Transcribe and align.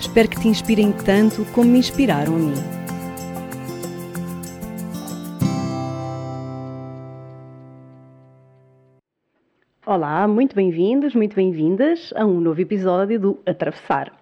Espero 0.00 0.28
que 0.28 0.40
te 0.40 0.46
inspirem 0.46 0.92
tanto 0.92 1.44
como 1.52 1.68
me 1.68 1.78
inspiraram 1.80 2.36
a 2.36 2.38
mim. 2.38 2.54
Olá, 9.84 10.28
muito 10.28 10.54
bem-vindos, 10.54 11.16
muito 11.16 11.34
bem-vindas 11.34 12.12
a 12.14 12.24
um 12.24 12.40
novo 12.40 12.60
episódio 12.60 13.18
do 13.18 13.40
Atravessar. 13.44 14.12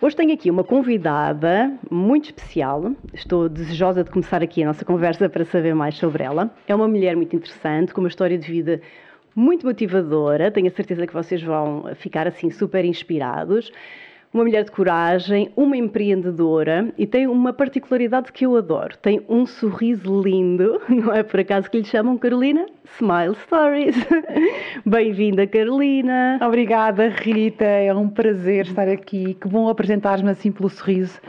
Hoje 0.00 0.16
tenho 0.16 0.32
aqui 0.32 0.50
uma 0.50 0.64
convidada 0.64 1.70
muito 1.90 2.24
especial. 2.24 2.92
Estou 3.12 3.46
desejosa 3.46 4.02
de 4.02 4.10
começar 4.10 4.42
aqui 4.42 4.62
a 4.62 4.66
nossa 4.66 4.86
conversa 4.86 5.28
para 5.28 5.44
saber 5.44 5.74
mais 5.74 5.96
sobre 5.98 6.24
ela. 6.24 6.50
É 6.66 6.74
uma 6.74 6.88
mulher 6.88 7.14
muito 7.14 7.36
interessante, 7.36 7.92
com 7.92 8.00
uma 8.00 8.08
história 8.08 8.38
de 8.38 8.50
vida 8.50 8.80
muito 9.36 9.66
motivadora. 9.66 10.50
Tenho 10.50 10.68
a 10.68 10.70
certeza 10.70 11.06
que 11.06 11.12
vocês 11.12 11.42
vão 11.42 11.90
ficar 11.94 12.26
assim 12.26 12.50
super 12.50 12.86
inspirados 12.86 13.70
uma 14.34 14.42
mulher 14.42 14.64
de 14.64 14.72
coragem, 14.72 15.52
uma 15.54 15.76
empreendedora 15.76 16.92
e 16.98 17.06
tem 17.06 17.28
uma 17.28 17.52
particularidade 17.52 18.32
que 18.32 18.44
eu 18.44 18.56
adoro. 18.56 18.96
Tem 18.98 19.24
um 19.28 19.46
sorriso 19.46 20.20
lindo, 20.20 20.82
não 20.90 21.12
é 21.12 21.22
por 21.22 21.38
acaso 21.38 21.70
que 21.70 21.78
lhe 21.78 21.84
chamam 21.84 22.18
Carolina? 22.18 22.66
Smile 22.96 23.36
Stories. 23.44 23.96
Bem-vinda, 24.84 25.46
Carolina. 25.46 26.40
Obrigada, 26.42 27.08
Rita. 27.08 27.64
É 27.64 27.94
um 27.94 28.08
prazer 28.08 28.66
estar 28.66 28.88
aqui. 28.88 29.34
Que 29.34 29.46
bom 29.46 29.68
apresentar-me 29.68 30.28
assim 30.28 30.50
pelo 30.50 30.68
sorriso. 30.68 31.20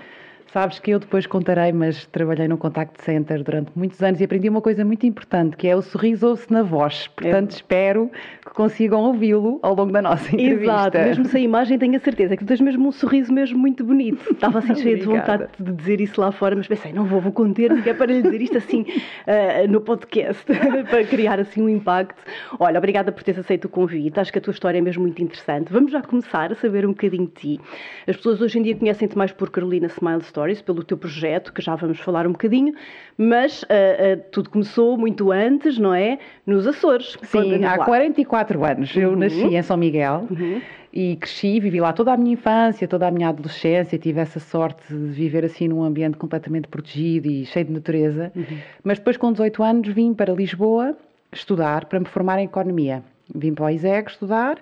Sabes 0.55 0.79
que 0.79 0.91
eu 0.91 0.99
depois 0.99 1.27
contarei, 1.27 1.73
mas 1.73 2.05
trabalhei 2.05 2.47
no 2.47 2.57
Contact 2.57 3.03
Center 3.03 3.43
durante 3.43 3.71
muitos 3.75 4.01
anos 4.01 4.21
e 4.21 4.23
aprendi 4.23 4.47
uma 4.47 4.61
coisa 4.61 4.85
muito 4.85 5.05
importante, 5.05 5.57
que 5.57 5.67
é 5.67 5.75
o 5.75 5.81
sorriso 5.81 6.29
ouve-se 6.29 6.49
na 6.49 6.63
voz. 6.63 7.09
Portanto, 7.09 7.51
é. 7.51 7.55
espero 7.55 8.09
que 8.41 8.53
consigam 8.53 9.01
ouvi-lo 9.01 9.59
ao 9.61 9.75
longo 9.75 9.91
da 9.91 10.01
nossa 10.01 10.33
entrevista. 10.33 10.63
Exato, 10.63 10.97
mesmo 10.97 11.25
sem 11.25 11.43
imagem 11.43 11.77
tenho 11.77 11.97
a 11.97 11.99
certeza 11.99 12.37
que 12.37 12.45
tu 12.45 12.47
tens 12.47 12.61
mesmo 12.61 12.87
um 12.87 12.91
sorriso 12.93 13.33
mesmo 13.33 13.59
muito 13.59 13.83
bonito. 13.83 14.31
Estava 14.31 14.59
assim 14.59 14.75
cheia 14.75 14.95
de 14.95 15.03
vontade 15.03 15.45
de 15.59 15.73
dizer 15.73 15.99
isso 15.99 16.21
lá 16.21 16.31
fora, 16.31 16.55
mas 16.55 16.65
pensei, 16.67 16.93
não 16.93 17.03
vou, 17.03 17.19
vou 17.19 17.33
conter, 17.33 17.83
que 17.83 17.89
é 17.89 17.93
para 17.93 18.13
lhe 18.13 18.21
dizer 18.21 18.41
isto 18.41 18.57
assim 18.57 18.83
uh, 18.83 19.67
no 19.69 19.81
podcast, 19.81 20.45
para 20.89 21.03
criar 21.03 21.37
assim 21.37 21.63
um 21.63 21.67
impacto. 21.67 22.23
Olha, 22.57 22.77
obrigada 22.77 23.11
por 23.11 23.23
teres 23.23 23.41
aceito 23.41 23.65
o 23.65 23.69
convite, 23.69 24.21
acho 24.21 24.31
que 24.31 24.39
a 24.39 24.41
tua 24.41 24.51
história 24.51 24.77
é 24.77 24.81
mesmo 24.81 25.03
muito 25.03 25.21
interessante. 25.21 25.69
Vamos 25.69 25.91
já 25.91 26.01
começar 26.01 26.53
a 26.53 26.55
saber 26.55 26.85
um 26.85 26.91
bocadinho 26.91 27.25
de 27.25 27.57
ti. 27.57 27.61
As 28.07 28.15
pessoas 28.15 28.39
hoje 28.39 28.57
em 28.57 28.61
dia 28.61 28.75
conhecem-te 28.77 29.17
mais 29.17 29.33
por 29.33 29.49
Carolina 29.49 29.87
Smile 29.87 30.21
Story 30.21 30.44
Stories, 30.45 30.61
pelo 30.61 30.83
teu 30.83 30.97
projeto, 30.97 31.51
que 31.51 31.61
já 31.61 31.75
vamos 31.75 31.99
falar 31.99 32.27
um 32.27 32.31
bocadinho, 32.31 32.73
mas 33.17 33.63
uh, 33.63 33.65
uh, 33.65 34.23
tudo 34.31 34.49
começou 34.49 34.97
muito 34.97 35.31
antes, 35.31 35.77
não 35.77 35.93
é? 35.93 36.19
Nos 36.45 36.67
Açores. 36.67 37.17
Sim, 37.23 37.63
há 37.63 37.79
44 37.79 38.63
anos. 38.63 38.95
Eu 38.95 39.11
uhum. 39.11 39.15
nasci 39.15 39.55
em 39.55 39.61
São 39.61 39.77
Miguel. 39.77 40.27
Uhum 40.29 40.61
e 40.97 41.17
cresci, 41.17 41.59
vivi 41.59 41.81
lá 41.81 41.91
toda 41.91 42.13
a 42.13 42.15
minha 42.15 42.31
infância, 42.31 42.87
toda 42.87 43.05
a 43.05 43.11
minha 43.11 43.27
adolescência, 43.27 43.99
tive 43.99 44.21
essa 44.21 44.39
sorte 44.39 44.81
de 44.87 45.11
viver 45.11 45.43
assim 45.43 45.67
num 45.67 45.83
ambiente 45.83 46.15
completamente 46.15 46.69
protegido 46.69 47.27
e 47.27 47.45
cheio 47.45 47.65
de 47.65 47.73
natureza. 47.73 48.31
Uhum. 48.33 48.57
Mas 48.81 48.97
depois, 48.97 49.17
com 49.17 49.29
18 49.29 49.61
anos, 49.61 49.89
vim 49.89 50.13
para 50.13 50.31
Lisboa 50.31 50.95
estudar 51.33 51.83
para 51.83 51.99
me 51.99 52.05
formar 52.05 52.39
em 52.39 52.45
economia. 52.45 53.03
Vim 53.33 53.53
para 53.53 53.65
o 53.65 53.69
ISEG 53.69 54.09
estudar 54.09 54.57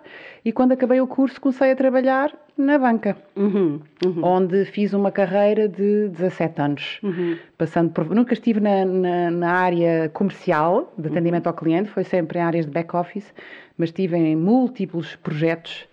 e 0.46 0.52
quando 0.52 0.72
acabei 0.72 1.02
o 1.02 1.08
curso 1.08 1.40
comecei 1.42 1.72
a 1.72 1.76
trabalhar 1.76 2.34
na 2.58 2.78
banca, 2.78 3.18
uhum, 3.36 3.82
uhum. 4.06 4.24
onde 4.24 4.64
fiz 4.66 4.94
uma 4.94 5.12
carreira 5.12 5.68
de 5.68 6.08
17 6.10 6.62
anos, 6.62 7.00
uhum. 7.04 7.38
passando 7.58 7.92
por... 7.92 8.06
Nunca 8.14 8.34
estive 8.34 8.60
na, 8.60 8.86
na, 8.86 9.32
na 9.32 9.52
área 9.52 10.10
comercial 10.10 10.94
de 10.98 11.08
atendimento 11.08 11.48
ao 11.48 11.54
cliente, 11.54 11.90
foi 11.90 12.04
sempre 12.04 12.40
em 12.40 12.42
áreas 12.42 12.66
de 12.66 12.72
back-office, 12.72 13.34
mas 13.78 13.90
estive 13.90 14.16
em 14.16 14.36
múltiplos 14.36 15.16
projetos 15.16 15.88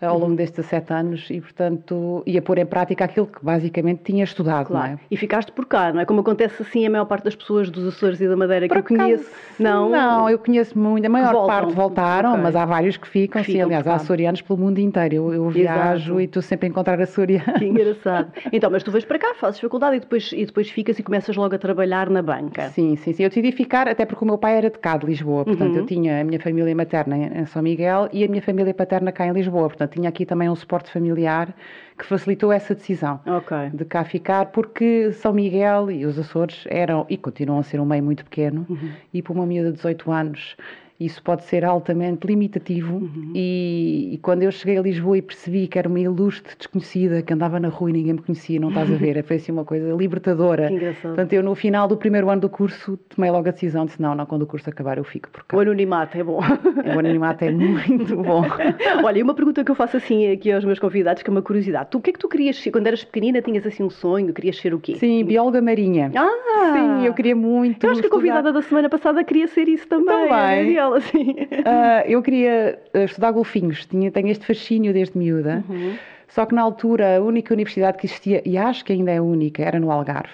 ao 0.00 0.18
longo 0.18 0.34
destes 0.34 0.64
17 0.64 0.92
anos 0.92 1.30
e, 1.30 1.40
portanto, 1.40 2.22
ia 2.26 2.42
pôr 2.42 2.58
em 2.58 2.66
prática 2.66 3.04
aquilo 3.04 3.26
que 3.26 3.44
basicamente 3.44 4.02
tinha 4.04 4.24
estudado, 4.24 4.66
claro. 4.66 4.88
não 4.88 4.94
é? 4.94 4.98
E 5.10 5.16
ficaste 5.16 5.52
por 5.52 5.66
cá, 5.66 5.92
não 5.92 6.00
é? 6.00 6.04
Como 6.04 6.20
acontece 6.20 6.62
assim 6.62 6.86
a 6.86 6.90
maior 6.90 7.04
parte 7.04 7.24
das 7.24 7.34
pessoas 7.34 7.70
dos 7.70 7.86
Açores 7.86 8.20
e 8.20 8.28
da 8.28 8.36
Madeira 8.36 8.68
por 8.68 8.82
que 8.82 8.94
eu 8.94 8.98
conheço. 8.98 9.30
Não, 9.58 9.88
não, 9.88 10.28
eu 10.28 10.38
conheço 10.38 10.78
muito, 10.78 11.04
a 11.06 11.08
maior 11.08 11.32
voltam. 11.32 11.46
parte 11.46 11.72
voltaram, 11.74 12.30
okay. 12.32 12.42
mas 12.42 12.56
há 12.56 12.64
vários 12.64 12.96
que 12.96 13.08
ficam, 13.08 13.40
que 13.40 13.46
sim, 13.46 13.52
ficam 13.52 13.66
aliás, 13.66 13.86
há 13.86 13.94
açorianos 13.94 14.42
pelo 14.42 14.58
mundo 14.58 14.78
inteiro. 14.78 15.14
Eu, 15.14 15.34
eu 15.34 15.48
viajo 15.48 16.04
Exato. 16.04 16.20
e 16.20 16.24
estou 16.24 16.42
sempre 16.42 16.66
a 16.66 16.70
encontrar 16.70 17.00
açorianos. 17.00 17.58
Que 17.58 17.66
engraçado. 17.66 18.32
Então, 18.52 18.70
mas 18.70 18.82
tu 18.82 18.90
vais 18.90 19.04
para 19.04 19.18
cá, 19.18 19.34
fazes 19.34 19.60
faculdade 19.60 19.96
e 19.96 20.00
depois, 20.00 20.32
e 20.32 20.44
depois 20.44 20.68
ficas 20.70 20.98
e 20.98 21.02
começas 21.02 21.36
logo 21.36 21.54
a 21.54 21.58
trabalhar 21.58 22.10
na 22.10 22.22
banca. 22.22 22.68
Sim, 22.70 22.96
sim, 22.96 23.12
sim. 23.12 23.22
Eu 23.22 23.28
decidi 23.28 23.52
ficar, 23.52 23.88
até 23.88 24.04
porque 24.04 24.24
o 24.24 24.26
meu 24.26 24.38
pai 24.38 24.56
era 24.56 24.70
de 24.70 24.78
cá, 24.78 24.96
de 24.96 25.06
Lisboa, 25.06 25.44
portanto, 25.44 25.72
uhum. 25.72 25.78
eu 25.78 25.86
tinha 25.86 26.20
a 26.20 26.24
minha 26.24 26.40
família 26.40 26.74
materna 26.74 27.16
em 27.16 27.46
São 27.46 27.62
Miguel 27.62 28.08
e 28.12 28.24
a 28.24 28.28
minha 28.28 28.42
família 28.42 28.74
paterna 28.74 29.12
cá 29.12 29.26
em 29.26 29.32
Lisboa, 29.32 29.68
portanto, 29.68 29.83
tinha 29.86 30.08
aqui 30.08 30.24
também 30.26 30.48
um 30.48 30.54
suporte 30.54 30.90
familiar 30.90 31.54
que 31.98 32.04
facilitou 32.04 32.52
essa 32.52 32.74
decisão 32.74 33.20
okay. 33.26 33.70
de 33.72 33.84
cá 33.84 34.04
ficar, 34.04 34.46
porque 34.46 35.12
São 35.12 35.32
Miguel 35.32 35.90
e 35.90 36.04
os 36.04 36.18
Açores 36.18 36.64
eram 36.68 37.06
e 37.08 37.16
continuam 37.16 37.60
a 37.60 37.62
ser 37.62 37.80
um 37.80 37.86
meio 37.86 38.02
muito 38.02 38.24
pequeno, 38.24 38.66
uhum. 38.68 38.90
e 39.12 39.22
por 39.22 39.34
uma 39.34 39.46
miúda 39.46 39.70
de 39.70 39.76
18 39.76 40.10
anos 40.10 40.56
isso 40.98 41.20
pode 41.22 41.44
ser 41.44 41.64
altamente 41.64 42.26
limitativo. 42.26 42.96
Uhum. 42.96 43.32
E, 43.34 44.10
e, 44.12 44.18
quando 44.18 44.42
eu 44.42 44.52
cheguei 44.52 44.78
a 44.78 44.82
Lisboa 44.82 45.18
e 45.18 45.22
percebi 45.22 45.66
que 45.66 45.78
era 45.78 45.88
uma 45.88 45.98
ilustre 45.98 46.54
desconhecida 46.56 47.20
que 47.20 47.32
andava 47.32 47.58
na 47.58 47.68
rua 47.68 47.90
e 47.90 47.92
ninguém 47.94 48.12
me 48.12 48.22
conhecia, 48.22 48.60
não 48.60 48.68
estás 48.68 48.90
a 48.90 48.94
ver? 48.94 49.22
Foi 49.24 49.36
assim 49.36 49.50
uma 49.50 49.64
coisa 49.64 49.92
libertadora. 49.92 50.68
Que 50.68 50.74
engraçado. 50.74 51.02
Portanto, 51.02 51.32
eu 51.32 51.42
no 51.42 51.54
final 51.54 51.88
do 51.88 51.96
primeiro 51.96 52.30
ano 52.30 52.42
do 52.42 52.48
curso 52.48 52.96
tomei 53.08 53.30
logo 53.30 53.48
a 53.48 53.52
decisão: 53.52 53.86
disse, 53.86 54.00
não, 54.00 54.14
não, 54.14 54.24
quando 54.24 54.42
o 54.42 54.46
curso 54.46 54.70
acabar 54.70 54.96
eu 54.98 55.04
fico 55.04 55.28
por 55.30 55.44
cá. 55.44 55.56
O 55.56 55.60
anonimato 55.60 56.16
é 56.16 56.22
bom. 56.22 56.40
O 56.94 56.98
anonimato 56.98 57.44
é 57.44 57.50
muito 57.50 58.16
bom. 58.16 58.44
Olha, 59.02 59.18
e 59.18 59.22
uma 59.22 59.34
pergunta 59.34 59.64
que 59.64 59.70
eu 59.70 59.74
faço 59.74 59.96
assim 59.96 60.30
aqui 60.30 60.52
aos 60.52 60.64
meus 60.64 60.78
convidados, 60.78 61.22
que 61.22 61.30
é 61.30 61.32
uma 61.32 61.42
curiosidade: 61.42 61.88
tu 61.90 61.98
o 61.98 62.00
que 62.00 62.10
é 62.10 62.12
que 62.12 62.18
tu 62.18 62.28
querias 62.28 62.56
ser? 62.56 62.70
Quando 62.70 62.86
eras 62.86 63.02
pequenina, 63.02 63.40
tinhas 63.40 63.66
assim 63.66 63.82
um 63.82 63.90
sonho, 63.90 64.32
querias 64.32 64.58
ser 64.58 64.74
o 64.74 64.78
quê? 64.78 64.96
Sim, 64.96 65.24
bióloga 65.24 65.60
marinha. 65.60 66.12
Ah! 66.14 66.72
Sim, 66.72 67.06
eu 67.06 67.14
queria 67.14 67.34
muito. 67.34 67.84
Eu 67.84 67.90
acho 67.90 68.00
que 68.00 68.06
a 68.06 68.10
convidada 68.10 68.52
da 68.52 68.62
semana 68.62 68.88
passada 68.88 69.24
queria 69.24 69.48
ser 69.48 69.68
isso 69.68 69.88
também. 69.88 70.28
Também 70.28 70.83
assim. 70.92 71.30
Uh, 71.30 72.06
eu 72.06 72.20
queria 72.22 72.78
ah, 72.92 73.04
estudar 73.04 73.30
golfinhos, 73.30 73.86
tinha, 73.86 74.10
tenho 74.10 74.28
este 74.28 74.44
fascínio 74.44 74.92
desde 74.92 75.16
miúda. 75.16 75.64
Uhum. 75.68 75.96
Só 76.28 76.44
que 76.44 76.54
na 76.54 76.62
altura 76.62 77.16
a 77.16 77.20
única 77.20 77.54
universidade 77.54 77.96
que 77.96 78.06
existia, 78.06 78.42
e 78.44 78.58
acho 78.58 78.84
que 78.84 78.92
ainda 78.92 79.12
é 79.12 79.18
a 79.18 79.22
única, 79.22 79.62
era 79.62 79.78
no 79.78 79.90
Algarve. 79.90 80.32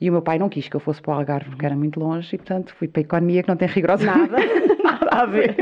E 0.00 0.08
o 0.08 0.12
meu 0.12 0.22
pai 0.22 0.38
não 0.38 0.48
quis 0.48 0.68
que 0.68 0.76
eu 0.76 0.80
fosse 0.80 1.02
para 1.02 1.14
o 1.14 1.18
Algarve 1.18 1.50
porque 1.50 1.66
era 1.66 1.76
muito 1.76 1.98
longe 1.98 2.34
e, 2.34 2.38
portanto, 2.38 2.74
fui 2.74 2.88
para 2.88 3.00
a 3.00 3.04
economia 3.04 3.42
que 3.42 3.48
não 3.48 3.56
tem 3.56 3.68
rigorosamente 3.68 4.30
nada, 4.30 4.38
nada 4.82 5.08
a 5.10 5.26
ver. 5.26 5.56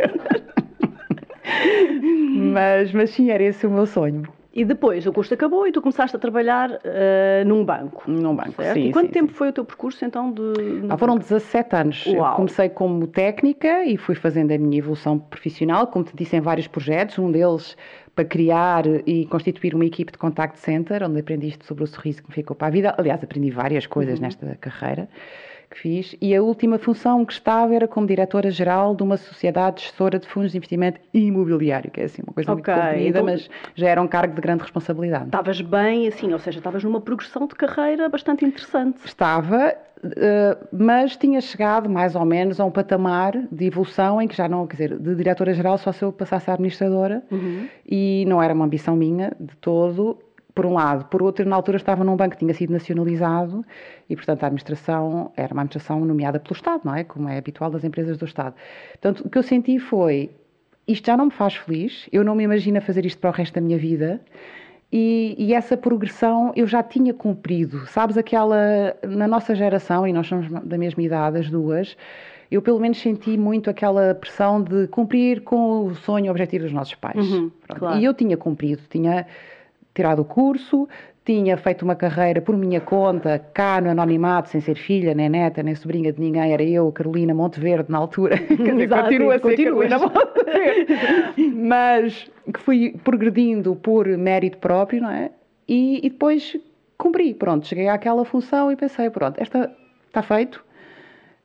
mas, 2.53 2.93
mas 2.93 3.11
sim, 3.11 3.31
era 3.31 3.43
esse 3.43 3.67
o 3.67 3.71
meu 3.71 3.87
sonho. 3.87 4.23
E 4.53 4.65
depois 4.65 5.07
o 5.07 5.13
curso 5.13 5.33
acabou 5.33 5.67
e 5.67 5.73
tu 5.73 5.81
começaste 5.81 6.17
a 6.17 6.19
trabalhar 6.19 6.71
uh, 6.71 7.47
num 7.47 7.65
banco. 7.65 8.11
Num 8.11 8.35
banco, 8.35 8.61
certo? 8.61 8.75
sim. 8.75 8.89
E 8.89 8.93
quanto 8.93 9.07
sim, 9.07 9.13
tempo 9.13 9.29
sim. 9.29 9.39
foi 9.39 9.49
o 9.51 9.53
teu 9.53 9.65
percurso 9.65 10.05
então 10.05 10.33
de. 10.33 10.43
Ah, 10.89 10.99
foram 10.99 11.17
17 11.17 11.77
anos. 11.77 12.07
Uau. 12.07 12.33
Eu 12.33 12.37
comecei 12.37 12.69
como 12.69 13.07
técnica 13.07 13.85
e 13.85 13.97
fui 13.97 14.17
fazendo 14.17 14.51
a 14.51 14.59
minha 14.59 14.79
evolução 14.79 15.19
profissional, 15.19 15.87
como 15.87 16.05
te 16.05 16.17
disse, 16.17 16.37
em 16.37 16.41
vários 16.41 16.67
projetos. 16.67 17.19
Um 17.19 17.31
deles 17.31 17.77
para 18.13 18.25
criar 18.25 18.85
e 19.07 19.25
constituir 19.27 19.73
uma 19.73 19.85
equipe 19.85 20.11
de 20.11 20.19
contact 20.19 20.59
center, 20.59 21.05
onde 21.05 21.21
aprendi 21.21 21.57
sobre 21.63 21.85
o 21.85 21.87
sorriso 21.87 22.21
que 22.21 22.29
me 22.29 22.35
ficou 22.35 22.57
para 22.57 22.67
a 22.67 22.71
vida. 22.71 22.95
Aliás, 22.99 23.23
aprendi 23.23 23.51
várias 23.51 23.87
coisas 23.87 24.19
uhum. 24.19 24.25
nesta 24.25 24.57
carreira 24.61 25.09
que 25.71 25.79
fiz, 25.79 26.17
e 26.21 26.35
a 26.35 26.43
última 26.43 26.79
função 26.79 27.25
que 27.25 27.33
estava 27.33 27.75
era 27.75 27.87
como 27.87 28.07
diretora-geral 28.07 28.95
de 28.95 29.03
uma 29.03 29.17
sociedade 29.17 29.83
gestora 29.83 30.19
de 30.19 30.27
fundos 30.27 30.51
de 30.51 30.57
investimento 30.57 31.01
imobiliário, 31.15 31.91
que 31.91 32.01
é 32.01 32.05
assim 32.05 32.23
uma 32.27 32.35
coisa 32.35 32.53
okay, 32.53 32.75
muito 32.75 32.83
comprida, 32.83 33.09
então, 33.09 33.25
mas 33.25 33.49
já 33.77 33.89
era 33.89 34.03
um 34.03 34.09
cargo 34.09 34.35
de 34.35 34.41
grande 34.41 34.63
responsabilidade. 34.63 35.27
Estavas 35.27 35.61
bem, 35.61 36.09
assim, 36.09 36.33
ou 36.33 36.39
seja, 36.39 36.59
estavas 36.59 36.83
numa 36.83 37.01
progressão 37.01 37.47
de 37.47 37.55
carreira 37.55 38.09
bastante 38.09 38.45
interessante. 38.45 38.99
Estava, 39.05 39.77
Uh, 40.03 40.57
mas 40.73 41.15
tinha 41.15 41.43
chegado 41.43 41.87
mais 41.91 42.15
ou 42.15 42.25
menos 42.25 42.59
a 42.59 42.65
um 42.65 42.71
patamar 42.71 43.35
de 43.53 43.67
evolução 43.67 44.19
em 44.19 44.27
que 44.27 44.35
já 44.35 44.49
não, 44.49 44.67
quer 44.67 44.73
dizer, 44.73 44.99
de 44.99 45.15
diretora-geral 45.15 45.77
só 45.77 45.93
se 45.93 46.03
eu 46.03 46.11
passasse 46.11 46.51
a 46.51 46.55
administradora 46.55 47.23
uhum. 47.31 47.69
e 47.87 48.25
não 48.27 48.43
era 48.43 48.55
uma 48.55 48.65
ambição 48.65 48.97
minha 48.97 49.37
de 49.39 49.55
todo 49.57 50.19
por 50.61 50.67
um 50.67 50.75
lado. 50.75 51.07
Por 51.07 51.23
outro, 51.23 51.49
na 51.49 51.57
altura 51.57 51.79
estava 51.79 52.05
num 52.05 52.15
banco 52.15 52.33
que 52.33 52.41
tinha 52.41 52.53
sido 52.53 52.71
nacionalizado 52.71 53.65
e, 54.11 54.15
portanto, 54.15 54.43
a 54.43 54.47
administração 54.47 55.33
era 55.35 55.55
uma 55.55 55.63
administração 55.63 56.05
nomeada 56.05 56.39
pelo 56.39 56.55
Estado, 56.55 56.83
não 56.85 56.95
é? 56.95 57.03
Como 57.03 57.27
é 57.31 57.39
habitual 57.39 57.71
das 57.71 57.83
empresas 57.83 58.19
do 58.19 58.27
Estado. 58.27 58.55
Portanto, 58.91 59.27
o 59.27 59.31
que 59.31 59.39
eu 59.39 59.43
senti 59.43 59.79
foi: 59.79 60.29
isto 60.87 61.07
já 61.07 61.17
não 61.17 61.27
me 61.27 61.31
faz 61.31 61.57
feliz, 61.57 62.07
eu 62.13 62.23
não 62.23 62.35
me 62.35 62.45
imagino 62.45 62.79
fazer 62.83 63.07
isto 63.07 63.19
para 63.19 63.31
o 63.31 63.33
resto 63.33 63.55
da 63.55 63.61
minha 63.63 63.79
vida 63.79 64.21
E, 64.93 65.35
e, 65.39 65.55
essa 65.55 65.79
progressão 65.79 66.53
eu 66.55 66.67
já 66.67 66.83
tinha 66.83 67.15
cumprido. 67.15 67.87
Sabes, 67.87 68.19
aquela. 68.19 68.95
Na 69.03 69.27
nossa 69.27 69.55
geração, 69.55 70.07
e 70.07 70.13
nós 70.13 70.27
somos 70.27 70.47
da 70.63 70.77
mesma 70.77 71.03
idade, 71.03 71.39
as 71.39 71.49
duas, 71.49 71.97
eu 72.51 72.61
pelo 72.61 72.79
menos 72.79 73.01
senti 73.01 73.39
muito 73.39 73.71
aquela 73.71 74.15
pressão 74.15 74.63
de 74.63 74.89
cumprir 74.89 75.41
com 75.41 75.87
o 75.87 75.95
sonho 75.95 76.27
o 76.27 76.31
objetivo 76.33 76.65
dos 76.65 76.73
nossos 76.75 76.97
pais. 76.97 77.17
Uhum, 77.17 77.51
claro. 77.67 77.99
E 77.99 78.05
eu 78.05 78.13
tinha 78.13 78.37
cumprido, 78.37 78.83
tinha 78.91 79.27
tirado 79.95 80.23
o 80.23 80.25
curso, 80.25 80.89
tinha 81.25 81.57
feito 81.57 81.83
uma 81.83 81.95
carreira 81.95 82.41
por 82.41 82.57
minha 82.57 82.81
conta, 82.81 83.39
cá 83.53 83.81
no 83.81 83.91
anonimato, 83.91 84.49
sem 84.49 84.61
ser 84.61 84.75
filha, 84.75 85.15
nem 85.15 85.29
neta, 85.29 85.63
nem 85.63 85.75
sobrinha 85.75 86.13
de 86.13 86.21
ninguém, 86.21 86.53
era 86.53 86.63
eu, 86.63 86.91
Carolina 86.91 87.35
Monteverde, 87.35 87.91
na 87.91 87.99
altura. 87.99 88.39
Quer 88.49 88.55
dizer, 88.57 88.83
Exato, 88.83 89.03
continua 89.03 89.35
a 89.35 89.39
ser. 89.39 89.57
Carolina 89.57 89.99
Monteverde. 89.99 90.97
Mas 91.55 92.31
que 92.53 92.61
fui 92.61 92.97
progredindo 93.05 93.77
por 93.77 94.07
mérito 94.07 94.59
próprio, 94.59 95.03
não 95.03 95.11
é? 95.11 95.31
E, 95.69 96.05
e 96.05 96.11
depois 96.11 96.57
cumpri, 96.99 97.33
pronto, 97.33 97.67
cheguei 97.67 97.89
àquela 97.89 98.25
função 98.25 98.71
e 98.73 98.77
pensei, 98.77 99.09
pronto, 99.09 99.41
esta 99.41 99.71
está 100.09 100.23
feito, 100.23 100.65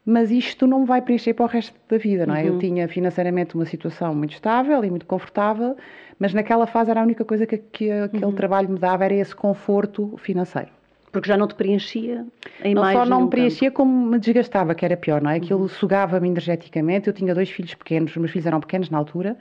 mas 0.06 0.30
isto 0.30 0.68
não 0.68 0.81
me 0.81 0.86
vai 0.86 1.02
preencher 1.02 1.34
para 1.34 1.46
o 1.46 1.48
resto 1.48 1.74
da 1.90 1.98
vida, 1.98 2.25
não 2.25 2.36
é? 2.36 2.44
Uhum. 2.44 2.48
Eu 2.50 2.60
tinha 2.60 2.88
financeiramente 2.88 3.56
uma 3.56 3.66
situação 3.66 4.13
muito 4.13 4.34
estável 4.34 4.84
e 4.84 4.90
muito 4.90 5.06
confortável, 5.06 5.75
mas 6.19 6.34
naquela 6.34 6.68
fase 6.68 6.92
era 6.92 7.00
a 7.00 7.04
única 7.04 7.25
coisa 7.25 7.46
que, 7.48 7.57
que 7.57 7.90
aquele 7.92 8.25
Uhum. 8.25 8.31
trabalho 8.34 8.69
me 8.69 8.78
dava, 8.78 9.04
era 9.06 9.13
esse 9.16 9.36
conforto 9.36 10.16
financeiro. 10.18 10.69
Porque 11.12 11.28
já 11.30 11.38
não 11.38 11.48
te 11.48 11.56
preenchia 11.56 12.25
em 12.62 12.75
Não 12.75 12.81
mais 12.81 13.00
só 13.00 13.06
não 13.06 13.22
me 13.22 13.30
preenchia, 13.30 13.72
como 13.72 14.06
me 14.12 14.19
desgastava, 14.19 14.75
que 14.75 14.84
era 14.86 14.98
pior, 14.98 15.22
não 15.22 15.31
é? 15.31 15.38
Aquilo 15.38 15.62
Uhum. 15.62 15.68
sugava-me 15.69 16.28
energeticamente. 16.28 17.08
Eu 17.08 17.13
tinha 17.13 17.34
dois 17.34 17.50
filhos 17.50 17.74
pequenos, 17.74 18.12
os 18.12 18.18
meus 18.18 18.31
filhos 18.31 18.46
eram 18.46 18.60
pequenos 18.60 18.90
na 18.90 18.98
altura, 18.98 19.38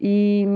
e, 0.00 0.46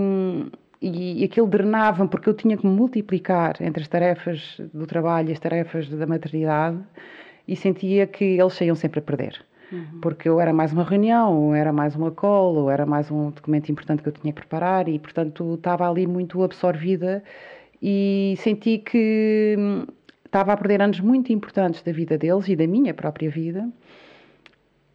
e 0.81 1.25
aquilo 1.25 1.47
drenava-me, 1.47 2.09
porque 2.09 2.29
eu 2.29 2.35
tinha 2.35 2.57
que 2.57 2.67
me 2.67 2.73
multiplicar 2.75 3.57
entre 3.61 3.83
as 3.83 3.89
tarefas 3.89 4.61
do 4.73 4.87
trabalho 4.87 5.29
e 5.29 5.33
as 5.33 5.39
tarefas 5.39 5.89
da 5.89 6.07
maternidade, 6.07 6.79
e 7.49 7.57
sentia 7.57 8.07
que 8.07 8.25
eles 8.25 8.53
saíam 8.53 8.77
sempre 8.77 9.01
a 9.01 9.03
perder. 9.03 9.45
Uhum. 9.73 10.01
Porque 10.01 10.29
eu 10.29 10.41
era 10.41 10.53
mais 10.53 10.73
uma 10.73 10.85
reunião, 10.85 11.35
ou 11.35 11.55
era 11.55 11.73
mais 11.73 11.97
uma 11.97 12.11
call, 12.11 12.55
ou 12.55 12.71
era 12.71 12.87
mais 12.87 13.11
um 13.11 13.31
documento 13.31 13.73
importante 13.73 14.03
que 14.03 14.09
eu 14.09 14.13
tinha 14.13 14.33
que 14.33 14.41
preparar, 14.41 14.89
e 14.89 14.99
portanto 14.99 15.55
estava 15.55 15.89
ali 15.89 16.07
muito 16.07 16.43
absorvida 16.43 17.23
e 17.83 18.35
senti 18.39 18.79
que 18.79 19.57
hum, 19.59 19.87
estava 20.25 20.53
a 20.53 20.57
perder 20.57 20.83
anos 20.83 21.01
muito 21.01 21.33
importantes 21.33 21.83
da 21.83 21.93
vida 21.93 22.19
deles 22.19 22.49
e 22.49 22.57
da 22.57 22.67
minha 22.67 22.93
própria 22.95 23.31
vida. 23.31 23.69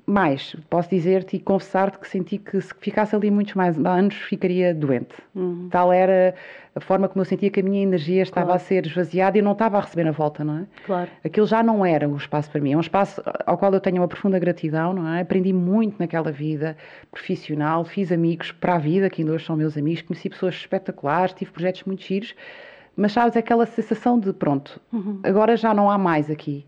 Mais, 0.06 0.54
posso 0.70 0.90
dizer-te 0.90 1.38
e 1.38 1.40
confessar-te 1.40 1.98
que 1.98 2.08
senti 2.10 2.38
que 2.38 2.60
se 2.60 2.74
ficasse 2.80 3.16
ali 3.16 3.32
muitos 3.32 3.54
mais 3.54 3.78
anos 3.86 4.16
ficaria 4.16 4.74
doente. 4.74 5.16
Uhum. 5.34 5.70
Tal 5.72 5.94
era 5.94 6.36
a 6.76 6.80
forma 6.82 7.08
como 7.08 7.22
eu 7.22 7.26
sentia 7.26 7.50
que 7.50 7.62
a 7.62 7.64
minha 7.64 7.82
energia 7.82 8.22
estava 8.22 8.48
Claro. 8.48 8.58
a 8.58 8.60
ser 8.60 8.86
esvaziada 8.86 9.38
e 9.38 9.40
eu 9.40 9.44
não 9.46 9.54
estava 9.54 9.78
a 9.78 9.82
receber 9.82 10.04
na 10.04 10.12
volta, 10.12 10.44
não 10.44 10.58
é? 10.60 10.66
Claro. 10.86 11.10
Aquilo 11.24 11.48
já 11.48 11.64
não 11.64 11.86
era 11.86 12.10
o 12.10 12.18
espaço 12.18 12.52
para 12.52 12.60
mim, 12.60 12.74
é 12.74 12.78
um 12.78 12.82
espaço 12.82 13.24
ao 13.46 13.58
qual 13.58 13.74
eu 13.74 13.80
tenho 13.80 14.02
uma 14.02 14.08
profunda 14.10 14.38
gratidão, 14.40 14.92
não 14.92 15.08
é? 15.08 15.22
Aprendi 15.22 15.54
muito 15.54 15.96
naquela 15.98 16.32
vida 16.34 16.76
profissional, 17.10 17.86
fiz 17.86 18.12
amigos 18.12 18.52
para 18.52 18.76
a 18.76 18.80
vida, 18.80 19.10
que 19.10 19.22
ainda 19.22 19.34
hoje 19.34 19.46
são 19.46 19.56
meus 19.56 19.78
amigos, 19.78 20.02
conheci 20.02 20.30
pessoas 20.30 20.56
espetaculares, 20.56 21.34
tive 21.34 21.52
projetos 21.52 21.84
muito 21.86 22.04
giros, 22.04 22.36
mas 22.96 23.14
sabes, 23.14 23.38
aquela 23.38 23.66
sensação 23.66 24.20
de 24.20 24.34
pronto, 24.34 24.82
Uhum. 24.92 25.20
agora 25.24 25.56
já 25.56 25.74
não 25.74 25.90
há 25.90 25.98
mais 25.98 26.30
aqui. 26.30 26.66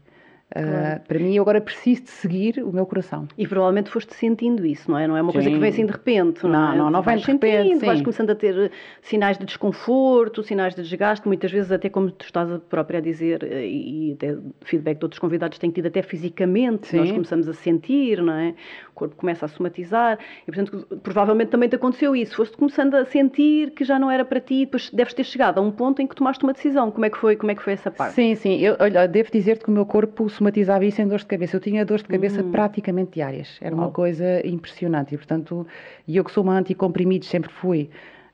Uh, 0.51 0.61
Claro. 0.61 1.01
para 1.07 1.19
mim, 1.19 1.35
eu 1.35 1.41
agora 1.41 1.59
preciso 1.59 2.03
de 2.03 2.09
seguir 2.11 2.63
o 2.63 2.71
meu 2.71 2.85
coração. 2.85 3.27
E 3.35 3.47
provavelmente 3.47 3.89
foste 3.89 4.13
sentindo 4.13 4.63
isso, 4.65 4.89
não 4.91 4.97
é? 4.97 5.07
Não 5.07 5.17
é 5.17 5.21
uma 5.21 5.33
coisa 5.33 5.47
Sim. 5.49 5.55
que 5.55 5.59
vem 5.59 5.69
assim 5.69 5.85
de 5.87 5.91
repente, 5.91 6.43
não, 6.43 6.51
Não, 6.51 6.73
é? 6.73 6.77
não, 6.77 6.89
não 6.91 7.01
vem 7.01 7.17
de 7.17 7.25
repente, 7.25 7.63
sentindo, 7.63 7.79
sim. 7.79 7.85
Vais 7.87 8.01
começando 8.01 8.29
a 8.29 8.35
ter 8.35 8.71
sinais 9.01 9.39
de 9.39 9.45
desconforto, 9.45 10.43
sinais 10.43 10.75
de 10.75 10.83
desgaste, 10.83 11.27
muitas 11.27 11.51
vezes 11.51 11.71
até 11.71 11.89
como 11.89 12.11
tu 12.11 12.25
estás 12.25 12.51
a 12.51 12.59
própria 12.59 12.99
a 12.99 13.01
dizer, 13.01 13.43
eh, 13.43 13.65
e 13.67 14.13
até 14.13 14.37
feedback 14.63 14.99
de 14.99 15.05
outros 15.05 15.19
convidados 15.19 15.57
tem 15.57 15.71
tido 15.71 15.87
até 15.87 16.03
fisicamente, 16.03 16.87
Sim. 16.87 16.97
nós 16.97 17.11
começamos 17.11 17.47
a 17.49 17.53
sentir, 17.53 18.21
não 18.21 18.33
é? 18.33 18.53
O 18.91 18.93
corpo 18.93 19.15
começa 19.15 19.45
a 19.45 19.49
somatizar 19.49 20.19
e, 20.47 20.51
portanto, 20.51 20.85
provavelmente 21.01 21.49
também 21.49 21.67
te 21.67 21.75
aconteceu 21.75 22.15
isso. 22.15 22.35
Foste 22.35 22.55
começando 22.55 22.93
a 22.93 23.03
sentir 23.05 23.71
que 23.71 23.83
já 23.83 23.97
não 23.97 24.11
era 24.11 24.23
para 24.23 24.39
ti, 24.39 24.59
depois 24.65 24.89
deves 24.91 25.13
ter 25.13 25.23
chegado 25.23 25.57
a 25.57 25.61
um 25.61 25.71
ponto 25.71 26.01
em 26.03 26.07
que 26.07 26.15
tomaste 26.15 26.43
uma 26.43 26.53
decisão. 26.53 26.91
Como 26.91 27.03
é 27.03 27.09
que 27.09 27.17
foi, 27.17 27.35
como 27.35 27.51
é 27.51 27.55
que 27.55 27.63
foi 27.63 27.73
essa 27.73 27.89
parte? 27.89 28.13
Sim, 28.13 28.35
sim. 28.35 28.59
Eu, 28.59 28.77
olha, 28.79 29.07
devo 29.07 29.31
dizer-te 29.31 29.63
que 29.63 29.69
o 29.69 29.73
meu 29.73 29.85
corpo 29.85 30.29
somatizava 30.35 30.85
isso 30.85 31.01
em 31.01 31.07
dores 31.07 31.23
de 31.23 31.27
cabeça. 31.29 31.55
Eu 31.55 31.59
tinha 31.61 31.85
dores 31.85 32.03
de 32.03 32.09
cabeça 32.09 32.41
Hum. 32.43 32.51
praticamente 32.51 33.11
diárias. 33.13 33.57
Era 33.61 33.73
uma 33.75 33.89
coisa 33.91 34.45
impressionante. 34.45 35.13
E, 35.15 35.17
portanto, 35.17 35.65
e 36.07 36.17
eu 36.17 36.23
que 36.23 36.31
sou 36.31 36.43
uma 36.43 36.57
anticomprimidos, 36.57 37.27
sempre 37.27 37.51
fui, 37.51 37.89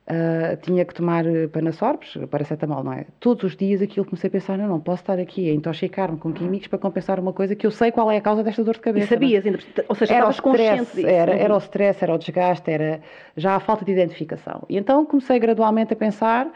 ah, 0.07 0.57
tinha 0.61 0.83
que 0.83 0.93
tomar 0.93 1.25
eh, 1.25 1.47
panasorbes, 1.47 2.17
paracetamol, 2.29 2.83
não 2.83 2.91
é? 2.91 3.05
Todos 3.19 3.43
os 3.43 3.55
dias 3.55 3.81
aquilo 3.81 4.03
comecei 4.05 4.27
a 4.27 4.31
pensar, 4.31 4.57
não, 4.57 4.67
não 4.67 4.79
posso 4.79 5.03
estar 5.03 5.17
aqui 5.19 5.49
a 5.49 5.53
intoxicar-me 5.53 6.17
com 6.17 6.33
químicos 6.33 6.67
para 6.67 6.79
compensar 6.79 7.19
uma 7.19 7.31
coisa 7.31 7.55
que 7.55 7.65
eu 7.65 7.71
sei 7.71 7.91
qual 7.91 8.11
é 8.11 8.17
a 8.17 8.21
causa 8.21 8.43
desta 8.43 8.63
dor 8.63 8.73
de 8.73 8.79
E 8.79 8.83
cabeça. 8.83 9.05
não 9.05 9.17
é? 9.17 9.19
sabias, 9.19 9.45
ainda, 9.45 9.59
ou 9.87 9.95
seja, 9.95 10.13
Era 10.15 10.25
o 10.27 10.41
consciente 10.41 10.81
stress, 10.81 10.95
disso. 10.95 11.07
era, 11.07 11.31
Uhum. 11.31 11.37
era 11.39 11.53
o 11.53 11.57
stress, 11.59 12.03
era 12.03 12.13
o 12.13 12.17
desgaste, 12.17 12.69
era 12.71 12.99
já 13.37 13.55
a 13.55 13.59
falta 13.59 13.85
de 13.85 13.91
identificação. 13.91 14.63
E 14.67 14.75
então 14.77 15.05
comecei 15.05 15.39
gradualmente 15.39 15.93
a 15.93 15.95
pensar, 15.95 16.51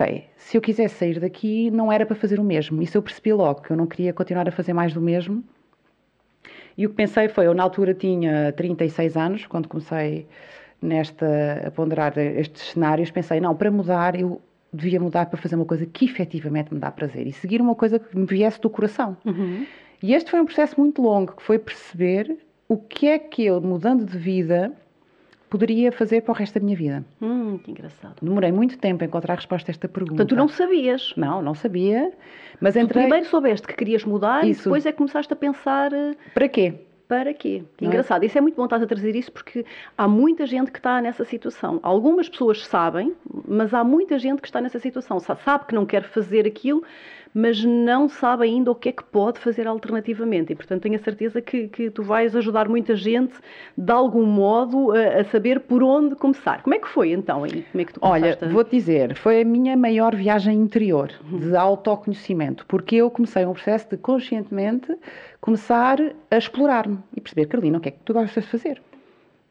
ok, 0.00 0.24
se 0.36 0.56
eu 0.56 0.60
quisesse 0.60 0.94
sair 0.94 1.20
daqui, 1.20 1.70
não 1.70 1.92
era 1.92 2.06
para 2.06 2.16
fazer 2.16 2.40
o 2.40 2.44
mesmo. 2.44 2.82
Isso 2.82 2.96
eu 2.96 3.02
percebi 3.02 3.32
logo, 3.32 3.60
que 3.60 3.70
eu 3.70 3.76
não 3.76 3.86
queria 3.86 4.12
continuar 4.12 4.48
a 4.48 4.52
fazer 4.52 4.72
mais 4.72 4.94
do 4.94 5.00
mesmo. 5.00 5.44
E 6.76 6.86
o 6.86 6.88
que 6.88 6.96
pensei 6.96 7.28
foi, 7.28 7.46
eu 7.46 7.54
na 7.54 7.62
altura 7.62 7.92
tinha 7.92 8.52
36 8.52 9.16
anos, 9.16 9.46
quando 9.46 9.68
comecei 9.68 10.26
nesta, 10.80 11.66
a 11.66 11.70
ponderar 11.70 12.16
estes 12.16 12.70
cenários, 12.70 13.10
pensei, 13.10 13.40
não, 13.40 13.54
para 13.54 13.70
mudar, 13.70 14.18
eu 14.18 14.40
devia 14.72 14.98
mudar 14.98 15.26
para 15.26 15.38
fazer 15.38 15.56
uma 15.56 15.66
coisa 15.66 15.84
que 15.84 16.06
efetivamente 16.06 16.72
me 16.72 16.80
dá 16.80 16.90
prazer 16.90 17.26
e 17.26 17.32
seguir 17.32 17.60
uma 17.60 17.74
coisa 17.74 17.98
que 17.98 18.16
me 18.16 18.24
viesse 18.24 18.60
do 18.60 18.70
coração. 18.70 19.16
Uhum. 19.24 19.66
E 20.02 20.14
este 20.14 20.30
foi 20.30 20.40
um 20.40 20.46
processo 20.46 20.80
muito 20.80 21.02
longo, 21.02 21.36
que 21.36 21.42
foi 21.42 21.58
perceber 21.58 22.38
o 22.66 22.76
que 22.78 23.08
é 23.08 23.18
que 23.18 23.44
eu, 23.44 23.60
mudando 23.60 24.06
de 24.06 24.16
vida, 24.16 24.72
poderia 25.50 25.90
fazer 25.92 26.22
para 26.22 26.32
o 26.32 26.34
resto 26.34 26.58
da 26.58 26.64
minha 26.64 26.76
vida. 26.76 27.04
Hum, 27.20 27.58
que 27.58 27.70
engraçado. 27.70 28.16
Demorei 28.22 28.52
muito 28.52 28.78
tempo 28.78 29.02
a 29.02 29.06
encontrar 29.06 29.34
a 29.34 29.36
resposta 29.36 29.70
a 29.70 29.72
esta 29.72 29.88
pergunta. 29.88 30.12
Portanto, 30.24 30.28
tu 30.30 30.36
não 30.36 30.48
sabias. 30.48 31.12
Não, 31.16 31.42
não 31.42 31.54
sabia, 31.54 32.12
mas 32.60 32.74
Tu 32.74 32.80
entrei... 32.80 33.02
primeiro 33.02 33.26
soubeste 33.26 33.66
que 33.66 33.74
querias 33.74 34.04
mudar 34.04 34.44
e 34.46 34.50
Isso. 34.50 34.64
depois 34.64 34.86
é 34.86 34.92
que 34.92 34.98
começaste 34.98 35.32
a 35.32 35.36
pensar 35.36 35.92
eh, 35.92 36.14
Para 36.32 36.48
quê? 36.48 36.74
para 37.08 37.34
quê? 37.34 37.64
Que 37.76 37.84
é? 37.84 37.88
engraçado. 37.88 38.22
Isso 38.22 38.38
é 38.38 38.40
muito 38.40 38.54
bom 38.54 38.62
estás 38.62 38.80
a 38.84 38.86
trazer 38.86 39.16
isso 39.16 39.32
porque 39.32 39.66
há 39.98 40.06
muita 40.06 40.46
gente 40.46 40.70
que 40.70 40.78
está 40.78 41.02
nessa 41.02 41.24
situação. 41.24 41.80
Algumas 41.82 42.28
pessoas 42.28 42.64
sabem, 42.64 43.16
mas 43.48 43.74
há 43.74 43.82
muita 43.82 44.16
gente 44.16 44.40
que 44.40 44.46
está 44.46 44.60
nessa 44.60 44.78
situação. 44.78 45.18
Sa- 45.18 45.34
Sabe 45.34 45.66
que 45.66 45.74
não 45.74 45.84
quer 45.84 46.04
fazer 46.04 46.46
aquilo, 46.46 46.84
mas 47.34 47.64
não 47.64 48.08
sabe 48.08 48.44
ainda 48.44 48.70
o 48.70 48.74
que 48.74 48.88
é 48.88 48.92
que 48.92 49.04
pode 49.04 49.38
fazer 49.38 49.66
alternativamente. 49.66 50.52
E, 50.52 50.56
portanto, 50.56 50.82
tenho 50.82 50.96
a 50.96 50.98
certeza 50.98 51.40
que, 51.40 51.68
que 51.68 51.90
tu 51.90 52.02
vais 52.02 52.34
ajudar 52.34 52.68
muita 52.68 52.96
gente, 52.96 53.34
de 53.76 53.92
algum 53.92 54.24
modo, 54.24 54.92
a, 54.92 55.20
a 55.20 55.24
saber 55.24 55.60
por 55.60 55.82
onde 55.82 56.14
começar. 56.16 56.62
Como 56.62 56.74
é 56.74 56.78
que 56.78 56.88
foi, 56.88 57.12
então? 57.12 57.46
E 57.46 57.62
como 57.62 57.82
é 57.82 57.84
que 57.84 57.92
tu 57.92 58.00
Olha, 58.02 58.38
a... 58.40 58.48
vou-te 58.48 58.70
dizer, 58.70 59.14
foi 59.16 59.42
a 59.42 59.44
minha 59.44 59.76
maior 59.76 60.14
viagem 60.14 60.58
interior 60.58 61.10
de 61.30 61.56
autoconhecimento, 61.56 62.66
porque 62.66 62.96
eu 62.96 63.10
comecei 63.10 63.44
um 63.46 63.52
processo 63.52 63.88
de 63.90 63.96
conscientemente 63.96 64.96
começar 65.40 65.98
a 66.30 66.36
explorar-me 66.36 66.98
e 67.16 67.20
perceber, 67.20 67.46
Carolina, 67.46 67.78
o 67.78 67.80
que 67.80 67.88
é 67.88 67.92
que 67.92 68.00
tu 68.04 68.12
gostas 68.12 68.44
de 68.44 68.50
fazer? 68.50 68.82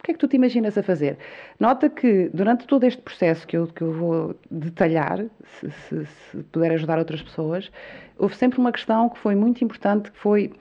Que 0.09 0.13
é 0.13 0.15
que 0.15 0.19
tu 0.21 0.27
te 0.27 0.37
imaginas 0.37 0.75
a 0.75 0.81
fazer? 0.81 1.19
Nota 1.59 1.87
que 1.87 2.31
durante 2.33 2.65
todo 2.65 2.83
este 2.83 2.99
processo 2.99 3.45
que 3.45 3.55
eu, 3.55 3.67
que 3.67 3.83
eu 3.83 3.93
vou 3.93 4.35
detalhar, 4.49 5.23
se, 5.59 5.69
se- 5.69 6.05
se 6.05 6.37
puder 6.51 6.71
ajudar 6.71 6.97
outras 6.97 7.21
pessoas, 7.21 7.71
houve 8.17 8.35
sempre 8.35 8.59
uma 8.59 8.71
questão 8.71 9.07
que 9.07 9.19
foi 9.19 9.35
muito 9.35 9.63
importante, 9.63 10.11
que 10.11 10.17
foi 10.17 10.51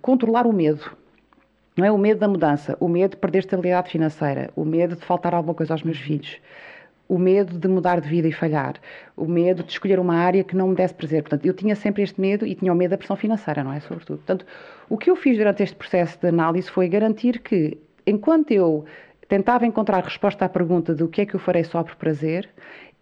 controlar 0.00 0.46
o 0.46 0.54
medo. 0.54 0.90
Não 1.76 1.84
é 1.84 1.92
o 1.92 1.98
medo 1.98 2.18
da 2.20 2.28
mudança, 2.28 2.78
o 2.80 2.88
medo 2.88 3.10
de 3.10 3.16
perder 3.18 3.40
estabilidade 3.40 3.90
financeira, 3.90 4.50
o 4.56 4.64
medo 4.64 4.96
de 4.96 5.04
faltar 5.04 5.34
alguma 5.34 5.52
coisa 5.54 5.74
aos 5.74 5.82
meus 5.82 5.98
filhos, 5.98 6.38
o 7.06 7.18
medo 7.18 7.58
de 7.58 7.68
mudar 7.68 8.00
de 8.00 8.08
vida 8.08 8.26
e 8.26 8.32
falhar, 8.32 8.76
o 9.16 9.26
medo 9.26 9.62
de 9.62 9.72
escolher 9.72 9.98
uma 10.00 10.14
área 10.14 10.42
que 10.42 10.56
não 10.56 10.68
me 10.68 10.74
desse 10.74 10.94
prazer. 10.94 11.22
Portanto, 11.24 11.44
eu 11.44 11.52
tinha 11.52 11.76
sempre 11.76 12.02
este 12.02 12.18
medo 12.18 12.46
e 12.46 12.54
tinha 12.54 12.72
o 12.72 12.74
medo 12.76 12.92
da 12.92 12.96
pressão 12.98 13.16
financeira, 13.16 13.62
não 13.62 13.72
é? 13.72 13.80
Sobretudo. 13.80 14.16
Portanto, 14.18 14.46
o 14.88 14.96
que 14.96 15.10
eu 15.10 15.16
fiz 15.16 15.36
durante 15.36 15.62
este 15.62 15.76
processo 15.76 16.18
de 16.18 16.28
análise 16.28 16.70
foi 16.70 16.88
garantir 16.88 17.40
que, 17.40 17.76
enquanto 18.06 18.50
eu 18.50 18.84
tentava 19.28 19.66
encontrar 19.66 20.02
resposta 20.02 20.44
à 20.44 20.48
pergunta 20.48 20.94
do 20.94 21.08
que 21.08 21.20
é 21.20 21.26
que 21.26 21.34
eu 21.34 21.40
farei 21.40 21.64
só 21.64 21.82
por 21.82 21.94
prazer, 21.96 22.48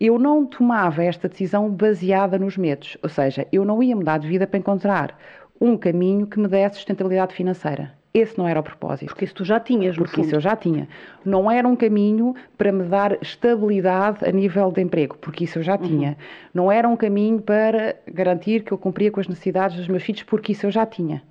eu 0.01 0.19
não 0.19 0.47
tomava 0.47 1.03
esta 1.03 1.29
decisão 1.29 1.69
baseada 1.71 2.39
nos 2.39 2.57
medos. 2.57 2.97
Ou 3.03 3.09
seja, 3.09 3.47
eu 3.51 3.65
não 3.65 3.83
ia 3.83 3.97
mudar 3.97 4.19
de 4.19 4.29
vida 4.29 4.47
para 4.47 4.59
encontrar 4.59 5.19
um 5.61 5.77
caminho 5.77 6.27
que 6.27 6.39
me 6.39 6.47
desse 6.47 6.77
sustentabilidade 6.77 7.35
financeira. 7.35 7.93
Esse 8.15 8.39
não 8.39 8.49
era 8.49 8.61
o 8.61 8.63
propósito. 8.63 9.09
Porque 9.09 9.25
isso 9.25 9.35
tu 9.35 9.45
já 9.45 9.61
tinhas, 9.61 9.97
no 9.97 10.05
Porque 10.05 10.17
fundo. 10.17 10.27
isso 10.27 10.37
eu 10.37 10.41
já 10.41 10.57
tinha. 10.57 10.89
Não 11.25 11.51
era 11.51 11.69
um 11.69 11.77
caminho 11.77 12.35
para 12.57 12.73
me 12.73 12.85
dar 12.85 13.19
estabilidade 13.23 14.25
a 14.27 14.33
nível 14.33 14.73
de 14.73 14.81
emprego, 14.81 15.17
porque 15.21 15.45
isso 15.45 15.59
eu 15.59 15.63
já 15.63 15.77
tinha. 15.77 16.17
Não 16.55 16.73
era 16.73 16.89
um 16.89 16.97
caminho 16.97 17.41
para 17.41 17.97
garantir 18.11 18.63
que 18.65 18.73
eu 18.73 18.79
cumpria 18.79 19.11
com 19.11 19.21
as 19.21 19.29
necessidades 19.29 19.77
dos 19.77 19.89
meus 19.89 20.03
filhos, 20.03 20.23
porque 20.23 20.53
isso 20.53 20.67
eu 20.67 20.71
já 20.71 20.87
tinha. 20.87 21.23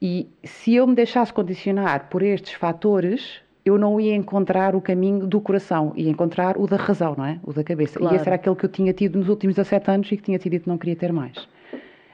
E 0.00 0.28
se 0.44 0.74
eu 0.74 0.86
me 0.86 0.94
deixasse 0.94 1.32
condicionar 1.32 2.08
por 2.10 2.22
estes 2.22 2.52
fatores, 2.52 3.40
eu 3.64 3.78
não 3.78 4.00
ia 4.00 4.14
encontrar 4.14 4.76
o 4.76 4.80
caminho 4.80 5.26
do 5.26 5.40
coração, 5.40 5.92
ia 5.96 6.10
encontrar 6.10 6.56
o 6.56 6.66
da 6.66 6.76
razão, 6.76 7.14
não 7.16 7.24
é? 7.24 7.40
O 7.42 7.52
da 7.52 7.64
cabeça. 7.64 7.98
Claro. 7.98 8.14
E 8.14 8.16
esse 8.16 8.28
era 8.28 8.36
aquele 8.36 8.54
que 8.54 8.64
eu 8.64 8.68
tinha 8.68 8.92
tido 8.92 9.18
nos 9.18 9.28
últimos 9.28 9.56
17 9.56 9.90
anos 9.90 10.12
e 10.12 10.16
que 10.16 10.22
tinha 10.22 10.38
decidido 10.38 10.64
que 10.64 10.68
não 10.68 10.78
queria 10.78 10.96
ter 10.96 11.12
mais. 11.12 11.48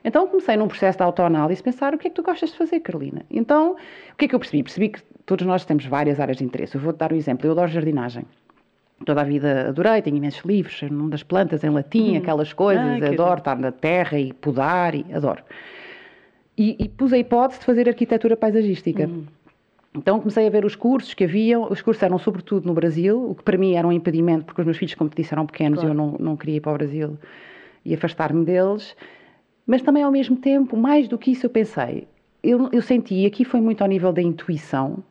Então 0.04 0.26
comecei 0.26 0.56
num 0.56 0.66
processo 0.66 0.98
de 0.98 1.04
autoanálise, 1.04 1.62
pensar 1.62 1.94
o 1.94 1.98
que 1.98 2.08
é 2.08 2.10
que 2.10 2.16
tu 2.16 2.22
gostas 2.22 2.50
de 2.50 2.56
fazer, 2.56 2.80
Carolina. 2.80 3.22
Então, 3.30 3.72
o 4.12 4.16
que 4.16 4.24
é 4.24 4.28
que 4.28 4.34
eu 4.34 4.38
percebi? 4.38 4.62
Percebi 4.62 4.88
que 4.88 5.02
todos 5.26 5.46
nós 5.46 5.64
temos 5.64 5.84
várias 5.86 6.18
áreas 6.18 6.38
de 6.38 6.44
interesse. 6.44 6.74
Eu 6.74 6.80
vou-te 6.80 6.96
dar 6.96 7.12
um 7.12 7.16
exemplo. 7.16 7.46
Eu 7.46 7.52
adoro 7.52 7.68
jardinagem. 7.68 8.24
Toda 9.04 9.20
a 9.20 9.24
vida 9.24 9.68
adorei, 9.68 10.00
tenho 10.00 10.16
imensos 10.16 10.44
livros, 10.44 10.80
num 10.82 11.08
das 11.08 11.22
plantas 11.22 11.64
em 11.64 11.70
latim, 11.70 12.16
aquelas 12.16 12.52
coisas, 12.52 12.84
Ah, 13.02 13.08
adoro 13.08 13.38
estar 13.38 13.58
na 13.58 13.72
terra 13.72 14.18
e 14.18 14.32
podar, 14.32 14.94
e 14.94 15.04
adoro. 15.12 15.42
E, 16.56 16.76
e 16.78 16.88
pus 16.88 17.12
a 17.12 17.18
hipótese 17.18 17.60
de 17.60 17.66
fazer 17.66 17.88
arquitetura 17.88 18.36
paisagística. 18.36 19.08
Então 19.94 20.18
comecei 20.18 20.46
a 20.46 20.50
ver 20.50 20.64
os 20.64 20.74
cursos 20.74 21.12
que 21.12 21.24
haviam, 21.24 21.70
os 21.70 21.82
cursos 21.82 22.02
eram 22.02 22.18
sobretudo 22.18 22.66
no 22.66 22.72
Brasil, 22.72 23.30
o 23.30 23.34
que 23.34 23.42
para 23.42 23.58
mim 23.58 23.74
era 23.74 23.86
um 23.86 23.92
impedimento, 23.92 24.44
porque 24.44 24.60
os 24.60 24.64
meus 24.64 24.78
filhos, 24.78 24.94
como 24.94 25.10
te 25.10 25.16
disse, 25.16 25.34
eram 25.34 25.46
pequenos 25.46 25.78
e 25.78 25.82
Claro. 25.82 25.92
eu 25.92 25.94
não, 25.94 26.16
não 26.18 26.36
queria 26.36 26.56
ir 26.56 26.60
para 26.60 26.72
o 26.72 26.78
Brasil 26.78 27.18
e 27.84 27.94
afastar-me 27.94 28.44
deles. 28.44 28.96
Mas 29.66 29.82
também, 29.82 30.02
ao 30.02 30.10
mesmo 30.10 30.36
tempo, 30.36 30.76
mais 30.76 31.08
do 31.08 31.18
que 31.18 31.32
isso, 31.32 31.46
eu 31.46 31.50
pensei, 31.50 32.08
eu, 32.42 32.68
eu 32.72 32.82
senti, 32.82 33.14
e 33.14 33.26
aqui 33.26 33.44
foi 33.44 33.60
muito 33.60 33.82
ao 33.82 33.88
nível 33.88 34.12
da 34.12 34.22
intuição, 34.22 35.04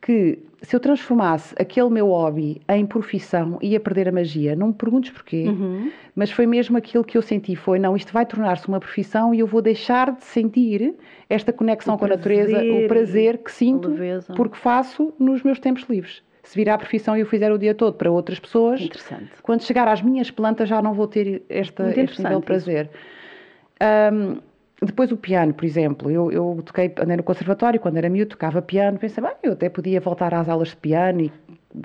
que 0.00 0.38
se 0.62 0.76
eu 0.76 0.80
transformasse 0.80 1.54
aquele 1.58 1.88
meu 1.88 2.08
hobby 2.08 2.60
em 2.68 2.84
profissão, 2.84 3.58
ia 3.62 3.80
perder 3.80 4.08
a 4.08 4.12
magia. 4.12 4.54
Não 4.54 4.68
me 4.68 4.74
perguntes 4.74 5.10
porquê, 5.10 5.46
Uhum. 5.48 5.90
mas 6.14 6.30
foi 6.30 6.46
mesmo 6.46 6.76
aquilo 6.76 7.02
que 7.02 7.16
eu 7.16 7.22
senti, 7.22 7.56
foi, 7.56 7.78
não, 7.78 7.96
isto 7.96 8.12
vai 8.12 8.26
tornar-se 8.26 8.68
uma 8.68 8.78
profissão 8.78 9.34
e 9.34 9.40
eu 9.40 9.46
vou 9.46 9.62
deixar 9.62 10.12
de 10.12 10.24
sentir 10.24 10.94
esta 11.28 11.52
conexão 11.52 11.94
O 11.94 11.98
com 11.98 12.04
a 12.04 12.08
natureza, 12.08 12.58
o 12.62 12.86
prazer 12.88 13.38
que 13.38 13.50
sinto, 13.50 13.90
porque 14.36 14.56
faço 14.56 15.12
nos 15.18 15.42
meus 15.42 15.58
tempos 15.58 15.84
livres. 15.88 16.22
Se 16.42 16.56
virar 16.56 16.74
a 16.74 16.78
profissão 16.78 17.16
e 17.16 17.20
eu 17.20 17.26
fizer 17.26 17.52
o 17.52 17.58
dia 17.58 17.74
todo 17.74 17.94
para 17.94 18.10
outras 18.10 18.38
pessoas, 18.40 18.80
quando 19.42 19.62
chegar 19.62 19.86
às 19.88 20.02
minhas 20.02 20.30
plantas 20.30 20.68
já 20.68 20.82
não 20.82 20.92
vou 20.94 21.06
ter 21.06 21.42
esta, 21.48 21.88
este 22.00 22.22
nível 22.22 22.40
de 22.40 22.46
prazer. 22.46 22.90
Ahm, 23.80 24.38
depois 24.86 25.12
o 25.12 25.16
piano, 25.16 25.52
por 25.52 25.64
exemplo, 25.64 26.10
eu, 26.10 26.32
eu 26.32 26.62
toquei, 26.64 26.92
andei 26.98 27.16
no 27.16 27.22
conservatório, 27.22 27.78
quando 27.78 27.98
era 27.98 28.08
miúdo, 28.08 28.30
tocava 28.30 28.62
piano, 28.62 28.98
pensei, 28.98 29.22
bem, 29.22 29.34
eu 29.42 29.52
até 29.52 29.68
podia 29.68 30.00
voltar 30.00 30.32
às 30.32 30.48
aulas 30.48 30.68
de 30.68 30.76
piano 30.76 31.20
e 31.20 31.32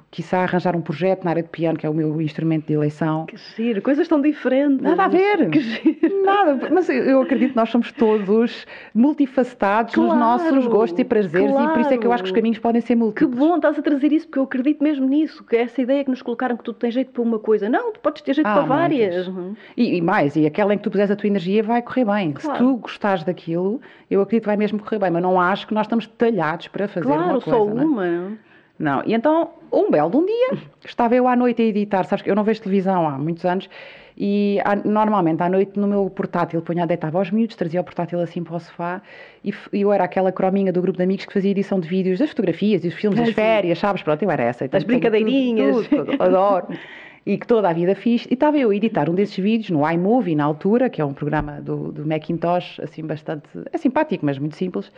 quiçá 0.10 0.40
arranjar 0.40 0.76
um 0.76 0.82
projeto 0.82 1.24
na 1.24 1.30
área 1.32 1.44
de 1.44 1.50
piano, 1.50 1.78
que 1.78 1.86
é 1.86 1.90
o 1.90 1.94
meu 1.94 2.20
instrumento 2.22 2.66
de 2.68 2.74
eleição. 2.74 3.26
Que 3.28 3.38
giro, 3.38 3.82
coisas 3.82 4.08
tão 4.08 4.20
diferentes. 4.22 4.82
Nada 4.82 5.04
a 5.06 5.08
ver. 5.08 5.50
Que 5.50 5.60
giro. 5.60 6.24
Nada, 6.26 6.70
mas 6.72 6.90
eu- 6.90 7.22
acredito 7.22 7.52
que 7.52 7.56
nós 7.56 7.70
somos 7.70 7.92
todos 7.92 8.66
multifacetados 8.94 9.96
nos 9.96 10.06
Claro, 10.06 10.20
nossos 10.20 10.68
gostos 10.68 11.00
e 11.00 11.04
prazeres 11.04 11.52
e 11.52 11.68
por 11.70 11.80
isso 11.82 11.94
é 11.94 11.98
que 11.98 12.08
eu 12.08 12.12
acho 12.12 12.24
que 12.24 12.28
os 12.28 12.32
claro. 12.32 12.42
caminhos 12.42 12.60
podem 12.60 12.82
ser 12.82 12.88
Que 12.88 12.96
múltiplos. 12.96 13.38
bom, 13.38 13.56
estás 13.58 13.78
a 13.78 13.82
trazer 13.82 14.12
isso, 14.12 14.28
porque 14.28 14.40
eu 14.40 14.44
acredito 14.44 14.84
mesmo 14.84 15.08
nisso, 15.08 15.44
que 15.44 15.56
essa 15.56 15.82
ideia 15.82 16.04
que 16.04 16.10
nos 16.10 16.22
colocaram 16.22 16.58
que 16.58 16.64
tu 16.64 16.74
tens 16.74 16.94
jeito 16.94 17.12
para 17.12 17.22
uma 17.22 17.40
coisa. 17.40 17.70
Não, 17.70 17.92
tu 17.94 18.00
podes 18.00 18.22
ter 18.22 18.34
jeito 18.34 18.48
Ah, 18.48 18.54
para 18.56 18.64
várias. 18.64 19.28
Uhum. 19.28 19.56
E, 19.78 19.98
e 19.98 20.02
mais, 20.02 20.36
e 20.36 20.46
aquela 20.46 20.74
em 20.74 20.78
que 20.78 20.84
tu 20.84 20.90
puseres 20.92 21.12
a 21.12 21.16
tua 21.16 21.28
energia 21.28 21.62
vai 21.62 21.82
correr 21.82 22.06
bem. 22.06 22.32
Claro. 22.34 22.58
Se 22.58 22.64
tu 22.64 22.76
gostares 22.78 23.24
daquilo, 23.24 23.80
eu 24.10 24.22
acredito 24.22 24.44
que 24.44 24.48
vai 24.48 24.58
mesmo 24.58 24.80
correr 24.80 25.00
bem, 25.00 25.12
mas 25.12 25.22
não 25.22 25.40
acho 25.40 25.68
que 25.68 25.74
nós 25.74 25.86
estamos 25.86 26.08
talhados 26.08 26.68
para 26.70 26.88
fazer 26.88 27.06
Claro, 27.06 27.22
uma 27.24 27.42
coisa. 27.42 27.50
só 27.52 27.66
não 27.66 28.02
é? 28.02 28.32
Não, 28.78 29.02
e 29.06 29.14
então, 29.14 29.52
um 29.72 29.90
belo 29.90 30.10
de 30.12 30.18
um 30.18 30.26
dia, 30.26 30.50
estava 30.86 31.16
eu 31.16 31.28
à 31.28 31.36
noite 31.36 31.62
a 31.62 31.66
editar, 31.66 32.04
sabes 32.04 32.24
que 32.24 32.30
eu 32.30 32.36
não 32.36 32.44
vejo 32.44 32.62
televisão 32.62 33.08
há 33.08 33.18
muitos 33.18 33.46
anos, 33.46 33.70
e 34.18 34.60
à- 34.66 34.76
normalmente 34.76 35.42
à 35.44 35.50
noite 35.50 35.80
no 35.80 35.88
meu 35.88 36.10
portátil 36.10 36.62
punha, 36.62 36.86
deitava 36.86 37.18
aos 37.18 37.32
miúdos, 37.32 37.56
trazia 37.56 37.80
o 37.80 37.84
portátil 37.84 38.20
assim 38.20 38.44
para 38.44 38.56
o 38.56 38.60
sofá, 38.60 39.02
e 39.44 39.54
eu 39.74 39.94
era 39.94 40.04
aquela 40.04 40.32
crominha 40.32 40.74
do 40.74 40.82
grupo 40.82 40.98
de 40.98 41.04
amigos 41.04 41.26
que 41.26 41.34
fazia 41.34 41.52
edição 41.52 41.80
de 41.80 41.88
vídeos 41.88 42.20
das 42.20 42.30
fotografias 42.30 42.84
e 42.84 42.90
os 42.90 42.94
filmes 42.94 43.20
das 43.20 43.30
férias, 43.32 43.80
sabes? 43.80 44.02
Pronto, 44.04 44.22
eu 44.24 44.30
era 44.32 44.44
essa. 44.44 44.66
Então, 44.66 44.78
Das 44.78 44.84
tudo- 44.84 44.94
tudo- 44.94 45.10
brincadeirinhas. 45.12 45.88
tudo, 45.88 46.06
tudo, 46.08 46.24
adoro. 46.24 46.68
E 47.28 47.40
que 47.40 47.48
toda 47.48 47.68
a 47.68 47.74
vida 47.74 47.96
fiz. 47.96 48.28
E 48.30 48.36
estava 48.36 48.56
eu 48.56 48.70
a 48.70 48.76
editar 48.76 49.10
um 49.10 49.16
desses 49.16 49.36
vídeos 49.36 49.72
no 49.72 49.90
iMovie, 49.90 50.36
na 50.36 50.44
altura, 50.44 50.92
que 50.92 51.02
é 51.02 51.06
um 51.06 51.12
programa 51.12 51.60
do, 51.60 51.92
do 51.92 52.06
Macintosh, 52.06 52.80
assim, 52.82 53.04
bastante... 53.04 53.50
É 53.74 53.80
simpático, 53.80 54.24
mas 54.24 54.38
muito 54.38 54.56
simples. 54.56 54.92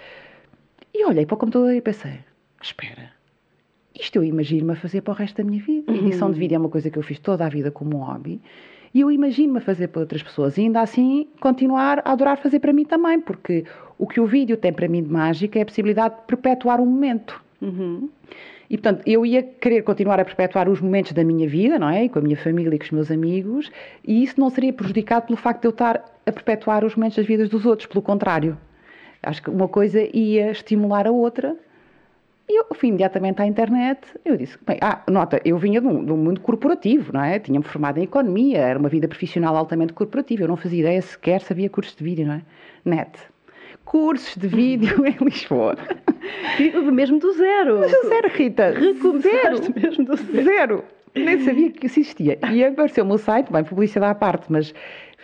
E 0.94 1.06
olhei 1.06 1.26
para 1.26 1.36
o 1.36 1.38
computador 1.38 1.74
e 1.74 1.80
pensei, 1.80 2.20
espera, 2.62 3.12
isto 4.00 4.18
eu 4.18 4.24
imagino-me 4.24 4.74
a 4.74 4.75
fazer 4.75 5.01
para 5.01 5.12
o 5.12 5.16
resto 5.16 5.38
da 5.38 5.44
minha 5.44 5.62
vida. 5.62 5.92
Edição 5.92 6.32
de 6.32 6.39
vídeo 6.39 6.56
é 6.56 6.60
uma 6.60 6.70
coisa 6.70 6.89
que 6.89 6.98
eu 6.98 7.04
fiz 7.04 7.20
toda 7.20 7.46
a 7.46 7.50
vida 7.50 7.72
como 7.72 7.98
um 7.98 8.00
hobby. 8.01 8.42
E 8.94 9.01
eu 9.01 9.12
imagino-me 9.12 9.60
a 9.60 9.62
fazer 9.62 9.88
para 9.89 10.01
outras 10.01 10.24
pessoas 10.24 10.58
e 10.58 10.62
ainda 10.62 10.82
assim 10.82 11.27
continuar 11.39 12.01
a 12.06 12.12
adorar 12.12 12.38
fazer 12.38 12.60
para 12.60 12.72
mim 12.74 12.86
também, 12.86 13.20
porque 13.20 13.66
o 13.98 14.08
que 14.08 14.20
o 14.20 14.25
vídeo 14.25 14.58
tem 14.58 14.72
para 14.72 14.88
mim 14.88 15.04
de 15.04 15.12
mágica 15.12 15.60
é 15.60 15.62
a 15.62 15.66
possibilidade 15.66 16.16
de 16.16 16.22
perpetuar 16.25 16.80
um 16.80 16.86
momento. 16.86 17.42
Uhum. 17.62 18.10
E, 18.70 18.77
portanto, 18.77 19.01
eu 19.06 19.25
ia 19.25 19.42
querer 19.44 19.82
continuar 19.84 20.20
a 20.20 20.25
perpetuar 20.25 20.68
os 20.68 20.82
momentos 20.82 21.13
da 21.13 21.24
minha 21.24 21.48
vida, 21.48 21.80
não 21.80 21.89
é? 21.89 22.06
E 22.06 22.10
com 22.10 22.20
a 22.20 22.22
minha 22.22 22.36
família 22.36 22.75
e 22.75 22.77
com 22.77 22.86
os 22.86 22.92
meus 22.92 23.12
amigos, 23.12 23.72
e 24.06 24.24
isso 24.24 24.39
não 24.39 24.50
seria 24.50 24.74
prejudicado 24.74 25.27
pelo 25.27 25.38
facto 25.38 25.62
de 25.62 25.68
eu 25.68 25.72
estar 25.72 26.04
a 26.25 26.32
perpetuar 26.32 26.84
os 26.84 26.96
momentos 26.96 27.18
das 27.18 27.25
vidas 27.25 27.50
dos 27.50 27.66
outros, 27.66 27.88
pelo 27.88 28.01
contrário. 28.01 28.58
Acho 29.24 29.42
que 29.42 29.50
uma 29.50 29.68
coisa 29.68 30.01
ia 30.16 30.51
estimular 30.51 31.08
a 31.08 31.12
outra. 31.12 31.56
E 32.50 32.60
eu 32.60 32.66
fui 32.74 32.89
imediatamente 32.89 33.42
à 33.42 33.46
internet. 33.46 34.00
Eu 34.24 34.38
disse: 34.38 34.58
bem, 34.66 34.77
ah, 34.82 35.01
nota, 35.10 35.42
eu 35.44 35.58
vinha 35.58 35.82
de 35.82 35.88
um, 35.88 36.04
de 36.04 36.12
um 36.12 36.18
mundo 36.18 36.39
corporativo, 36.39 37.12
não 37.13 37.22
é? 37.24 37.39
Tinha-me 37.39 37.66
formado 37.66 37.98
em 37.98 38.04
economia, 38.04 38.60
era 38.60 38.80
uma 38.80 38.88
vida 38.89 39.08
profissional 39.08 39.56
altamente 39.56 39.94
corporativa. 39.94 40.44
Eu 40.44 40.48
não 40.48 40.56
fazia 40.56 40.80
ideia 40.80 41.01
sequer 41.01 41.42
se 41.42 41.51
havia 41.51 41.70
cursos 41.70 41.96
de 41.96 42.04
vídeo, 42.04 42.25
não 42.25 42.36
é? 42.36 42.42
Net. 42.86 43.12
Cursos 43.84 44.36
de 44.38 44.48
vídeo 44.48 45.04
em 45.06 45.16
Lisboa. 45.24 45.75
Mesmo 46.92 47.20
do 47.20 47.34
zero. 47.34 47.88
Zero, 48.08 48.30
Rita. 48.30 48.72
Recomeçaste 48.72 49.63
Zero. 49.66 49.74
mesmo 49.75 50.06
do 50.06 50.16
zero. 50.16 50.44
Zero. 50.44 50.84
Nem 51.16 51.39
sabia 51.39 51.72
que 51.72 51.86
isso 51.88 52.00
existia. 52.00 52.38
E 52.51 52.63
apareceu-me 52.63 53.12
o 53.13 53.18
site, 53.18 53.51
bem, 53.51 53.63
publicidade 53.63 54.12
à 54.12 54.16
parte, 54.16 54.51
mas 54.51 54.74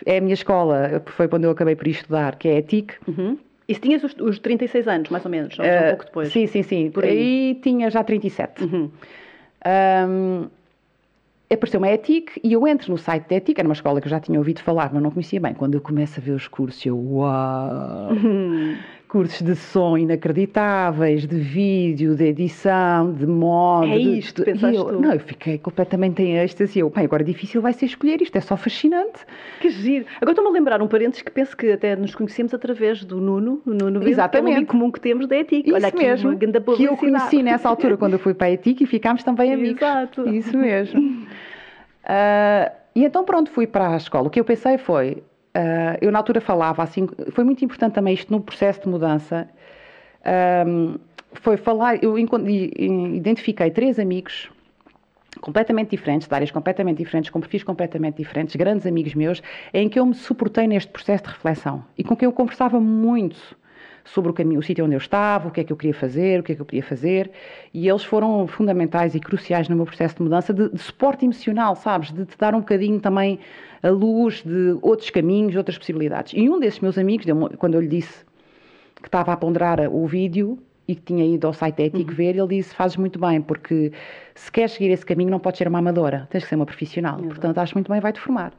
é 0.05 0.17
a 0.17 0.21
minha 0.21 0.33
escola, 0.33 1.03
foi 1.05 1.27
quando 1.27 1.43
eu 1.45 1.51
acabei 1.51 1.75
por 1.75 1.87
estudar, 1.87 2.35
que 2.35 2.47
é 2.47 2.53
a 2.53 2.57
ETIC. 2.57 2.95
Uhum. 3.07 3.37
Isso 3.67 3.79
tinhas 3.79 4.03
os, 4.03 4.13
os 4.19 4.39
36 4.39 4.87
anos, 4.87 5.09
mais 5.09 5.23
ou 5.25 5.31
menos, 5.31 5.57
ou 5.57 5.65
um 5.65 5.67
Eh, 5.67 5.89
pouco 5.89 6.05
depois. 6.05 6.31
Sim, 6.31 6.47
sim, 6.47 6.63
sim. 6.63 6.91
Por 6.91 7.03
aí. 7.05 7.09
aí 7.09 7.59
tinha 7.61 7.89
já 7.89 8.03
37. 8.03 8.63
Uhum. 8.63 8.89
Ahm, 9.65 10.47
Apareceu-me 11.51 11.87
a 11.87 11.93
ETIC 11.93 12.41
e 12.43 12.51
eu 12.53 12.67
entro 12.67 12.91
no 12.91 12.97
site 12.97 13.29
da 13.29 13.35
ETIC, 13.35 13.59
era 13.59 13.67
uma 13.67 13.73
escola 13.75 14.01
que 14.01 14.07
eu 14.07 14.09
já 14.09 14.19
tinha 14.19 14.39
ouvido 14.39 14.59
falar, 14.61 14.91
mas 14.91 15.03
não 15.03 15.11
conhecia 15.11 15.39
bem. 15.39 15.53
Quando 15.53 15.75
eu 15.75 15.81
começo 15.81 16.19
a 16.19 16.23
ver 16.23 16.31
os 16.31 16.47
cursos, 16.47 16.83
eu, 16.83 16.97
uau! 16.97 18.11
Uhum. 18.11 18.75
Cursos 19.13 19.43
de 19.43 19.55
som 19.55 19.95
inacreditáveis, 19.95 21.27
de 21.27 21.37
vídeo, 21.37 22.15
de 22.15 22.23
edição, 22.25 23.13
de 23.13 23.27
moda. 23.27 23.85
É 23.85 23.95
isto, 23.95 24.43
de- 24.43 24.51
pensaste 24.51 24.75
eu, 24.75 24.85
tu? 24.85 24.99
Não, 24.99 25.13
eu 25.13 25.19
fiquei 25.19 25.59
completamente 25.59 26.23
em 26.23 26.35
êxtase. 26.39 26.79
Eu, 26.79 26.89
bem, 26.89 27.05
agora 27.05 27.23
difícil 27.23 27.61
vai 27.61 27.73
ser 27.73 27.85
escolher 27.85 28.19
isto, 28.23 28.35
é 28.35 28.41
só 28.41 28.57
fascinante. 28.57 29.19
Que 29.61 29.69
giro. 29.69 30.05
Agora 30.15 30.31
estou-me 30.31 30.49
a 30.49 30.51
lembrar 30.51 30.81
um 30.81 30.87
parênteses 30.87 31.21
que 31.21 31.29
penso 31.29 31.55
que 31.55 31.71
até 31.73 31.95
nos 31.95 32.15
conhecemos 32.15 32.55
através 32.55 33.05
do 33.05 33.21
Nuno, 33.21 33.61
o 33.67 33.69
Nuno 33.69 33.99
Bento, 33.99 33.99
que 33.99 34.05
é 34.05 34.07
um 34.07 34.09
Exatamente. 34.13 34.65
comum 34.65 34.91
que 34.91 34.99
temos 34.99 35.27
da 35.27 35.37
ETIC. 35.37 35.67
Isso 35.67 35.75
Olha 35.75 35.87
aqui 35.89 35.97
mesmo, 36.03 36.29
uma 36.31 36.35
grande 36.35 36.59
que 36.75 36.83
eu 36.83 36.97
conheci 36.97 37.43
nessa 37.43 37.69
altura 37.69 37.95
quando 37.97 38.13
eu 38.13 38.19
fui 38.19 38.33
para 38.33 38.47
a 38.47 38.51
ETIC 38.51 38.83
e 38.83 38.87
ficámos 38.87 39.21
também 39.23 39.53
amigos. 39.53 39.79
Exato. 39.79 40.27
Isso 40.27 40.57
mesmo. 40.57 41.27
Ah, 42.05 42.69
e 42.93 43.05
então 43.05 43.23
pronto, 43.23 43.49
fui 43.49 43.65
para 43.65 43.93
a 43.93 43.95
escola. 43.95 44.27
O 44.27 44.29
que 44.29 44.37
eu 44.39 44.43
pensei 44.43 44.77
foi, 44.77 45.23
ah, 45.53 45.97
eu 46.01 46.11
na 46.11 46.19
altura 46.19 46.41
falava 46.41 46.83
assim, 46.83 47.07
foi 47.31 47.43
muito 47.43 47.63
importante 47.63 47.93
também 47.93 48.13
isto 48.13 48.31
no 48.31 48.41
processo 48.41 48.81
de 48.81 48.89
mudança, 48.89 49.47
ahm, 50.25 50.95
foi 51.33 51.57
falar, 51.57 52.03
eu 52.03 52.17
identifiquei 52.17 53.71
três 53.71 53.99
amigos 53.99 54.49
completamente 55.41 55.89
diferentes, 55.89 56.27
de 56.27 56.33
áreas 56.33 56.51
completamente 56.51 56.97
diferentes, 56.97 57.29
com 57.29 57.39
perfis 57.39 57.63
completamente 57.63 58.17
diferentes, 58.17 58.55
grandes 58.55 58.85
amigos 58.85 59.15
meus, 59.15 59.41
em 59.73 59.89
que 59.89 59.99
eu 59.99 60.05
me 60.05 60.13
suportei 60.13 60.67
neste 60.67 60.91
processo 60.91 61.23
de 61.23 61.29
reflexão 61.31 61.83
e 61.97 62.03
com 62.03 62.15
quem 62.15 62.27
eu 62.27 62.31
conversava 62.31 62.79
muito 62.79 63.55
sobre 64.05 64.31
o 64.31 64.33
caminho, 64.33 64.59
o 64.59 64.63
sítio 64.63 64.85
onde 64.85 64.95
eu 64.95 64.99
estava, 64.99 65.47
o 65.47 65.51
que 65.51 65.61
é 65.61 65.63
que 65.63 65.71
eu 65.71 65.77
queria 65.77 65.93
fazer, 65.93 66.39
o 66.39 66.43
que 66.43 66.51
é 66.51 66.55
que 66.55 66.61
eu 66.61 66.65
podia 66.65 66.83
fazer, 66.83 67.31
e 67.73 67.87
eles 67.87 68.03
foram 68.03 68.45
fundamentais 68.47 69.15
e 69.15 69.19
cruciais 69.19 69.69
no 69.69 69.75
meu 69.75 69.85
processo 69.85 70.15
de 70.15 70.23
mudança, 70.23 70.53
de, 70.53 70.69
de 70.69 70.79
suporte 70.79 71.25
emocional, 71.25 71.75
sabes, 71.75 72.11
de 72.11 72.25
te 72.25 72.37
dar 72.37 72.53
um 72.53 72.59
bocadinho 72.59 72.99
também 72.99 73.39
a 73.81 73.89
luz 73.89 74.41
de 74.43 74.77
outros 74.81 75.09
caminhos, 75.09 75.55
outras 75.55 75.77
possibilidades. 75.77 76.33
E 76.35 76.49
um 76.49 76.59
desses 76.59 76.79
meus 76.79 76.97
amigos, 76.97 77.25
quando 77.57 77.75
eu 77.75 77.81
lhe 77.81 77.87
disse 77.87 78.25
que 78.95 79.07
estava 79.07 79.33
a 79.33 79.37
ponderar 79.37 79.79
o 79.89 80.07
vídeo 80.07 80.57
e 80.87 80.95
que 80.95 81.01
tinha 81.01 81.25
ido 81.25 81.47
ao 81.47 81.53
site 81.53 81.77
da 81.77 81.83
ETIC 81.83 82.13
ver, 82.13 82.35
ele 82.35 82.47
disse: 82.47 82.73
Fazes 82.73 82.97
muito 82.97 83.19
bem, 83.19 83.41
porque 83.41 83.91
se 84.35 84.51
queres 84.51 84.73
seguir 84.73 84.91
esse 84.91 85.05
caminho, 85.05 85.29
não 85.29 85.39
podes 85.39 85.57
ser 85.57 85.67
uma 85.67 85.79
amadora, 85.79 86.27
tens 86.29 86.43
que 86.43 86.49
ser 86.49 86.55
uma 86.55 86.65
profissional. 86.65 87.17
Portanto, 87.17 87.57
acho 87.57 87.73
muito 87.75 87.91
bem, 87.91 87.99
vai-te 87.99 88.19
formar. 88.19 88.53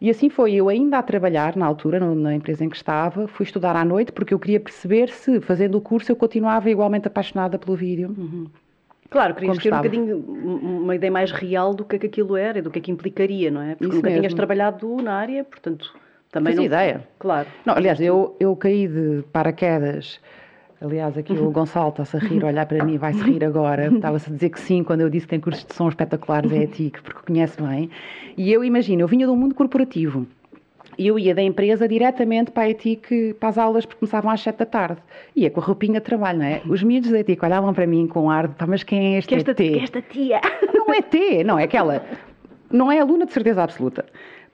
E 0.00 0.08
assim 0.08 0.30
foi, 0.30 0.54
eu 0.54 0.68
ainda 0.70 0.98
a 0.98 1.02
trabalhar 1.02 1.54
na 1.56 1.66
altura, 1.66 2.00
na 2.00 2.34
empresa 2.34 2.64
em 2.64 2.70
que 2.70 2.76
estava, 2.76 3.28
fui 3.28 3.44
estudar 3.44 3.76
à 3.76 3.84
noite 3.84 4.12
porque 4.12 4.32
eu 4.32 4.38
queria 4.38 4.58
perceber 4.58 5.10
se, 5.10 5.40
fazendo 5.40 5.76
o 5.76 5.80
curso, 5.80 6.10
eu 6.10 6.16
continuava 6.16 6.70
igualmente 6.70 7.06
apaixonada 7.06 7.58
pelo 7.58 7.76
vídeo. 7.76 8.16
Claro, 9.10 9.34
querias 9.34 9.58
ter 9.58 9.72
um 9.72 9.76
bocadinho 9.76 10.16
um- 10.16 10.82
uma 10.84 10.94
ideia 10.94 11.10
mais 11.10 11.30
real 11.32 11.74
do 11.74 11.84
que 11.84 11.96
é 11.96 11.98
que 11.98 12.06
aquilo 12.06 12.36
era 12.36 12.60
e 12.60 12.62
do 12.62 12.70
que 12.70 12.78
é 12.78 12.82
que 12.82 12.90
implicaria, 12.90 13.50
não 13.50 13.60
é? 13.60 13.70
Porque 13.74 13.86
Isso 13.86 13.96
nunca 13.96 14.08
tinhas 14.08 14.22
mesmo. 14.22 14.36
trabalhado 14.36 14.96
na 15.02 15.12
área, 15.14 15.44
portanto, 15.44 15.92
também 16.30 16.54
Fazia 16.54 16.68
não... 16.70 16.76
ideia. 16.76 17.08
Claro. 17.18 17.48
Não, 17.66 17.74
aliás, 17.74 18.00
eu, 18.00 18.34
eu 18.40 18.54
caí 18.56 18.86
de 18.88 19.22
paraquedas 19.32 20.18
Aliás, 20.80 21.16
aqui 21.18 21.34
o 21.34 21.50
Gonçalo 21.50 21.90
está-se 21.90 22.16
a 22.16 22.20
rir, 22.20 22.42
olhar 22.42 22.64
para 22.64 22.82
mim, 22.82 22.96
vai-se 22.96 23.22
rir 23.22 23.44
agora. 23.44 23.88
Estava-se 23.94 24.30
a 24.30 24.32
dizer 24.32 24.48
que 24.48 24.58
sim, 24.58 24.82
quando 24.82 25.02
eu 25.02 25.10
disse 25.10 25.26
que 25.26 25.30
tem 25.30 25.40
cursos 25.40 25.64
de 25.66 25.74
som 25.74 25.88
espetaculares, 25.88 26.50
é 26.50 26.64
a 26.64 26.66
TIC, 26.66 27.02
porque 27.02 27.20
conhece 27.26 27.60
bem. 27.60 27.90
E 28.34 28.50
eu 28.50 28.64
imagino, 28.64 29.02
eu 29.02 29.08
vinha 29.08 29.26
de 29.26 29.32
um 29.32 29.36
mundo 29.36 29.54
corporativo. 29.54 30.26
E 30.96 31.06
eu 31.06 31.18
ia 31.18 31.34
da 31.34 31.42
empresa 31.42 31.86
diretamente 31.86 32.50
para 32.50 32.62
a 32.62 32.70
ETIC, 32.70 33.34
para 33.38 33.50
as 33.50 33.58
aulas, 33.58 33.84
porque 33.84 34.00
começavam 34.00 34.30
às 34.30 34.40
7 34.40 34.56
da 34.56 34.66
tarde. 34.66 35.00
Ia 35.36 35.50
com 35.50 35.60
a 35.60 35.64
roupinha 35.64 36.00
de 36.00 36.04
trabalho, 36.04 36.38
não 36.38 36.46
é? 36.46 36.62
Os 36.66 36.82
miúdos 36.82 37.10
da 37.10 37.20
ETIC 37.20 37.44
olhavam 37.44 37.74
para 37.74 37.86
mim 37.86 38.06
com 38.06 38.30
ar 38.30 38.48
de, 38.48 38.54
pá, 38.54 38.66
mas 38.66 38.82
quem 38.82 39.14
é 39.14 39.18
este 39.18 39.28
que 39.28 39.34
esta, 39.34 39.50
ET? 39.50 39.56
Que 39.56 39.78
esta 39.80 40.02
tia? 40.02 40.40
Não 40.72 40.94
é 40.94 41.02
T, 41.02 41.44
não, 41.44 41.58
é 41.58 41.64
aquela. 41.64 42.02
Não 42.70 42.90
é 42.90 43.00
aluna 43.00 43.26
de 43.26 43.32
certeza 43.32 43.62
absoluta. 43.62 44.06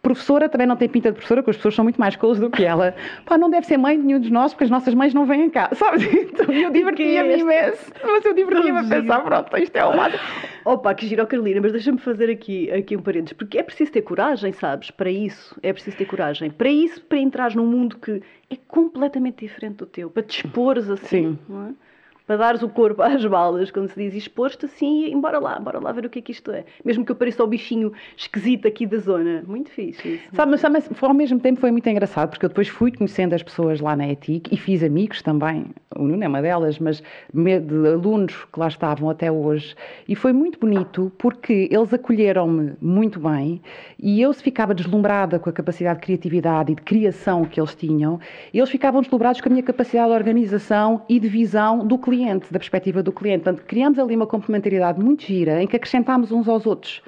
Professora 0.06 0.48
também 0.48 0.68
não 0.68 0.76
tem 0.76 0.88
pinta 0.88 1.10
de 1.10 1.14
professora, 1.14 1.42
porque 1.42 1.50
as 1.50 1.56
pessoas 1.56 1.74
são 1.74 1.84
muito 1.84 1.98
mais 1.98 2.14
colas 2.14 2.38
do 2.38 2.48
que 2.48 2.64
ela. 2.64 2.94
Pá, 3.24 3.36
não 3.36 3.50
deve 3.50 3.66
ser 3.66 3.76
mãe 3.76 3.98
de 3.98 4.06
nenhum 4.06 4.20
de 4.20 4.30
nós, 4.30 4.52
porque 4.52 4.62
as 4.62 4.70
nossas 4.70 4.94
mães 4.94 5.12
não 5.12 5.26
vêm 5.26 5.50
cá. 5.50 5.68
Sabes? 5.74 6.06
Então 6.06 6.54
eu 6.54 6.70
divertia-me 6.70 7.32
é 7.32 7.38
imenso. 7.38 7.92
Mas 8.04 8.24
eu 8.24 8.32
divertia-me 8.32 8.78
a 8.78 8.84
pensar, 8.84 9.20
pronto, 9.24 9.56
isto 9.56 9.74
é 9.74 9.84
o 9.84 9.96
máximo. 9.96 10.22
Opa, 10.64 10.94
que 10.94 11.08
giro, 11.08 11.26
Carolina, 11.26 11.60
mas 11.60 11.72
deixa-me 11.72 11.98
fazer 11.98 12.30
aqui, 12.30 12.70
aqui 12.70 12.96
um 12.96 13.02
parênteses, 13.02 13.32
porque 13.32 13.58
é 13.58 13.64
preciso 13.64 13.90
ter 13.90 14.02
coragem, 14.02 14.52
sabes? 14.52 14.92
Para 14.92 15.10
isso, 15.10 15.58
é 15.60 15.72
preciso 15.72 15.96
ter 15.96 16.04
coragem. 16.04 16.50
Para 16.50 16.68
isso, 16.68 17.00
para 17.02 17.18
entrar 17.18 17.56
num 17.56 17.66
mundo 17.66 17.96
que 17.96 18.22
é 18.48 18.56
completamente 18.68 19.44
diferente 19.44 19.78
do 19.78 19.86
teu, 19.86 20.08
para 20.08 20.22
te 20.22 20.44
expores 20.44 20.88
assim, 20.88 21.06
Sim. 21.06 21.38
não 21.48 21.66
é? 21.66 21.85
Para 22.26 22.36
dares 22.36 22.62
o 22.62 22.68
corpo 22.68 23.00
às 23.02 23.24
balas, 23.24 23.70
quando 23.70 23.88
se 23.88 24.02
diz, 24.02 24.14
e 24.14 24.18
expor-te 24.18 24.66
assim, 24.66 25.06
e 25.06 25.16
bora 25.16 25.38
lá, 25.38 25.58
bora 25.58 25.78
lá 25.78 25.92
ver 25.92 26.06
o 26.06 26.10
que 26.10 26.18
é 26.18 26.22
que 26.22 26.32
isto 26.32 26.50
é. 26.50 26.64
Mesmo 26.84 27.04
que 27.04 27.12
eu 27.12 27.16
pareça 27.16 27.42
o 27.44 27.46
bichinho 27.46 27.92
esquisito 28.16 28.66
aqui 28.66 28.86
da 28.86 28.98
zona. 28.98 29.44
Muito 29.46 29.70
fixe 29.70 30.14
isso. 30.14 30.24
Sabe, 30.34 30.50
mas, 30.50 30.60
sabe, 30.60 30.78
ao 31.00 31.14
mesmo 31.14 31.38
tempo 31.38 31.60
foi 31.60 31.70
muito 31.70 31.88
engraçado, 31.88 32.30
porque 32.30 32.44
eu 32.44 32.48
depois 32.48 32.68
fui 32.68 32.90
conhecendo 32.90 33.34
as 33.34 33.42
pessoas 33.42 33.80
lá 33.80 33.94
na 33.94 34.08
ETIC 34.08 34.52
e 34.52 34.56
fiz 34.56 34.82
amigos 34.82 35.22
também, 35.22 35.66
o 35.94 36.02
Nuno 36.02 36.24
é 36.24 36.28
uma 36.28 36.42
delas, 36.42 36.78
mas 36.78 37.02
de 37.32 37.88
alunos 37.88 38.44
que 38.52 38.58
lá 38.58 38.68
estavam 38.68 39.08
até 39.08 39.30
hoje, 39.30 39.74
e 40.08 40.14
foi 40.14 40.32
muito 40.32 40.58
bonito 40.58 41.12
porque 41.18 41.68
eles 41.70 41.92
acolheram-me 41.92 42.72
muito 42.80 43.20
bem 43.20 43.60
e 43.98 44.20
eu 44.20 44.32
se 44.32 44.42
ficava 44.42 44.74
deslumbrada 44.74 45.38
com 45.38 45.48
a 45.48 45.52
capacidade 45.52 46.00
de 46.00 46.06
criatividade 46.06 46.72
e 46.72 46.74
de 46.74 46.82
criação 46.82 47.44
que 47.44 47.60
eles 47.60 47.74
tinham, 47.74 48.18
eles 48.52 48.68
ficavam 48.68 49.00
deslumbrados 49.00 49.40
com 49.40 49.48
a 49.48 49.52
minha 49.52 49.62
capacidade 49.62 50.08
de 50.08 50.14
organização 50.14 51.02
e 51.08 51.18
de 51.20 51.28
visão 51.28 51.86
do 51.86 51.96
cliente 51.98 52.15
cliente, 52.16 52.52
da 52.52 52.58
perspectiva 52.58 53.02
do 53.02 53.12
cliente. 53.12 53.44
Portanto, 53.44 53.64
criamos 53.66 53.98
ali 53.98 54.16
uma 54.16 54.26
complementaridade 54.26 54.98
muito 54.98 55.24
gira 55.24 55.62
em 55.62 55.66
que 55.66 55.76
acrescentámos 55.76 56.32
uns 56.32 56.48
aos 56.48 56.66
outros. 56.66 57.02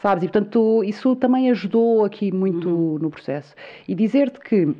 Sabes? 0.00 0.22
E, 0.22 0.28
portanto, 0.28 0.84
isso 0.84 1.16
também 1.16 1.50
ajudou 1.50 2.04
aqui 2.04 2.30
muito 2.30 2.68
uhum. 2.68 2.98
no 2.98 3.10
processo. 3.10 3.54
E 3.86 3.96
dizer-te 3.96 4.38
que, 4.38 4.72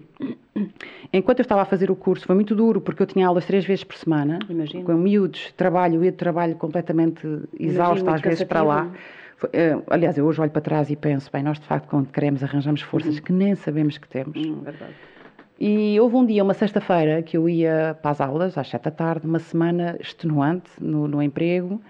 enquanto 1.12 1.40
eu 1.40 1.42
estava 1.42 1.62
a 1.62 1.64
fazer 1.64 1.90
o 1.90 1.96
curso, 1.96 2.24
foi 2.24 2.36
muito 2.36 2.54
duro, 2.54 2.80
porque 2.80 3.02
eu 3.02 3.06
tinha 3.06 3.26
aulas 3.26 3.44
três 3.44 3.64
vezes 3.64 3.82
por 3.82 3.96
semana, 3.96 4.38
Imagino. 4.48 4.84
com 4.84 4.94
miúdos, 4.94 5.52
trabalho, 5.56 6.00
de 6.00 6.12
trabalho 6.12 6.54
completamente 6.54 7.26
exausta, 7.58 8.12
às 8.12 8.20
vezes, 8.20 8.44
para 8.44 8.62
lá. 8.62 8.92
Uh, 9.42 9.82
aliás, 9.88 10.16
eu 10.16 10.24
hoje 10.24 10.40
olho 10.40 10.50
para 10.50 10.62
trás 10.62 10.88
e 10.88 10.96
penso, 10.96 11.30
bem, 11.32 11.42
nós 11.42 11.58
de 11.58 11.66
facto, 11.66 11.88
quando 11.88 12.08
queremos, 12.10 12.42
arranjamos 12.44 12.82
forças 12.82 13.16
uhum. 13.16 13.22
que 13.22 13.32
nem 13.32 13.56
sabemos 13.56 13.98
que 13.98 14.08
temos. 14.08 14.36
Uhum, 14.36 14.60
verdade. 14.62 14.94
E 15.60 15.98
houve 15.98 16.14
um 16.16 16.24
dia, 16.24 16.44
uma 16.44 16.54
sexta-feira, 16.54 17.20
que 17.22 17.36
eu 17.36 17.48
ia 17.48 17.98
para 18.00 18.12
as 18.12 18.20
aulas, 18.20 18.56
às 18.56 18.68
sete 18.68 18.84
da 18.84 18.90
tarde, 18.92 19.26
uma 19.26 19.40
semana 19.40 19.96
extenuante 20.00 20.70
no, 20.80 21.08
no 21.08 21.20
emprego, 21.20 21.80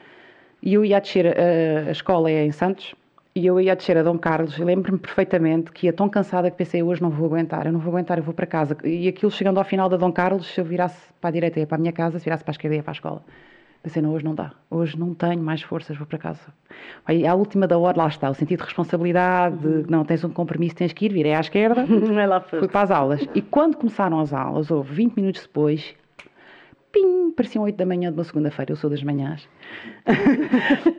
e 0.62 0.74
eu 0.74 0.84
ia 0.84 0.98
descer, 1.00 1.26
a, 1.26 1.88
a 1.88 1.90
escola 1.90 2.30
é 2.30 2.46
em 2.46 2.52
Santos, 2.52 2.94
e 3.34 3.46
eu 3.46 3.60
ia 3.60 3.76
descer 3.76 3.98
a 3.98 4.02
Dom 4.02 4.18
Carlos, 4.18 4.56
e 4.58 4.64
lembro-me 4.64 4.98
perfeitamente 4.98 5.70
que 5.70 5.86
ia 5.86 5.92
tão 5.92 6.08
cansada 6.08 6.50
que 6.50 6.56
pensei, 6.56 6.82
hoje 6.82 7.02
não 7.02 7.10
vou 7.10 7.26
aguentar, 7.26 7.66
eu 7.66 7.72
não 7.72 7.78
vou 7.80 7.92
aguentar, 7.92 8.16
eu 8.18 8.24
vou 8.24 8.34
para 8.34 8.46
casa. 8.46 8.76
E 8.84 9.06
aquilo 9.06 9.30
chegando 9.30 9.58
ao 9.58 9.64
final 9.64 9.88
da 9.88 9.98
Dom 9.98 10.12
Carlos, 10.12 10.46
se 10.46 10.60
eu 10.60 10.64
virasse 10.64 10.98
para 11.20 11.28
a 11.28 11.32
direita 11.32 11.60
ia 11.60 11.66
para 11.66 11.76
a 11.76 11.80
minha 11.80 11.92
casa, 11.92 12.18
se 12.18 12.24
virasse 12.24 12.42
para 12.42 12.52
a 12.52 12.54
esquerda 12.54 12.76
ia 12.76 12.82
para 12.82 12.92
a 12.92 12.94
escola. 12.94 13.22
Pensei, 13.82 14.02
não, 14.02 14.12
hoje 14.12 14.24
não 14.24 14.34
dá, 14.34 14.52
hoje 14.68 14.98
não 14.98 15.14
tenho 15.14 15.40
mais 15.40 15.62
forças, 15.62 15.96
vou 15.96 16.06
para 16.06 16.18
casa. 16.18 16.40
Aí, 17.06 17.26
à 17.26 17.34
última 17.34 17.66
da 17.66 17.78
hora, 17.78 17.96
lá 17.96 18.08
está, 18.08 18.28
o 18.28 18.34
sentido 18.34 18.58
de 18.58 18.64
responsabilidade, 18.64 19.66
uhum. 19.66 19.84
não, 19.88 20.04
tens 20.04 20.24
um 20.24 20.30
compromisso, 20.30 20.74
tens 20.76 20.92
que 20.92 21.06
ir, 21.06 21.12
virei 21.12 21.34
à 21.34 21.40
esquerda, 21.40 21.86
é 22.20 22.26
lá 22.26 22.40
fui 22.40 22.66
para 22.66 22.82
as 22.82 22.90
aulas. 22.90 23.26
E 23.34 23.40
quando 23.40 23.76
começaram 23.76 24.18
as 24.20 24.32
aulas, 24.32 24.70
houve 24.70 24.92
20 24.92 25.14
minutos 25.16 25.42
depois, 25.42 25.94
pim, 26.98 27.30
pareciam 27.32 27.64
8 27.64 27.76
da 27.76 27.86
manhã 27.86 28.10
de 28.10 28.18
uma 28.18 28.24
segunda-feira, 28.24 28.72
eu 28.72 28.76
sou 28.76 28.90
das 28.90 29.02
manhãs. 29.02 29.48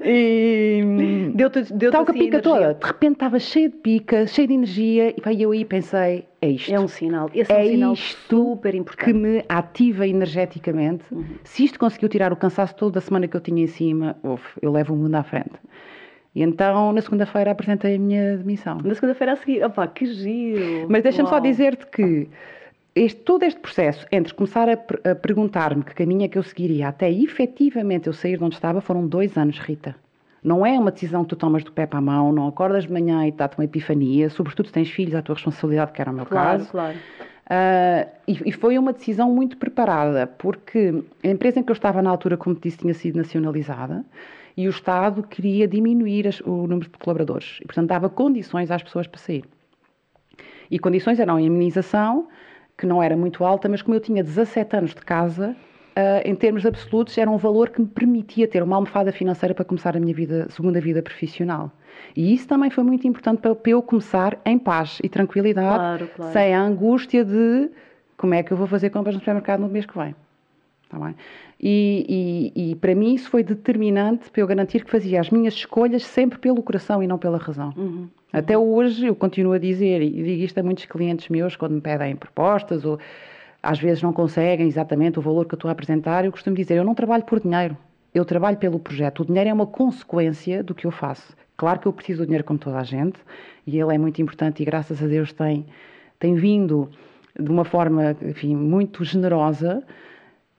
e 0.04 1.32
deu-te 1.36 1.74
deu 1.74 1.90
estava 1.90 2.06
com 2.06 2.12
a 2.12 2.16
assim 2.16 2.26
pica 2.26 2.38
energia. 2.38 2.42
toda. 2.42 2.74
De 2.74 2.86
repente 2.86 3.14
estava 3.14 3.40
cheia 3.40 3.70
de 3.70 3.76
pica, 3.78 4.28
cheia 4.28 4.48
de 4.48 4.54
energia, 4.54 5.14
e 5.18 5.22
vai 5.22 5.36
eu 5.40 5.52
aí 5.52 5.66
pensei, 5.66 6.26
é 6.42 6.50
isto. 6.50 6.74
É 6.74 6.80
um 6.80 6.88
sinal. 6.88 7.30
Esse 7.34 7.52
é, 7.52 7.56
é 7.56 7.70
um 7.70 7.72
sinal 7.72 7.94
isto 7.94 8.18
super 8.28 8.76
importante. 8.76 9.06
que 9.06 9.14
me 9.14 9.44
ativa 9.50 10.08
energeticamente. 10.08 11.04
Uhum. 11.12 11.26
Se 11.44 11.64
isto 11.64 11.80
conseguiu 11.80 12.10
tirar 12.10 12.32
o 12.32 12.36
cansaço 12.36 12.76
todo 12.76 12.94
da 12.94 13.02
semana 13.02 13.28
que 13.28 13.36
eu 13.36 13.42
tinha 13.42 13.64
em 13.64 13.68
cima, 13.68 14.16
uf, 14.24 14.58
eu 14.62 14.72
levo 14.72 14.94
o 14.94 14.98
mundo 14.98 15.16
à 15.16 15.24
frente. 15.24 15.54
E 16.36 16.44
então, 16.44 16.94
na 16.94 17.02
segunda-feira, 17.02 17.52
apresentei 17.52 17.96
a 17.96 18.00
minha 18.00 18.38
demissão. 18.38 18.78
Na 18.84 18.94
segunda-feira 18.94 19.34
a 19.34 19.36
seguir, 19.36 19.64
opá, 19.64 19.88
que 19.88 20.06
giro! 20.06 20.88
Mas 20.88 21.02
deixa-me 21.02 21.28
só 21.28 21.40
dizer-te 21.40 21.88
que 21.88 22.30
este, 23.00 23.22
todo 23.22 23.44
este 23.44 23.60
processo, 23.60 24.06
entre 24.12 24.34
começar 24.34 24.68
a, 24.68 24.74
a 25.12 25.16
perguntar-me 25.16 25.84
que 25.84 25.94
caminho 25.94 26.26
é 26.26 26.28
que 26.28 26.38
eu 26.38 26.44
seguiria, 26.44 26.90
até 26.90 27.10
efetivamente 27.10 28.08
eu 28.08 28.14
sair 28.14 28.38
de 28.38 28.44
onde 28.44 28.56
estava, 28.56 28.82
foram 28.82 29.08
dois 29.08 29.38
anos, 29.38 29.58
Rita. 29.60 29.96
Não 30.44 30.66
é 30.66 30.78
uma 30.80 30.92
decisão 30.92 31.24
que 31.24 31.30
tu 31.30 31.36
tomas 31.36 31.64
do 31.64 31.72
pé 31.72 31.86
para 31.86 32.00
a 32.00 32.02
mão, 32.02 32.32
não 32.32 32.48
acordas 32.48 32.84
de 32.84 32.92
manhã 32.92 33.26
e 33.28 33.32
dá-te 33.32 33.58
uma 33.58 33.66
epifania, 33.66 34.30
sobretudo 34.30 34.68
se 34.68 34.74
tens 34.74 34.90
filhos, 34.90 35.16
a 35.16 35.22
tua 35.22 35.36
responsabilidade, 35.36 35.92
que 35.92 36.02
era 36.02 36.12
o 36.12 36.14
meu 36.14 36.26
Claro, 36.26 36.60
caso. 36.60 36.72
claro. 36.72 36.98
Uh, 37.50 38.08
e, 38.28 38.50
e, 38.50 38.52
foi 38.52 38.78
uma 38.78 38.94
decisão 38.94 39.34
muito 39.34 39.58
preparada, 39.58 40.28
porque 40.28 41.04
a 41.24 41.28
empresa 41.28 41.60
em 41.60 41.64
que 41.64 41.72
eu 41.72 41.74
estava 41.74 42.02
na 42.02 42.10
altura, 42.10 42.38
como 42.38 42.56
te 42.56 42.64
disse, 42.64 42.78
tinha 42.78 42.94
sido 42.94 43.18
nacionalizada 43.18 44.06
e 44.56 44.68
o 44.68 44.70
Estado 44.70 45.24
queria 45.24 45.68
diminuir 45.68 46.28
as, 46.28 46.42
o 46.42 46.68
número 46.68 46.90
de 46.90 46.98
colaboradores 47.00 47.58
e, 47.62 47.66
portanto, 47.66 47.88
dava 47.88 48.08
condições 48.08 48.70
às 48.70 48.84
pessoas 48.84 49.08
para 49.08 49.20
sair. 49.20 49.46
E 50.70 50.78
condições 50.78 51.20
eram 51.20 51.38
a 51.38 51.42
imunização, 51.42 52.28
que 52.80 52.86
não 52.86 53.04
era 53.04 53.16
muito 53.16 53.44
alta, 53.44 53.68
mas 53.68 53.82
como 53.82 53.96
eu 53.96 54.00
tinha 54.00 54.24
17 54.24 54.76
anos 54.76 54.92
de 54.92 55.02
casa, 55.02 55.56
uh, 55.98 56.22
em 56.28 56.34
termos 56.34 56.66
absolutos, 56.66 57.18
era 57.18 57.30
um 57.30 57.38
valor 57.38 57.70
que 57.70 57.82
me 57.82 57.88
permitia 57.88 58.48
ter 58.48 58.64
uma 58.64 58.78
almofada 58.78 59.12
financeira 59.12 59.54
para 59.54 59.66
começar 59.66 59.98
a 59.98 60.00
minha 60.00 60.14
vida, 60.14 60.48
segunda 60.50 60.80
vida 60.80 61.02
profissional. 61.02 61.72
E 62.16 62.34
isso 62.34 62.48
também 62.48 62.70
foi 62.70 62.84
muito 62.84 63.06
importante 63.06 63.42
para, 63.42 63.54
para 63.54 63.72
eu 63.72 63.82
começar 63.82 64.40
em 64.46 64.58
paz 64.58 65.00
e 65.04 65.10
tranquilidade, 65.10 65.78
Claro, 65.78 66.10
claro. 66.16 66.32
sem 66.34 66.56
a 66.56 66.62
angústia 66.62 67.26
de 67.26 67.70
como 68.18 68.34
é 68.34 68.44
que 68.44 68.52
eu 68.52 68.58
vou 68.58 68.68
fazer 68.68 68.90
compras 68.90 69.16
no 69.16 69.20
supermercado 69.20 69.60
no 69.60 69.68
mês 69.68 69.86
que 69.86 69.98
vem. 69.98 70.16
Tá 70.90 70.98
bem? 70.98 71.16
E, 71.62 72.54
e, 72.56 72.72
e 72.72 72.76
para 72.76 72.96
mim 72.96 73.14
isso 73.14 73.30
foi 73.30 73.44
determinante 73.44 74.30
para 74.32 74.42
eu 74.42 74.48
garantir 74.48 74.84
que 74.84 74.90
fazia 74.90 75.20
as 75.20 75.30
minhas 75.30 75.54
escolhas 75.54 76.04
sempre 76.04 76.40
pelo 76.40 76.64
coração 76.64 77.04
e 77.04 77.08
não 77.08 77.18
pela 77.18 77.38
razão. 77.38 77.74
Uhum. 77.78 78.08
Até 78.32 78.56
hoje 78.56 79.08
eu 79.08 79.16
continuo 79.16 79.54
a 79.54 79.58
dizer, 79.58 80.02
e 80.04 80.10
digo 80.12 80.44
isto 80.44 80.60
a 80.60 80.64
muitos 80.64 80.86
clientes 80.86 81.30
meus 81.30 81.56
quando 81.56 81.74
me 81.74 81.82
pedem 81.82 82.16
propostas 82.16 82.86
ou 82.86 83.00
às 83.62 83.80
vezes 83.80 84.04
não 84.04 84.14
conseguem 84.14 84.68
exatamente 84.68 85.18
o 85.18 85.22
valor 85.22 85.46
que 85.48 85.56
eu 85.56 85.58
estou 85.58 85.68
a 85.68 85.72
apresentar, 85.72 86.24
eu 86.24 86.32
costumo 86.32 86.56
dizer, 86.56 86.76
eu 86.76 86.84
não 86.84 86.94
trabalho 86.94 87.24
por 87.24 87.40
dinheiro, 87.40 87.76
eu 88.14 88.24
trabalho 88.24 88.58
pelo 88.58 88.80
projeto. 88.80 89.22
O 89.22 89.26
dinheiro 89.26 89.50
é 89.50 89.54
uma 89.54 89.66
consequência 89.66 90.64
do 90.64 90.76
que 90.76 90.86
eu 90.86 90.92
faço. 90.92 91.36
Claro 91.58 91.80
que 91.80 91.88
eu 91.88 91.94
preciso 91.94 92.20
do 92.20 92.26
dinheiro 92.26 92.44
como 92.44 92.60
toda 92.60 92.78
a 92.78 92.84
gente, 92.84 93.20
e 93.66 93.80
ele 93.80 93.94
é 93.94 93.98
muito 93.98 94.22
importante 94.22 94.62
e 94.62 94.66
graças 94.66 95.04
a 95.04 95.08
Deus 95.08 95.34
tem, 95.34 95.66
tem 96.20 96.36
vindo 96.36 96.90
de 97.38 97.50
uma 97.50 97.66
forma, 97.66 98.16
enfim, 98.22 98.56
muito 98.56 99.04
generosa, 99.04 99.84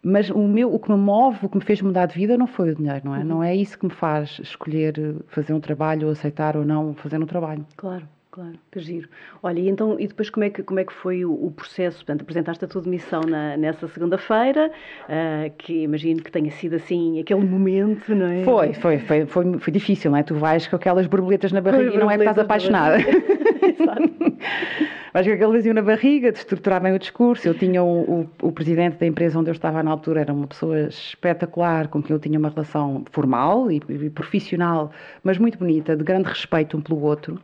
mas 0.02 0.30
o, 0.30 0.38
meu, 0.38 0.72
o 0.74 0.78
que 0.78 0.90
me 0.90 0.96
move, 0.96 1.38
o 1.42 1.48
que 1.48 1.58
me 1.58 1.64
fez 1.64 1.82
mudar 1.82 2.06
de 2.06 2.14
vida 2.14 2.36
não 2.36 2.46
foi 2.46 2.70
o 2.70 2.74
dinheiro, 2.74 3.02
não 3.04 3.14
é? 3.14 3.18
Uhum. 3.18 3.24
Não 3.24 3.42
é 3.42 3.54
isso 3.54 3.78
que 3.78 3.84
me 3.84 3.92
faz 3.92 4.40
escolher 4.42 4.94
fazer 5.28 5.52
um 5.52 5.60
trabalho, 5.60 6.06
ou 6.06 6.12
aceitar 6.12 6.56
ou 6.56 6.64
não 6.64 6.94
fazer 6.94 7.18
um 7.18 7.26
trabalho. 7.26 7.66
Claro, 7.76 8.08
claro, 8.30 8.54
que 8.72 8.80
giro. 8.80 9.08
Olha, 9.42 9.60
e 9.60 9.68
então, 9.68 10.00
e 10.00 10.06
depois 10.06 10.30
como 10.30 10.44
é 10.44 10.50
que, 10.50 10.62
como 10.62 10.80
é 10.80 10.84
que 10.84 10.92
foi 10.92 11.22
o, 11.24 11.32
o 11.32 11.50
processo? 11.50 11.98
Portanto, 11.98 12.22
apresentaste 12.22 12.64
a 12.64 12.68
tua 12.68 12.80
demissão 12.80 13.20
na, 13.20 13.58
nessa 13.58 13.86
segunda-feira, 13.88 14.70
uh, 15.04 15.52
que 15.58 15.82
imagino 15.82 16.22
que 16.22 16.32
tenha 16.32 16.50
sido 16.50 16.76
assim, 16.76 17.20
aquele 17.20 17.44
momento, 17.44 18.14
não 18.14 18.26
é? 18.26 18.42
Foi, 18.42 18.72
foi, 18.72 18.98
foi, 19.00 19.26
foi, 19.26 19.58
foi 19.58 19.72
difícil, 19.72 20.10
não 20.10 20.18
é? 20.18 20.22
Tu 20.22 20.34
vais 20.34 20.66
com 20.66 20.76
aquelas 20.76 21.06
borboletas 21.06 21.52
na 21.52 21.60
barriga 21.60 21.94
e 21.94 21.98
não 21.98 22.10
é 22.10 22.16
que 22.16 22.22
estás 22.22 22.38
apaixonada. 22.38 22.96
Exato. 23.68 24.10
Mas 25.12 25.26
com 25.26 25.32
aquele 25.32 25.52
vazio 25.52 25.74
na 25.74 25.82
barriga, 25.82 26.30
de 26.30 26.38
estruturar 26.38 26.80
bem 26.80 26.94
o 26.94 26.98
discurso. 26.98 27.48
Eu 27.48 27.54
tinha 27.54 27.82
o, 27.82 28.20
o, 28.20 28.30
o, 28.42 28.52
presidente 28.52 28.98
da 28.98 29.06
empresa 29.06 29.38
onde 29.38 29.50
eu 29.50 29.54
estava 29.54 29.82
na 29.82 29.90
altura, 29.90 30.20
era 30.20 30.32
uma 30.32 30.46
pessoa 30.46 30.82
espetacular, 30.82 31.88
com 31.88 32.02
quem 32.02 32.14
eu 32.14 32.20
tinha 32.20 32.38
uma 32.38 32.48
relação 32.48 33.04
formal 33.10 33.70
e, 33.70 33.82
e 33.88 34.10
profissional, 34.10 34.92
mas 35.24 35.38
muito 35.38 35.58
bonita, 35.58 35.96
de 35.96 36.04
grande 36.04 36.28
respeito 36.28 36.76
um 36.76 36.80
pelo 36.80 37.02
outro. 37.02 37.40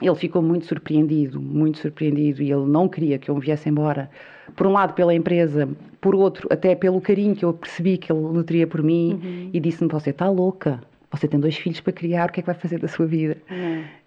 Ele 0.00 0.14
ficou 0.14 0.40
muito 0.40 0.64
surpreendido, 0.64 1.40
muito 1.40 1.78
surpreendido, 1.78 2.42
e 2.42 2.52
ele 2.52 2.66
não 2.66 2.88
queria 2.88 3.18
que 3.18 3.28
eu 3.28 3.34
me 3.34 3.40
viesse 3.40 3.68
embora. 3.68 4.08
Por 4.54 4.66
um 4.66 4.72
lado, 4.72 4.94
pela 4.94 5.12
empresa, 5.12 5.68
por 6.00 6.14
outro, 6.14 6.48
até 6.50 6.74
pelo 6.74 7.00
carinho 7.00 7.34
que 7.34 7.44
eu 7.44 7.52
percebi 7.52 7.98
que 7.98 8.10
ele 8.10 8.20
nutria 8.20 8.66
por 8.66 8.82
mim, 8.82 9.20
uhum. 9.22 9.50
e 9.52 9.60
disse-me: 9.60 9.90
Você 9.90 10.10
está 10.10 10.28
louca, 10.30 10.80
você 11.10 11.26
tem 11.26 11.40
dois 11.40 11.56
filhos 11.56 11.80
para 11.80 11.92
criar, 11.92 12.28
o 12.28 12.32
que 12.32 12.40
é 12.40 12.42
que 12.42 12.46
vai 12.46 12.54
fazer 12.54 12.78
da 12.78 12.88
sua 12.88 13.06
vida? 13.06 13.36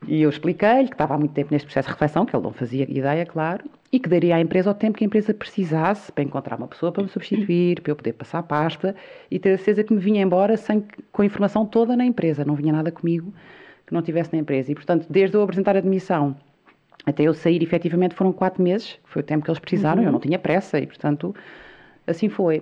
E 0.08 0.22
eu 0.22 0.30
expliquei-lhe 0.30 0.88
que 0.88 0.94
estava 0.94 1.16
há 1.16 1.18
muito 1.18 1.34
tempo 1.34 1.52
neste 1.52 1.66
processo 1.66 1.88
de 1.88 1.94
reflexão, 1.94 2.26
que 2.26 2.36
ele 2.36 2.44
não 2.44 2.54
fazia 2.54 2.84
ideia, 2.90 3.26
claro, 3.26 3.64
e 3.92 4.00
que 4.00 4.08
daria 4.08 4.36
à 4.36 4.40
empresa 4.40 4.70
o 4.70 4.74
tempo 4.74 4.98
que 4.98 5.04
a 5.04 5.08
empresa 5.08 5.34
precisasse 5.34 6.12
para 6.12 6.24
encontrar 6.24 6.58
uma 6.58 6.68
pessoa 6.68 6.92
para 6.92 7.04
me 7.04 7.10
substituir, 7.10 7.82
para 7.82 7.92
eu 7.92 7.96
poder 7.96 8.14
passar 8.14 8.40
a 8.40 8.44
pasta 8.44 8.96
e 9.30 9.40
ter 9.40 9.54
a 9.54 9.58
certeza 9.58 9.84
que 9.84 9.94
me 9.94 10.00
vinha 10.00 10.22
embora 10.22 10.56
sem, 10.58 10.86
com 11.12 11.22
a 11.22 11.26
informação 11.26 11.66
toda 11.66 11.96
na 11.96 12.06
empresa, 12.06 12.46
não 12.46 12.56
vinha 12.56 12.72
nada 12.72 12.92
comigo 12.92 13.34
que 13.86 13.94
não 13.94 14.02
tivesse 14.02 14.32
na 14.32 14.40
empresa. 14.40 14.72
E, 14.72 14.76
portanto, 14.76 15.08
desde 15.10 15.36
eu 15.36 15.42
apresentar 15.42 15.76
a 15.76 15.80
admissão 15.80 16.36
até 17.06 17.24
eu 17.24 17.34
sair, 17.34 17.62
efetivamente, 17.64 18.16
foram 18.16 18.32
quatro 18.32 18.62
meses, 18.62 19.00
foi 19.06 19.22
o 19.22 19.26
tempo 19.26 19.44
que 19.44 19.50
eles 19.50 19.60
precisaram, 19.60 20.02
uhum. 20.02 20.08
eu 20.08 20.12
não 20.12 20.20
tinha 20.20 20.38
pressa 20.38 20.80
e, 20.80 20.86
portanto, 20.86 21.36
assim 22.06 22.30
foi. 22.30 22.62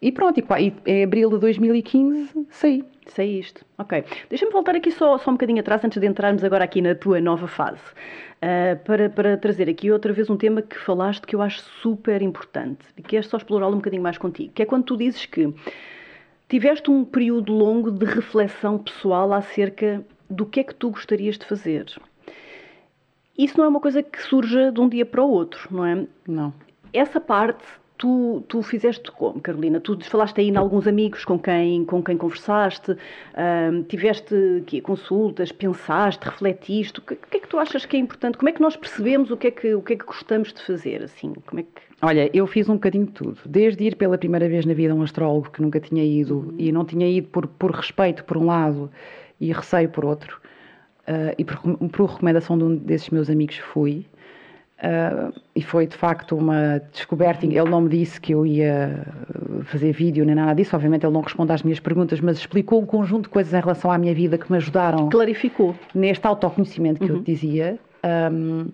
E 0.00 0.12
pronto, 0.12 0.38
e, 0.38 0.74
em 0.84 1.04
abril 1.04 1.30
de 1.30 1.38
2015 1.38 2.46
saí. 2.50 2.84
Saíste, 3.08 3.64
ok. 3.78 4.04
Deixa-me 4.28 4.50
voltar 4.50 4.74
aqui 4.74 4.90
só, 4.90 5.16
só 5.16 5.30
um 5.30 5.34
bocadinho 5.34 5.60
atrás, 5.60 5.84
antes 5.84 6.00
de 6.00 6.06
entrarmos 6.06 6.42
agora 6.42 6.64
aqui 6.64 6.82
na 6.82 6.94
tua 6.94 7.20
nova 7.20 7.46
fase, 7.46 7.80
uh, 8.42 8.84
para, 8.84 9.08
para 9.08 9.36
trazer 9.36 9.70
aqui 9.70 9.92
outra 9.92 10.12
vez 10.12 10.28
um 10.28 10.36
tema 10.36 10.60
que 10.60 10.76
falaste 10.76 11.24
que 11.24 11.36
eu 11.36 11.40
acho 11.40 11.60
super 11.80 12.20
importante 12.20 12.84
e 12.96 13.02
que 13.02 13.16
é 13.16 13.22
só 13.22 13.36
explorá-lo 13.36 13.74
um 13.74 13.78
bocadinho 13.78 14.02
mais 14.02 14.18
contigo, 14.18 14.52
que 14.52 14.62
é 14.62 14.66
quando 14.66 14.84
tu 14.84 14.96
dizes 14.96 15.24
que 15.24 15.54
tiveste 16.48 16.90
um 16.90 17.04
período 17.04 17.52
longo 17.52 17.92
de 17.92 18.04
reflexão 18.04 18.76
pessoal 18.76 19.32
acerca 19.32 20.04
do 20.28 20.44
que 20.44 20.60
é 20.60 20.64
que 20.64 20.74
tu 20.74 20.90
gostarias 20.90 21.38
de 21.38 21.46
fazer. 21.46 21.86
Isso 23.38 23.56
não 23.56 23.64
é 23.66 23.68
uma 23.68 23.80
coisa 23.80 24.02
que 24.02 24.20
surja 24.20 24.72
de 24.72 24.80
um 24.80 24.88
dia 24.88 25.06
para 25.06 25.22
o 25.22 25.30
outro, 25.30 25.68
não 25.70 25.86
é? 25.86 26.06
Não. 26.26 26.52
Essa 26.92 27.20
parte 27.20 27.64
Tu, 27.98 28.44
tu 28.46 28.62
fizeste 28.62 29.10
como, 29.10 29.40
Carolina? 29.40 29.80
Tu 29.80 29.98
falaste 30.04 30.38
aí 30.40 30.48
em 30.48 30.56
alguns 30.56 30.86
amigos 30.86 31.24
com 31.24 31.38
quem, 31.38 31.84
com 31.84 32.02
quem 32.02 32.16
conversaste, 32.16 32.96
tiveste 33.88 34.34
aqui, 34.62 34.82
consultas, 34.82 35.50
pensaste, 35.50 36.24
refletiste. 36.24 37.00
O 37.00 37.02
que, 37.02 37.16
que, 37.16 37.36
é 37.38 37.40
que 37.40 37.48
tu 37.48 37.58
achas 37.58 37.86
que 37.86 37.96
é 37.96 38.00
importante? 38.00 38.36
Como 38.36 38.48
é 38.50 38.52
que 38.52 38.60
nós 38.60 38.76
percebemos 38.76 39.30
o 39.30 39.36
que 39.36 39.46
é 39.46 39.50
que, 39.50 39.74
o 39.74 39.80
que, 39.80 39.94
é 39.94 39.96
que 39.96 40.04
gostamos 40.04 40.52
de 40.52 40.62
fazer? 40.62 41.02
Assim, 41.04 41.32
como 41.46 41.60
é 41.60 41.62
que... 41.62 41.86
Olha, 42.02 42.30
eu 42.34 42.46
fiz 42.46 42.68
um 42.68 42.74
bocadinho 42.74 43.06
de 43.06 43.12
tudo. 43.12 43.38
Desde 43.46 43.82
ir 43.84 43.96
pela 43.96 44.18
primeira 44.18 44.46
vez 44.48 44.66
na 44.66 44.74
vida 44.74 44.92
a 44.92 44.96
um 44.96 45.02
astrólogo 45.02 45.50
que 45.50 45.62
nunca 45.62 45.80
tinha 45.80 46.04
ido, 46.04 46.38
uhum. 46.38 46.54
e 46.58 46.70
não 46.70 46.84
tinha 46.84 47.08
ido 47.08 47.28
por, 47.28 47.46
por 47.46 47.70
respeito 47.70 48.24
por 48.24 48.36
um 48.36 48.44
lado 48.44 48.90
e 49.40 49.52
receio 49.52 49.88
por 49.88 50.04
outro, 50.04 50.38
uh, 51.08 51.34
e 51.38 51.44
por, 51.44 51.56
por 51.88 52.10
recomendação 52.10 52.58
de 52.58 52.64
um 52.64 52.76
desses 52.76 53.08
meus 53.08 53.30
amigos 53.30 53.56
fui. 53.56 54.04
Uh, 54.76 55.32
e 55.54 55.62
foi 55.62 55.86
de 55.86 55.96
facto 55.96 56.36
uma 56.36 56.82
descoberta. 56.92 57.46
Ele 57.46 57.58
não 57.64 57.80
me 57.80 57.88
disse 57.88 58.20
que 58.20 58.34
eu 58.34 58.44
ia 58.44 59.06
fazer 59.64 59.92
vídeo 59.92 60.24
nem 60.24 60.34
nada 60.34 60.54
disso, 60.54 60.76
obviamente 60.76 61.04
ele 61.04 61.14
não 61.14 61.22
responde 61.22 61.52
às 61.52 61.62
minhas 61.62 61.80
perguntas, 61.80 62.20
mas 62.20 62.38
explicou 62.38 62.80
um 62.82 62.86
conjunto 62.86 63.24
de 63.24 63.30
coisas 63.30 63.54
em 63.54 63.60
relação 63.60 63.90
à 63.90 63.96
minha 63.96 64.14
vida 64.14 64.36
que 64.36 64.50
me 64.50 64.58
ajudaram. 64.58 65.08
Clarificou. 65.08 65.74
Neste 65.94 66.26
autoconhecimento 66.26 67.00
que 67.00 67.10
uhum. 67.10 67.18
eu 67.18 67.22
te 67.22 67.32
dizia. 67.32 67.78
Um, 68.04 68.66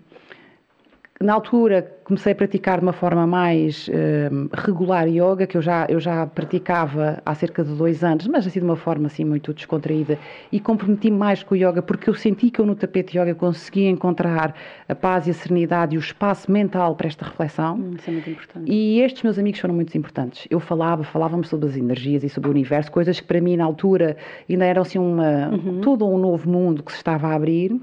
na 1.22 1.34
altura 1.34 1.82
comecei 2.04 2.32
a 2.32 2.34
praticar 2.34 2.78
de 2.78 2.84
uma 2.84 2.92
forma 2.92 3.26
mais 3.26 3.88
uh, 3.88 4.48
regular 4.52 5.08
yoga, 5.08 5.46
que 5.46 5.56
eu 5.56 5.62
já, 5.62 5.86
eu 5.88 6.00
já 6.00 6.26
praticava 6.26 7.22
há 7.24 7.34
cerca 7.34 7.64
de 7.64 7.72
dois 7.74 8.02
anos, 8.04 8.26
mas 8.26 8.46
assim 8.46 8.58
de 8.58 8.64
uma 8.64 8.76
forma 8.76 9.06
assim 9.06 9.24
muito 9.24 9.54
descontraída, 9.54 10.18
e 10.50 10.60
comprometi-me 10.60 11.16
mais 11.16 11.42
com 11.42 11.54
o 11.54 11.56
yoga 11.56 11.80
porque 11.80 12.10
eu 12.10 12.14
senti 12.14 12.50
que 12.50 12.60
eu 12.60 12.66
no 12.66 12.74
tapete 12.74 13.18
yoga 13.18 13.34
conseguia 13.34 13.88
encontrar 13.88 14.54
a 14.88 14.94
paz 14.94 15.26
e 15.26 15.30
a 15.30 15.34
serenidade 15.34 15.94
e 15.94 15.98
o 15.98 16.00
espaço 16.00 16.50
mental 16.50 16.96
para 16.96 17.06
esta 17.06 17.24
reflexão. 17.24 17.76
Hum, 17.76 17.94
isso 17.98 18.10
é 18.10 18.12
muito 18.12 18.30
importante. 18.30 18.70
E 18.70 19.00
estes 19.00 19.22
meus 19.22 19.38
amigos 19.38 19.60
foram 19.60 19.74
muito 19.74 19.96
importantes. 19.96 20.46
Eu 20.50 20.60
falava, 20.60 21.04
falávamos 21.04 21.48
sobre 21.48 21.68
as 21.68 21.76
energias 21.76 22.24
e 22.24 22.28
sobre 22.28 22.48
o 22.48 22.52
universo, 22.52 22.90
coisas 22.90 23.20
que 23.20 23.26
para 23.26 23.40
mim 23.40 23.56
na 23.56 23.64
altura 23.64 24.16
ainda 24.48 24.64
eram 24.64 24.82
assim 24.82 24.98
uma, 24.98 25.48
uhum. 25.48 25.80
todo 25.80 26.06
um 26.06 26.18
novo 26.18 26.48
mundo 26.50 26.82
que 26.82 26.92
se 26.92 26.98
estava 26.98 27.28
a 27.28 27.34
abrir 27.34 27.80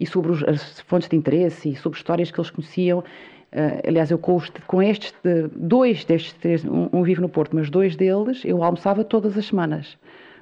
e 0.00 0.06
sobre 0.06 0.32
os, 0.32 0.42
as 0.44 0.80
fontes 0.80 1.08
de 1.08 1.14
interesse 1.14 1.68
e 1.68 1.76
sobre 1.76 1.98
histórias 1.98 2.30
que 2.30 2.40
eles 2.40 2.50
conheciam. 2.50 3.00
Uh, 3.00 3.86
aliás, 3.86 4.10
eu 4.10 4.18
com, 4.18 4.36
os, 4.36 4.50
com 4.66 4.82
estes, 4.82 5.14
dois 5.54 6.04
destes 6.04 6.32
três, 6.34 6.64
um, 6.64 6.88
um 6.92 7.02
vive 7.02 7.20
no 7.20 7.28
Porto, 7.28 7.54
mas 7.54 7.68
dois 7.68 7.94
deles 7.94 8.42
eu 8.44 8.62
almoçava 8.64 9.04
todas 9.04 9.36
as 9.36 9.46
semanas. 9.46 9.98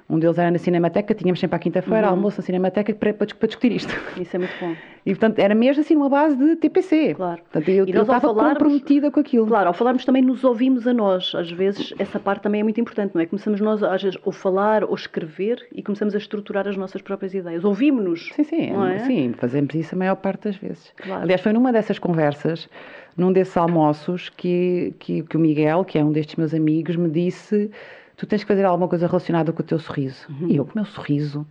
Um 0.09 0.17
deles 0.17 0.39
era 0.39 0.49
na 0.49 0.57
Cinemateca, 0.57 1.13
tínhamos 1.13 1.39
sempre 1.39 1.55
à 1.55 1.59
quinta-feira 1.59 2.07
uhum. 2.07 2.13
almoço 2.13 2.39
na 2.39 2.43
Cinemateca 2.43 2.93
para, 2.95 3.13
para, 3.13 3.27
discutir 3.27 3.71
isto. 3.71 3.93
Isso 4.19 4.35
é 4.35 4.39
muito 4.39 4.53
bom. 4.59 4.75
E, 5.05 5.11
portanto, 5.11 5.39
era 5.39 5.55
mesmo 5.55 5.81
assim 5.81 5.95
numa 5.95 6.09
base 6.09 6.35
de 6.35 6.57
TPC. 6.57 7.15
Claro. 7.15 7.41
Portanto, 7.41 7.69
eu, 7.69 7.87
e 7.87 7.91
eu 7.91 8.01
estava 8.01 8.19
falarmos, 8.19 8.53
comprometida 8.53 9.09
com 9.09 9.19
aquilo. 9.19 9.47
Claro, 9.47 9.67
ao 9.67 9.73
falarmos 9.73 10.03
também 10.03 10.21
nos 10.21 10.43
ouvimos 10.43 10.85
a 10.85 10.93
nós. 10.93 11.33
Às 11.33 11.49
vezes, 11.49 11.93
essa 11.97 12.19
parte 12.19 12.43
também 12.43 12.61
é 12.61 12.63
muito 12.63 12.79
importante, 12.79 13.15
não 13.15 13.21
é? 13.21 13.25
Começamos 13.25 13.61
nós, 13.61 13.81
às 13.81 14.03
vezes, 14.03 14.19
ou 14.23 14.31
falar 14.31 14.83
ou 14.83 14.93
escrever 14.93 15.65
e 15.73 15.81
começamos 15.81 16.13
a 16.13 16.17
estruturar 16.17 16.67
as 16.67 16.75
nossas 16.75 17.01
próprias 17.01 17.33
ideias. 17.33 17.63
Ouvimos-nos. 17.63 18.29
Sim, 18.33 18.43
sim. 18.43 18.71
É? 18.71 18.99
Sim, 18.99 19.33
fazemos 19.37 19.73
isso 19.73 19.95
a 19.95 19.97
maior 19.97 20.15
parte 20.15 20.43
das 20.43 20.57
vezes. 20.57 20.91
Claro. 20.97 21.23
Aliás, 21.23 21.41
foi 21.41 21.53
numa 21.53 21.71
dessas 21.71 21.97
conversas, 21.97 22.69
num 23.17 23.31
desses 23.31 23.55
almoços, 23.55 24.29
que, 24.29 24.93
que, 24.99 25.23
que 25.23 25.37
o 25.37 25.39
Miguel, 25.39 25.85
que 25.85 25.97
é 25.97 26.03
um 26.03 26.11
destes 26.11 26.35
meus 26.35 26.53
amigos, 26.53 26.97
me 26.97 27.09
disse 27.09 27.71
tu 28.19 28.27
tens 28.27 28.43
que 28.43 28.47
fazer 28.47 28.65
alguma 28.65 28.89
coisa 28.89 29.07
relacionada 29.07 29.53
com 29.53 29.61
o 29.61 29.65
teu 29.65 29.79
sorriso. 29.79 30.27
Uhum. 30.29 30.49
E 30.49 30.57
eu, 30.57 30.65
com 30.65 30.71
o 30.71 30.75
meu 30.75 30.85
sorriso. 30.85 31.47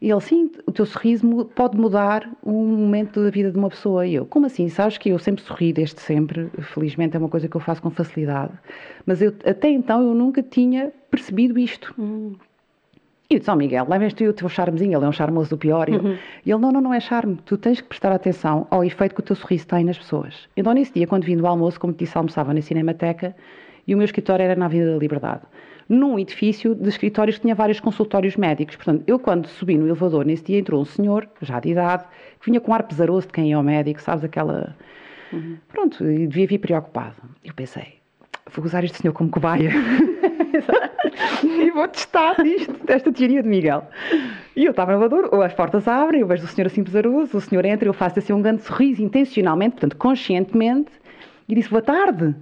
E 0.00 0.10
ele, 0.10 0.20
sim, 0.20 0.50
o 0.66 0.72
teu 0.72 0.84
sorriso 0.84 1.44
pode 1.54 1.78
mudar 1.78 2.28
um 2.44 2.66
momento 2.66 3.22
da 3.22 3.30
vida 3.30 3.52
de 3.52 3.56
uma 3.56 3.70
pessoa. 3.70 4.04
E 4.04 4.16
eu, 4.16 4.26
como 4.26 4.46
assim? 4.46 4.68
Sabes 4.68 4.98
que 4.98 5.10
eu 5.10 5.18
sempre 5.20 5.44
sorri 5.44 5.72
desde 5.72 6.00
sempre, 6.00 6.50
felizmente 6.60 7.16
é 7.16 7.18
uma 7.18 7.28
coisa 7.28 7.48
que 7.48 7.56
eu 7.56 7.60
faço 7.60 7.80
com 7.80 7.90
facilidade. 7.90 8.52
Mas 9.06 9.22
eu, 9.22 9.32
até 9.46 9.70
então 9.70 10.02
eu 10.02 10.14
nunca 10.14 10.42
tinha 10.42 10.92
percebido 11.12 11.56
isto. 11.60 11.94
Uhum. 11.96 12.34
E 13.30 13.34
eu 13.34 13.38
disse, 13.38 13.50
oh 13.52 13.56
Miguel, 13.56 13.86
levas 13.88 14.12
tu 14.12 14.24
o 14.24 14.32
teu 14.32 14.48
charmezinho, 14.48 14.98
ele 14.98 15.04
é 15.04 15.08
um 15.08 15.12
charmoso 15.12 15.50
do 15.50 15.56
pior. 15.56 15.88
Uhum. 15.88 16.18
E 16.44 16.50
ele, 16.50 16.60
não, 16.60 16.72
não, 16.72 16.80
não 16.80 16.92
é 16.92 16.98
charme, 16.98 17.38
tu 17.44 17.56
tens 17.56 17.80
que 17.80 17.86
prestar 17.86 18.10
atenção 18.10 18.66
ao 18.68 18.84
efeito 18.84 19.14
que 19.14 19.20
o 19.20 19.24
teu 19.24 19.36
sorriso 19.36 19.68
tem 19.68 19.84
nas 19.84 19.96
pessoas. 19.96 20.48
Então 20.56 20.72
nesse 20.74 20.92
dia, 20.92 21.06
quando 21.06 21.22
vim 21.22 21.36
do 21.36 21.46
almoço, 21.46 21.78
como 21.78 21.92
te 21.92 22.00
disse, 22.00 22.18
almoçava 22.18 22.52
na 22.52 22.60
Cinemateca 22.60 23.34
e 23.86 23.94
o 23.94 23.96
meu 23.96 24.04
escritório 24.04 24.42
era 24.42 24.56
na 24.56 24.66
Avenida 24.66 24.92
da 24.92 24.98
Liberdade 24.98 25.42
num 25.88 26.18
edifício 26.18 26.74
de 26.74 26.88
escritórios 26.88 27.36
que 27.36 27.42
tinha 27.42 27.54
vários 27.54 27.80
consultórios 27.80 28.36
médicos. 28.36 28.76
Portanto, 28.76 29.04
eu 29.06 29.18
quando 29.18 29.46
subi 29.46 29.76
no 29.76 29.86
elevador 29.86 30.24
nesse 30.24 30.44
dia 30.44 30.58
entrou 30.58 30.80
um 30.80 30.84
senhor, 30.84 31.28
já 31.42 31.60
de 31.60 31.70
idade, 31.70 32.04
que 32.40 32.46
vinha 32.46 32.60
com 32.60 32.70
um 32.70 32.74
ar 32.74 32.82
pesaroso 32.82 33.26
de 33.26 33.32
quem 33.32 33.52
é 33.52 33.58
o 33.58 33.62
médico, 33.62 34.00
sabes, 34.00 34.24
aquela... 34.24 34.76
Uhum. 35.32 35.56
Pronto, 35.68 36.04
e 36.04 36.26
devia 36.26 36.46
vir 36.46 36.58
preocupado. 36.58 37.16
Eu 37.44 37.54
pensei, 37.54 37.94
vou 38.54 38.64
usar 38.64 38.84
este 38.84 38.98
senhor 38.98 39.12
como 39.12 39.30
cobaia. 39.30 39.70
e 41.42 41.70
vou 41.70 41.88
testar 41.88 42.36
isto, 42.44 42.72
desta 42.84 43.12
teoria 43.12 43.42
de 43.42 43.48
Miguel. 43.48 43.86
E 44.56 44.64
eu 44.64 44.70
estava 44.70 44.92
no 44.92 45.02
elevador, 45.02 45.42
as 45.42 45.52
portas 45.52 45.88
abrem, 45.88 46.20
eu 46.20 46.26
vejo 46.26 46.44
o 46.44 46.48
senhor 46.48 46.66
assim 46.66 46.84
pesaroso, 46.84 47.36
o 47.36 47.40
senhor 47.40 47.64
entra, 47.64 47.88
eu 47.88 47.92
faço 47.92 48.18
assim 48.18 48.32
um 48.32 48.40
grande 48.40 48.62
sorriso, 48.62 49.02
intencionalmente, 49.02 49.72
portanto, 49.72 49.96
conscientemente, 49.96 50.90
e 51.48 51.54
disse, 51.54 51.68
boa 51.68 51.82
tarde. 51.82 52.34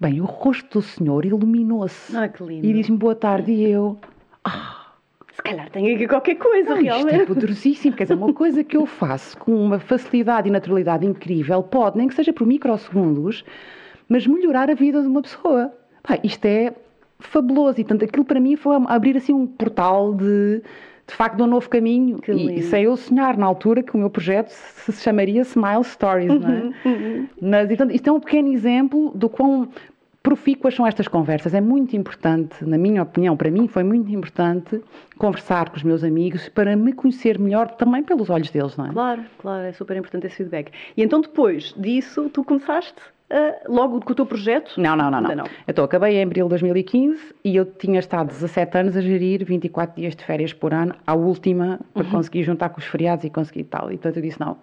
Bem, 0.00 0.18
o 0.18 0.24
rosto 0.24 0.78
do 0.78 0.82
senhor 0.82 1.26
iluminou-se. 1.26 2.16
Ah, 2.16 2.26
que 2.26 2.42
lindo. 2.42 2.66
E 2.66 2.72
disse-me 2.72 2.96
boa 2.96 3.14
tarde 3.14 3.52
e 3.52 3.70
eu. 3.70 3.98
Ah, 4.42 4.94
se 5.30 5.42
calhar 5.42 5.68
tem 5.68 5.94
aqui 5.94 6.08
qualquer 6.08 6.36
coisa, 6.36 6.70
não, 6.70 6.82
realmente. 6.82 7.16
Isto 7.16 7.22
é 7.22 7.26
poderosíssimo. 7.34 7.96
Quer 7.96 8.04
dizer, 8.04 8.14
uma 8.14 8.32
coisa 8.32 8.64
que 8.64 8.78
eu 8.78 8.86
faço 8.86 9.36
com 9.36 9.54
uma 9.54 9.78
facilidade 9.78 10.48
e 10.48 10.50
naturalidade 10.50 11.04
incrível 11.04 11.62
pode, 11.62 11.98
nem 11.98 12.08
que 12.08 12.14
seja 12.14 12.32
por 12.32 12.46
microsegundos, 12.46 13.44
mas 14.08 14.26
melhorar 14.26 14.70
a 14.70 14.74
vida 14.74 15.02
de 15.02 15.06
uma 15.06 15.20
pessoa. 15.20 15.70
Isto 16.24 16.46
é 16.46 16.72
fabuloso. 17.18 17.78
E, 17.78 17.84
portanto, 17.84 18.08
aquilo 18.08 18.24
para 18.24 18.40
mim 18.40 18.56
foi 18.56 18.76
abrir 18.86 19.18
assim 19.18 19.34
um 19.34 19.46
portal 19.46 20.14
de 20.14 20.62
de 21.10 21.16
facto 21.16 21.36
de 21.36 21.42
um 21.42 21.46
novo 21.46 21.68
caminho. 21.68 22.18
Que 22.18 22.32
e, 22.32 22.62
sem 22.62 22.84
eu 22.84 22.96
sonhar 22.96 23.36
na 23.36 23.46
altura 23.46 23.82
que 23.82 23.94
o 23.94 23.98
meu 23.98 24.08
projeto 24.08 24.48
se, 24.48 24.92
chamaria 24.92 25.42
Smile 25.42 25.84
Stories, 25.84 26.40
não 26.40 26.48
é? 26.48 26.52
Uhum, 26.52 26.72
uhum. 26.84 27.26
Mas, 27.40 27.68
portanto, 27.68 27.94
isto 27.94 28.08
é 28.08 28.12
um 28.12 28.20
pequeno 28.20 28.52
exemplo 28.52 29.12
do 29.14 29.28
quão 29.28 29.68
profícuas 30.22 30.74
são 30.74 30.86
estas 30.86 31.08
conversas. 31.08 31.52
É 31.52 31.60
muito 31.60 31.96
importante, 31.96 32.64
na 32.64 32.78
minha 32.78 33.02
opinião, 33.02 33.36
para 33.36 33.50
mim 33.50 33.66
foi 33.66 33.82
muito 33.82 34.10
importante 34.12 34.80
conversar 35.18 35.70
com 35.70 35.76
os 35.76 35.82
meus 35.82 36.04
amigos 36.04 36.48
para 36.48 36.76
me 36.76 36.92
conhecer 36.92 37.38
melhor 37.38 37.70
também 37.72 38.02
pelos 38.02 38.30
olhos 38.30 38.50
deles, 38.50 38.76
não 38.76 38.86
é? 38.86 38.92
Claro, 38.92 39.22
claro, 39.38 39.64
é 39.64 39.72
super 39.72 39.96
importante 39.96 40.26
esse 40.26 40.36
feedback. 40.36 40.70
E 40.96 41.02
então 41.02 41.20
depois 41.20 41.74
disso, 41.76 42.30
tu 42.30 42.44
começaste 42.44 43.00
uh, 43.30 43.72
logo 43.72 44.00
com 44.00 44.12
o 44.12 44.14
teu 44.14 44.26
projeto? 44.26 44.80
Não, 44.80 44.96
não, 44.96 45.10
não. 45.10 45.20
não. 45.20 45.34
não. 45.34 45.44
Então, 45.66 45.84
acabei 45.84 46.16
em 46.16 46.22
abril 46.22 46.46
de 46.46 46.50
2015 46.50 47.34
e 47.44 47.56
eu 47.56 47.64
tinha 47.64 47.98
estado 47.98 48.28
17 48.28 48.78
anos 48.78 48.96
a 48.96 49.00
gerir 49.00 49.44
24 49.44 49.96
dias 50.00 50.14
de 50.14 50.24
férias 50.24 50.52
por 50.52 50.74
ano, 50.74 50.94
à 51.06 51.14
última, 51.14 51.80
para 51.94 52.04
uhum. 52.04 52.10
conseguir 52.10 52.42
juntar 52.42 52.70
com 52.70 52.80
os 52.80 52.86
feriados 52.86 53.24
e 53.24 53.30
conseguir 53.30 53.64
tal. 53.64 53.90
E 53.90 53.96
portanto 53.96 54.16
eu 54.16 54.22
disse, 54.22 54.40
não, 54.40 54.58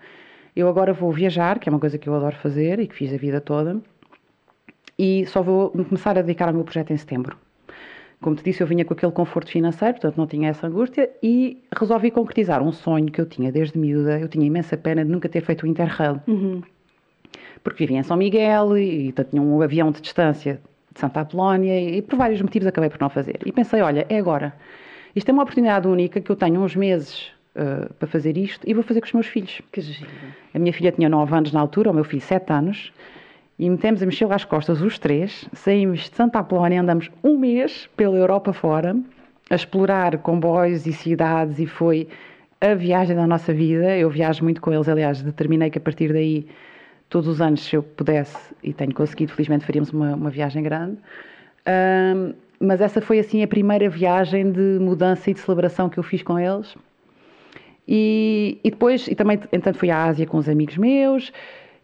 eu 0.56 0.68
agora 0.68 0.94
vou 0.94 1.12
viajar, 1.12 1.60
que 1.60 1.70
é 1.70 1.72
uma 1.72 1.80
coisa 1.80 1.98
que 1.98 2.10
eu 2.10 2.16
adoro 2.16 2.36
fazer 2.38 2.80
e 2.80 2.88
que 2.88 2.96
fiz 2.96 3.14
a 3.14 3.18
vida 3.18 3.40
toda 3.40 3.82
e 4.98 5.26
só 5.28 5.42
vou 5.42 5.70
começar 5.70 6.18
a 6.18 6.22
dedicar 6.22 6.48
ao 6.48 6.54
meu 6.54 6.64
projeto 6.64 6.92
em 6.92 6.98
setembro. 6.98 7.38
Como 8.20 8.36
te 8.36 8.44
disse, 8.44 8.62
eu 8.62 8.68
vinha 8.68 8.84
com 8.84 8.94
aquele 8.94 9.12
conforto 9.12 9.52
financeiro, 9.52 9.94
portanto 9.94 10.18
não 10.18 10.26
tinha 10.26 10.50
essa 10.50 10.66
angústia 10.66 11.10
e 11.22 11.62
resolvi 11.78 12.10
concretizar 12.10 12.64
um 12.64 12.72
sonho 12.72 13.12
que 13.12 13.22
eu 13.22 13.28
tinha 13.28 13.52
desde 13.52 13.78
miúda. 13.78 14.20
Eu 14.20 14.28
tinha 14.28 14.46
imensa 14.46 14.76
pena 14.76 15.06
de 15.06 15.12
nunca 15.12 15.30
ter 15.30 15.42
feito 15.42 15.64
o 15.64 15.68
Interrail. 15.68 16.20
Uhum. 16.28 16.64
Porque 17.68 17.84
vivia 17.84 18.00
em 18.00 18.04
São 18.04 18.16
Miguel 18.16 18.78
e, 18.78 19.10
e 19.10 19.12
tinha 19.12 19.42
um 19.42 19.62
avião 19.62 19.92
de 19.92 20.00
distância 20.00 20.62
de 20.94 21.02
Santa 21.02 21.20
Apolónia 21.20 21.78
e, 21.78 21.98
e 21.98 22.02
por 22.02 22.16
vários 22.16 22.42
motivos 22.42 22.66
acabei 22.66 22.90
por 22.90 23.02
não 23.02 23.10
fazer. 23.10 23.40
E 23.46 23.52
pensei, 23.52 23.82
olha, 23.82 24.06
é 24.08 24.18
agora. 24.18 24.54
Isto 25.14 25.28
é 25.28 25.34
uma 25.34 25.44
oportunidade 25.44 25.86
única 25.86 26.22
que 26.22 26.32
eu 26.32 26.36
tenho 26.38 26.62
uns 26.62 26.78
meses 26.78 27.28
uh, 27.58 27.94
para 27.96 28.08
fazer 28.08 28.38
isto 28.38 28.62
e 28.66 28.74
vou 28.74 28.84
fazer 28.84 29.02
com 29.02 29.08
os 29.08 29.12
meus 29.12 29.28
filhos. 29.28 29.62
Que 29.70 29.82
giro. 29.82 30.10
A 30.54 30.60
minha 30.60 30.72
filha 30.72 30.94
tinha 30.94 31.10
9 31.10 31.36
anos 31.36 31.52
na 31.52 31.60
altura, 31.60 31.92
o 31.92 31.94
meu 31.94 32.06
filho 32.06 32.22
7 32.22 32.54
anos, 32.54 32.94
e 33.60 33.70
metemos 33.70 34.02
a 34.02 34.06
mexer 34.06 34.32
às 34.32 34.46
costas 34.46 34.82
os 34.82 34.98
três, 34.98 35.50
saímos 35.52 36.10
de 36.10 36.16
Santa 36.16 36.40
Apolónia, 36.40 36.80
andamos 36.80 37.12
um 37.22 37.38
mês 37.38 37.90
pela 37.98 38.16
Europa 38.16 38.54
fora, 38.54 38.96
a 39.50 39.56
explorar 39.56 40.18
comboios 40.20 40.88
e 40.88 40.94
cidades, 40.94 41.60
e 41.60 41.66
foi 41.66 42.08
a 42.62 42.74
viagem 42.76 43.14
da 43.14 43.28
nossa 43.28 43.54
vida. 43.54 43.98
Eu 43.98 44.10
viajo 44.10 44.42
muito 44.42 44.62
com 44.62 44.72
eles, 44.72 44.88
aliás, 44.88 45.22
determinei 45.22 45.70
que 45.70 45.80
a 45.80 45.82
partir 45.82 46.14
daí, 46.14 46.48
todos 47.10 47.28
os 47.28 47.42
anos, 47.42 47.62
se 47.64 47.76
eu 47.76 47.84
pudesse, 47.84 48.38
e 48.64 48.74
tenho 48.74 48.94
conseguido, 48.94 49.32
felizmente 49.32 49.66
faríamos 49.66 49.92
uma, 49.92 50.16
uma 50.16 50.30
viagem 50.30 50.64
grande. 50.64 50.98
Um, 51.68 52.34
mas 52.60 52.82
essa 52.82 53.02
foi 53.02 53.20
assim 53.20 53.44
a 53.44 53.48
primeira 53.48 53.90
viagem 53.90 54.52
de 54.52 54.78
mudança 54.80 55.30
e 55.30 55.34
de 55.34 55.40
celebração 55.40 55.90
que 55.90 55.98
eu 55.98 56.04
fiz 56.04 56.24
com 56.24 56.40
eles. 56.40 56.76
E, 57.88 58.60
e 58.64 58.72
depois, 58.72 59.08
e 59.08 59.16
também, 59.16 59.40
entanto, 59.52 59.78
fui 59.78 59.90
à 59.90 60.04
Ásia 60.04 60.26
com 60.26 60.38
os 60.38 60.50
amigos 60.50 60.78
meus 60.78 61.32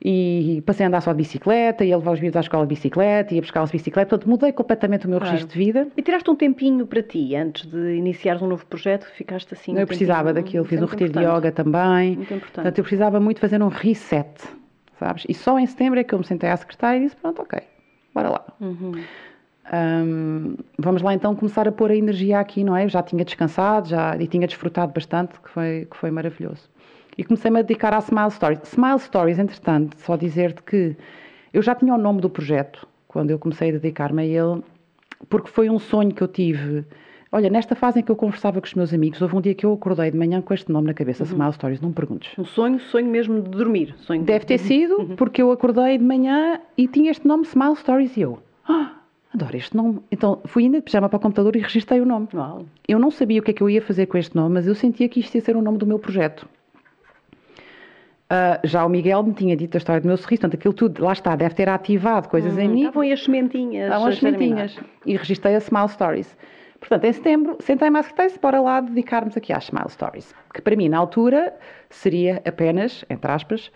e 0.05 0.61
passei 0.65 0.85
a 0.85 0.87
andar 0.89 0.99
só 0.99 1.13
de 1.13 1.17
bicicleta, 1.17 1.85
ia 1.85 1.95
levar 1.95 2.11
os 2.11 2.19
miúdos 2.19 2.35
à 2.35 2.41
escola 2.41 2.65
de 2.65 2.69
bicicleta, 2.69 3.33
ia 3.33 3.39
buscar-los 3.39 3.71
de 3.71 3.77
bicicleta, 3.77 4.09
portanto 4.09 4.29
mudei 4.29 4.51
completamente 4.51 5.05
o 5.05 5.09
meu 5.09 5.19
claro. 5.19 5.31
registro 5.31 5.57
de 5.57 5.65
vida. 5.65 5.87
E 5.95 6.01
tiraste 6.01 6.29
um 6.29 6.35
tempinho 6.35 6.85
para 6.85 7.01
ti, 7.01 7.33
antes 7.35 7.65
de 7.65 7.95
iniciares 7.95 8.41
um 8.41 8.47
novo 8.47 8.65
projeto, 8.65 9.05
ficaste 9.15 9.53
assim... 9.53 9.73
Um 9.73 9.79
eu 9.79 9.87
precisava 9.87 10.33
daquilo, 10.33 10.65
fiz 10.65 10.81
um 10.81 10.85
retiro 10.85 11.11
importante. 11.11 11.31
de 11.31 11.37
yoga 11.37 11.51
também, 11.53 12.17
muito 12.17 12.33
importante. 12.33 12.51
portanto 12.53 12.77
eu 12.77 12.83
precisava 12.83 13.19
muito 13.21 13.39
fazer 13.39 13.63
um 13.63 13.69
reset, 13.69 14.27
sabes? 15.03 15.25
E 15.27 15.33
só 15.33 15.59
em 15.59 15.65
setembro 15.65 15.99
é 15.99 16.03
que 16.03 16.13
eu 16.13 16.19
me 16.19 16.25
sentei 16.25 16.49
à 16.49 16.55
secretária 16.55 16.99
e 16.99 17.03
disse, 17.03 17.15
pronto, 17.17 17.41
ok, 17.41 17.59
bora 18.13 18.29
lá. 18.29 18.45
Uhum. 18.61 18.93
Um, 19.73 20.55
vamos 20.77 21.01
lá 21.01 21.13
então 21.13 21.35
começar 21.35 21.67
a 21.67 21.71
pôr 21.71 21.91
a 21.91 21.95
energia 21.95 22.39
aqui, 22.39 22.63
não 22.63 22.75
é? 22.75 22.85
Eu 22.85 22.89
já 22.89 23.01
tinha 23.01 23.23
descansado 23.23 23.89
já, 23.89 24.15
e 24.17 24.27
tinha 24.27 24.47
desfrutado 24.47 24.93
bastante, 24.93 25.39
que 25.41 25.49
foi, 25.49 25.87
que 25.89 25.97
foi 25.97 26.09
maravilhoso. 26.09 26.69
E 27.17 27.23
comecei-me 27.23 27.59
a 27.59 27.61
dedicar 27.61 27.93
à 27.93 27.99
Smile 27.99 28.31
Stories. 28.31 28.59
Smile 28.63 28.99
Stories, 28.99 29.39
entretanto, 29.39 29.97
só 29.99 30.15
dizer-te 30.15 30.63
que 30.63 30.95
eu 31.53 31.61
já 31.61 31.75
tinha 31.75 31.93
o 31.93 31.97
nome 31.97 32.21
do 32.21 32.29
projeto 32.29 32.87
quando 33.07 33.29
eu 33.31 33.37
comecei 33.37 33.69
a 33.69 33.73
dedicar-me 33.73 34.23
a 34.23 34.25
ele, 34.25 34.63
porque 35.29 35.49
foi 35.49 35.69
um 35.69 35.79
sonho 35.79 36.13
que 36.13 36.21
eu 36.21 36.27
tive. 36.27 36.85
Olha, 37.35 37.49
nesta 37.49 37.73
fase 37.73 37.99
em 37.99 38.03
que 38.03 38.11
eu 38.11 38.15
conversava 38.15 38.61
com 38.61 38.67
os 38.67 38.75
meus 38.75 38.93
amigos, 38.93 39.19
houve 39.19 39.35
um 39.35 39.41
dia 39.41 39.55
que 39.55 39.65
eu 39.65 39.73
acordei 39.73 40.11
de 40.11 40.15
manhã 40.15 40.39
com 40.39 40.53
este 40.53 40.71
nome 40.71 40.85
na 40.85 40.93
cabeça, 40.93 41.23
uhum. 41.23 41.31
Smile 41.31 41.53
Stories, 41.53 41.81
não 41.81 41.89
me 41.89 41.95
perguntes. 41.95 42.31
Um 42.37 42.45
sonho, 42.45 42.79
sonho 42.79 43.07
mesmo 43.07 43.41
de 43.41 43.49
dormir. 43.49 43.95
Sonho 43.97 44.21
Deve 44.21 44.45
ter 44.45 44.59
sido, 44.59 44.99
uhum. 44.99 45.15
porque 45.15 45.41
eu 45.41 45.51
acordei 45.51 45.97
de 45.97 46.03
manhã 46.03 46.61
e 46.77 46.87
tinha 46.87 47.09
este 47.09 47.27
nome 47.27 47.43
Smile 47.47 47.75
Stories 47.75 48.15
e 48.17 48.21
eu. 48.21 48.37
Ah, 48.69 48.97
adoro 49.33 49.57
este 49.57 49.75
nome. 49.75 49.99
Então 50.11 50.41
fui 50.45 50.65
ainda 50.65 50.77
de 50.77 50.83
pijama 50.83 51.09
para 51.09 51.17
o 51.17 51.19
computador 51.19 51.55
e 51.55 51.59
registrei 51.59 51.99
o 52.01 52.05
nome. 52.05 52.27
Uau. 52.35 52.67
Eu 52.87 52.99
não 52.99 53.09
sabia 53.09 53.39
o 53.39 53.43
que 53.43 53.49
é 53.49 53.53
que 53.55 53.63
eu 53.63 53.69
ia 53.69 53.81
fazer 53.81 54.05
com 54.05 54.15
este 54.15 54.35
nome, 54.35 54.53
mas 54.53 54.67
eu 54.67 54.75
sentia 54.75 55.09
que 55.09 55.19
isto 55.19 55.33
ia 55.33 55.41
ser 55.41 55.57
o 55.57 55.61
nome 55.63 55.79
do 55.79 55.87
meu 55.87 55.97
projeto. 55.97 56.47
Uh, 58.29 58.61
já 58.63 58.85
o 58.85 58.89
Miguel 58.89 59.23
me 59.23 59.33
tinha 59.33 59.57
dito 59.57 59.75
a 59.75 59.79
história 59.79 59.99
do 59.99 60.07
meu 60.07 60.17
sorriso, 60.17 60.41
portanto 60.41 60.59
aquilo 60.59 60.73
tudo, 60.75 61.03
lá 61.03 61.13
está, 61.13 61.35
deve 61.35 61.55
ter 61.55 61.67
ativado 61.67 62.29
coisas 62.29 62.59
em 62.59 62.67
uhum. 62.67 62.73
mim. 62.75 62.79
Estavam 62.81 63.11
as 63.11 63.23
sementinhas. 63.23 63.85
Estavam 63.85 64.07
as 64.07 64.19
sementinhas. 64.19 64.79
E 65.03 65.17
registrei 65.17 65.55
a 65.55 65.57
Smile 65.57 65.89
Stories. 65.89 66.37
Portanto, 66.83 67.05
em 67.05 67.13
setembro, 67.13 67.55
sentei-me 67.61 67.97
à 67.97 68.03
secretária 68.03 68.37
bora 68.41 68.59
lá 68.59 68.81
dedicarmos 68.81 69.37
aqui 69.37 69.53
às 69.53 69.63
Smile 69.63 69.89
Stories. 69.89 70.35
Que 70.53 70.61
para 70.61 70.75
mim, 70.75 70.89
na 70.89 70.97
altura, 70.97 71.55
seria 71.89 72.41
apenas, 72.45 73.05
entre 73.09 73.31
aspas, 73.31 73.71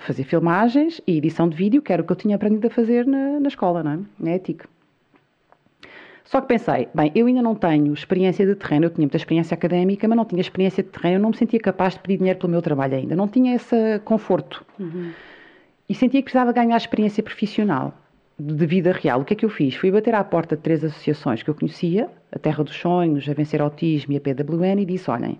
fazer 0.00 0.24
filmagens 0.24 1.00
e 1.06 1.16
edição 1.16 1.48
de 1.48 1.56
vídeo, 1.56 1.80
que 1.80 1.92
era 1.92 2.02
o 2.02 2.04
que 2.04 2.10
eu 2.10 2.16
tinha 2.16 2.34
aprendido 2.34 2.66
a 2.66 2.70
fazer 2.70 3.06
na, 3.06 3.38
na 3.38 3.46
escola, 3.46 3.84
não 3.84 3.92
é? 3.92 3.98
Na 4.18 4.30
ética. 4.30 4.68
Só 6.24 6.40
que 6.40 6.48
pensei, 6.48 6.88
bem, 6.92 7.12
eu 7.14 7.28
ainda 7.28 7.40
não 7.40 7.54
tenho 7.54 7.94
experiência 7.94 8.44
de 8.44 8.56
terreno, 8.56 8.86
eu 8.86 8.90
tinha 8.90 9.04
muita 9.04 9.16
experiência 9.16 9.54
académica, 9.54 10.08
mas 10.08 10.16
não 10.16 10.24
tinha 10.24 10.40
experiência 10.40 10.82
de 10.82 10.88
terreno, 10.88 11.18
eu 11.18 11.20
não 11.20 11.30
me 11.30 11.36
sentia 11.36 11.60
capaz 11.60 11.94
de 11.94 12.00
pedir 12.00 12.18
dinheiro 12.18 12.40
pelo 12.40 12.50
meu 12.50 12.62
trabalho 12.62 12.96
ainda, 12.96 13.14
não 13.14 13.28
tinha 13.28 13.54
esse 13.54 14.00
conforto. 14.04 14.66
Uhum. 14.76 15.12
E 15.88 15.94
sentia 15.94 16.20
que 16.20 16.24
precisava 16.24 16.52
ganhar 16.52 16.76
experiência 16.76 17.22
profissional, 17.22 17.94
de 18.40 18.66
vida 18.66 18.92
real. 18.92 19.20
O 19.20 19.24
que 19.24 19.34
é 19.34 19.36
que 19.36 19.44
eu 19.44 19.50
fiz? 19.50 19.74
Fui 19.74 19.90
bater 19.90 20.14
à 20.14 20.24
porta 20.24 20.56
de 20.56 20.62
três 20.62 20.82
associações 20.82 21.42
que 21.42 21.50
eu 21.50 21.54
conhecia, 21.54 22.08
a 22.32 22.38
Terra 22.38 22.64
dos 22.64 22.74
Sonhos, 22.74 23.28
a 23.28 23.34
Vencer 23.34 23.60
Autismo 23.60 24.14
e 24.14 24.16
a 24.16 24.20
PWN, 24.20 24.80
e 24.80 24.86
disse, 24.86 25.10
olhem, 25.10 25.38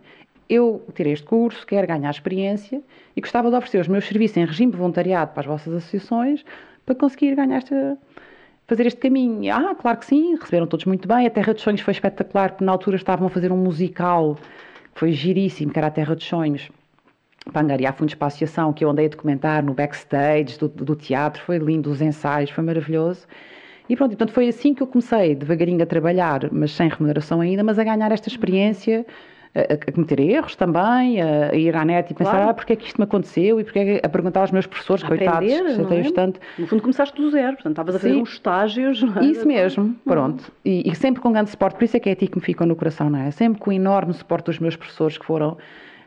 eu 0.49 0.85
tirei 0.95 1.13
este 1.15 1.25
curso, 1.25 1.67
quero 1.67 1.87
ganhar 1.87 2.11
experiência 2.11 2.83
e 3.17 3.21
gostava 3.21 3.49
de 3.49 3.57
oferecer 3.57 3.81
os 3.81 3.89
meus 3.89 4.05
serviços 4.05 4.37
em 4.37 4.45
regime 4.45 4.73
de 4.73 4.79
voluntariado 4.79 5.33
para 5.33 5.41
as 5.41 5.47
vossas 5.47 5.73
associações 5.73 6.45
para 6.85 6.95
conseguir 6.95 7.35
ganhar 7.35 7.57
esta 7.57 7.97
fazer 8.67 8.87
este 8.87 9.01
caminho. 9.01 9.53
Ah, 9.53 9.75
claro 9.75 9.99
que 9.99 10.07
sim, 10.07 10.37
receberam 10.37 10.67
todos 10.67 10.85
muito 10.85 11.09
bem. 11.09 11.27
A 11.27 11.31
Terra 11.31 11.53
dos 11.53 11.63
Sonhos 11.63 11.81
foi 11.81 11.93
espetacular, 11.93 12.51
porque 12.51 12.65
na 12.65 12.71
altura 12.71 12.97
estavam 12.97 13.27
a 13.27 13.31
fazer 13.31 13.51
um 13.51 13.57
musical 13.57 14.37
que 14.95 15.01
foi 15.01 15.13
giríssimo, 15.13 15.73
que 15.73 15.79
era 15.79 15.89
a 15.89 15.91
Terra 15.91 16.15
dos 16.15 16.25
Sonhos, 16.25 16.71
para 17.53 17.63
angariar 17.63 17.95
fundos 17.95 18.15
para 18.15 18.27
a 18.27 18.29
associação, 18.29 18.73
que 18.73 18.85
eu 18.85 18.91
andei 18.91 19.07
a 19.07 19.09
documentar 19.09 19.65
no 19.65 19.75
backstage 19.75 20.59
do, 20.59 20.69
do 20.69 20.95
teatro. 20.95 21.43
Foi 21.43 21.59
lindo, 21.59 21.91
os 21.91 22.01
ensaios, 22.01 22.51
foi 22.51 22.63
maravilhoso. 22.63 23.27
E 23.89 23.97
pronto, 23.97 24.11
portanto, 24.11 24.33
foi 24.33 24.49
assim 24.49 24.73
que 24.73 24.83
eu 24.83 24.87
comecei, 24.87 25.35
devagarinho 25.35 25.83
a 25.83 25.87
trabalhar, 25.87 26.49
mas 26.53 26.71
sem 26.73 26.89
remuneração 26.89 27.41
ainda, 27.41 27.65
mas 27.65 27.79
a 27.79 27.85
ganhar 27.85 28.13
esta 28.13 28.29
experiência 28.29 29.05
a, 29.55 29.93
cometer 29.93 30.21
erros 30.21 30.55
também, 30.55 31.21
a, 31.21 31.55
ir 31.55 31.75
à 31.75 31.85
net 31.85 32.11
e 32.11 32.15
pensar, 32.15 32.31
claro. 32.31 32.51
ah, 32.51 32.55
porque 32.55 32.73
é 32.73 32.77
que 32.77 32.87
isto 32.87 32.99
me 32.99 33.05
aconteceu 33.05 33.59
e 33.59 33.65
porque 33.65 33.79
é 33.79 33.85
que, 33.85 34.07
a 34.07 34.09
perguntar 34.09 34.43
aos 34.43 34.53
meus 34.53 34.67
professores, 34.67 35.03
a 35.03 35.09
coitados, 35.09 35.53
aprender, 35.53 36.07
é? 36.07 36.13
tanto. 36.13 36.41
No 36.59 36.67
fundo 36.67 36.83
começaste 36.83 37.21
do 37.21 37.31
zero, 37.31 37.55
portanto 37.55 37.73
estavas 37.73 37.97
a 37.97 37.99
fazer 37.99 38.17
uns 38.17 38.33
estágios. 38.33 39.03
É? 39.17 39.25
Isso 39.25 39.47
mesmo, 39.47 39.85
uhum. 39.85 39.95
pronto. 40.05 40.53
E, 40.65 40.89
e, 40.89 40.95
sempre 40.95 41.21
com 41.21 41.33
grande 41.33 41.51
suporte, 41.51 41.77
por 41.77 41.85
isso 41.85 41.97
é 41.97 42.01
que 42.01 42.09
é 42.09 42.13
a 42.13 42.17
ti 42.17 42.29
que 42.29 42.39
me 42.39 42.45
ficam 42.45 42.67
no 42.67 42.77
coração, 42.77 43.11
não 43.11 43.19
é? 43.19 43.31
Sempre 43.33 43.59
com 43.61 43.71
o 43.71 43.73
enorme 43.73 44.15
suporte 44.15 44.47
dos 44.47 44.59
meus 44.59 44.77
professores 44.77 45.19
que 45.19 45.25
foram 45.25 45.57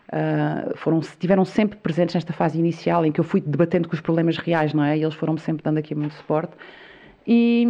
Uh, 0.09 0.77
foram, 0.77 0.99
tiveram 1.19 1.45
sempre 1.45 1.77
presentes 1.79 2.13
nesta 2.13 2.33
fase 2.33 2.59
inicial 2.59 3.05
em 3.05 3.11
que 3.11 3.19
eu 3.19 3.23
fui 3.23 3.41
debatendo 3.41 3.87
com 3.87 3.95
os 3.95 4.01
problemas 4.01 4.37
reais, 4.37 4.73
não 4.73 4.83
é? 4.83 4.97
E 4.97 5.01
eles 5.03 5.15
foram-me 5.15 5.39
sempre 5.39 5.63
dando 5.63 5.77
aqui 5.77 5.95
muito 5.95 6.13
suporte. 6.15 6.53
E, 7.25 7.65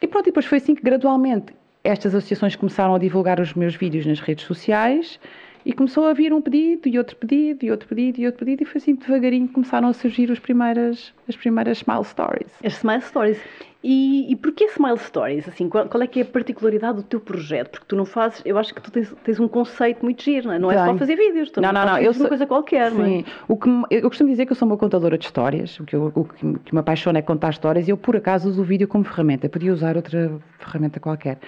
e 0.00 0.06
pronto, 0.06 0.26
e 0.26 0.30
depois 0.30 0.44
foi 0.46 0.58
assim 0.58 0.74
que 0.74 0.82
gradualmente 0.82 1.54
estas 1.84 2.14
associações 2.14 2.56
começaram 2.56 2.94
a 2.94 2.98
divulgar 2.98 3.40
os 3.40 3.54
meus 3.54 3.74
vídeos 3.74 4.06
nas 4.06 4.20
redes 4.20 4.44
sociais 4.44 5.18
e 5.64 5.72
começou 5.72 6.06
a 6.06 6.12
vir 6.12 6.32
um 6.32 6.40
pedido 6.40 6.88
e 6.88 6.98
outro 6.98 7.16
pedido 7.16 7.64
e 7.64 7.70
outro 7.70 7.88
pedido 7.88 8.20
e 8.20 8.26
outro 8.26 8.44
pedido 8.44 8.62
e 8.62 8.66
foi 8.66 8.80
assim 8.80 8.94
devagarinho 8.94 9.48
começaram 9.48 9.88
a 9.88 9.92
surgir 9.92 10.30
as 10.30 10.38
primeiras, 10.38 11.12
as 11.28 11.36
primeiras 11.36 11.78
Smile 11.78 12.04
Stories. 12.04 12.52
As 12.64 12.74
Smile 12.78 13.02
Stories. 13.02 13.38
E, 13.84 14.30
e 14.30 14.36
porquê 14.36 14.66
Smile 14.66 14.98
Stories? 14.98 15.48
Assim, 15.48 15.68
qual, 15.68 15.88
qual, 15.88 16.02
é 16.02 16.06
que 16.06 16.20
é 16.20 16.22
a 16.22 16.26
particularidade 16.26 16.98
do 16.98 17.02
teu 17.02 17.18
projeto? 17.18 17.72
Porque 17.72 17.86
tu 17.88 17.96
não 17.96 18.04
fazes, 18.04 18.40
eu 18.44 18.56
acho 18.56 18.72
que 18.72 18.80
tu 18.80 18.92
tens, 18.92 19.12
tens 19.24 19.40
um 19.40 19.48
conceito 19.48 20.04
muito 20.04 20.22
giro, 20.22 20.46
não 20.46 20.54
é? 20.54 20.58
Não 20.58 20.70
é 20.70 20.86
só 20.86 20.96
fazer 20.96 21.16
vídeos, 21.16 21.50
tu 21.50 21.60
não, 21.60 21.72
não, 21.72 21.84
não, 21.84 21.98
eu 21.98 22.12
sou 22.14 22.22
uma 22.22 22.28
coisa 22.28 22.46
qualquer, 22.46 22.92
sim. 22.92 22.96
não 22.96 23.04
é? 23.04 23.24
O 23.48 23.56
que, 23.56 23.68
eu 23.90 24.08
costumo 24.08 24.30
dizer 24.30 24.46
que 24.46 24.52
eu 24.52 24.56
sou 24.56 24.68
uma 24.68 24.76
contadora 24.76 25.18
de 25.18 25.24
histórias, 25.24 25.80
o 25.80 25.84
que, 25.84 25.96
eu, 25.96 26.12
o 26.14 26.24
que 26.24 26.72
me 26.72 26.78
apaixona 26.78 27.18
é 27.18 27.22
contar 27.22 27.50
histórias 27.50 27.88
e 27.88 27.90
eu 27.90 27.96
por 27.96 28.14
acaso 28.14 28.48
uso 28.48 28.62
o 28.62 28.64
vídeo 28.64 28.86
como 28.86 29.02
ferramenta, 29.02 29.46
eu 29.46 29.50
podia 29.50 29.72
usar 29.72 29.96
outra 29.96 30.30
ferramenta 30.60 31.00
qualquer. 31.00 31.38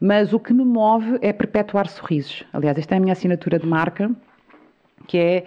Mas 0.00 0.32
o 0.32 0.40
que 0.40 0.52
me 0.52 0.64
move 0.64 1.16
é 1.22 1.32
perpetuar 1.32 1.86
sorrisos. 1.86 2.42
Aliás, 2.52 2.76
esta 2.76 2.96
é 2.96 2.98
a 2.98 3.00
minha 3.00 3.12
assinatura 3.12 3.56
de 3.56 3.68
marca, 3.68 4.10
que 5.06 5.16
é 5.16 5.44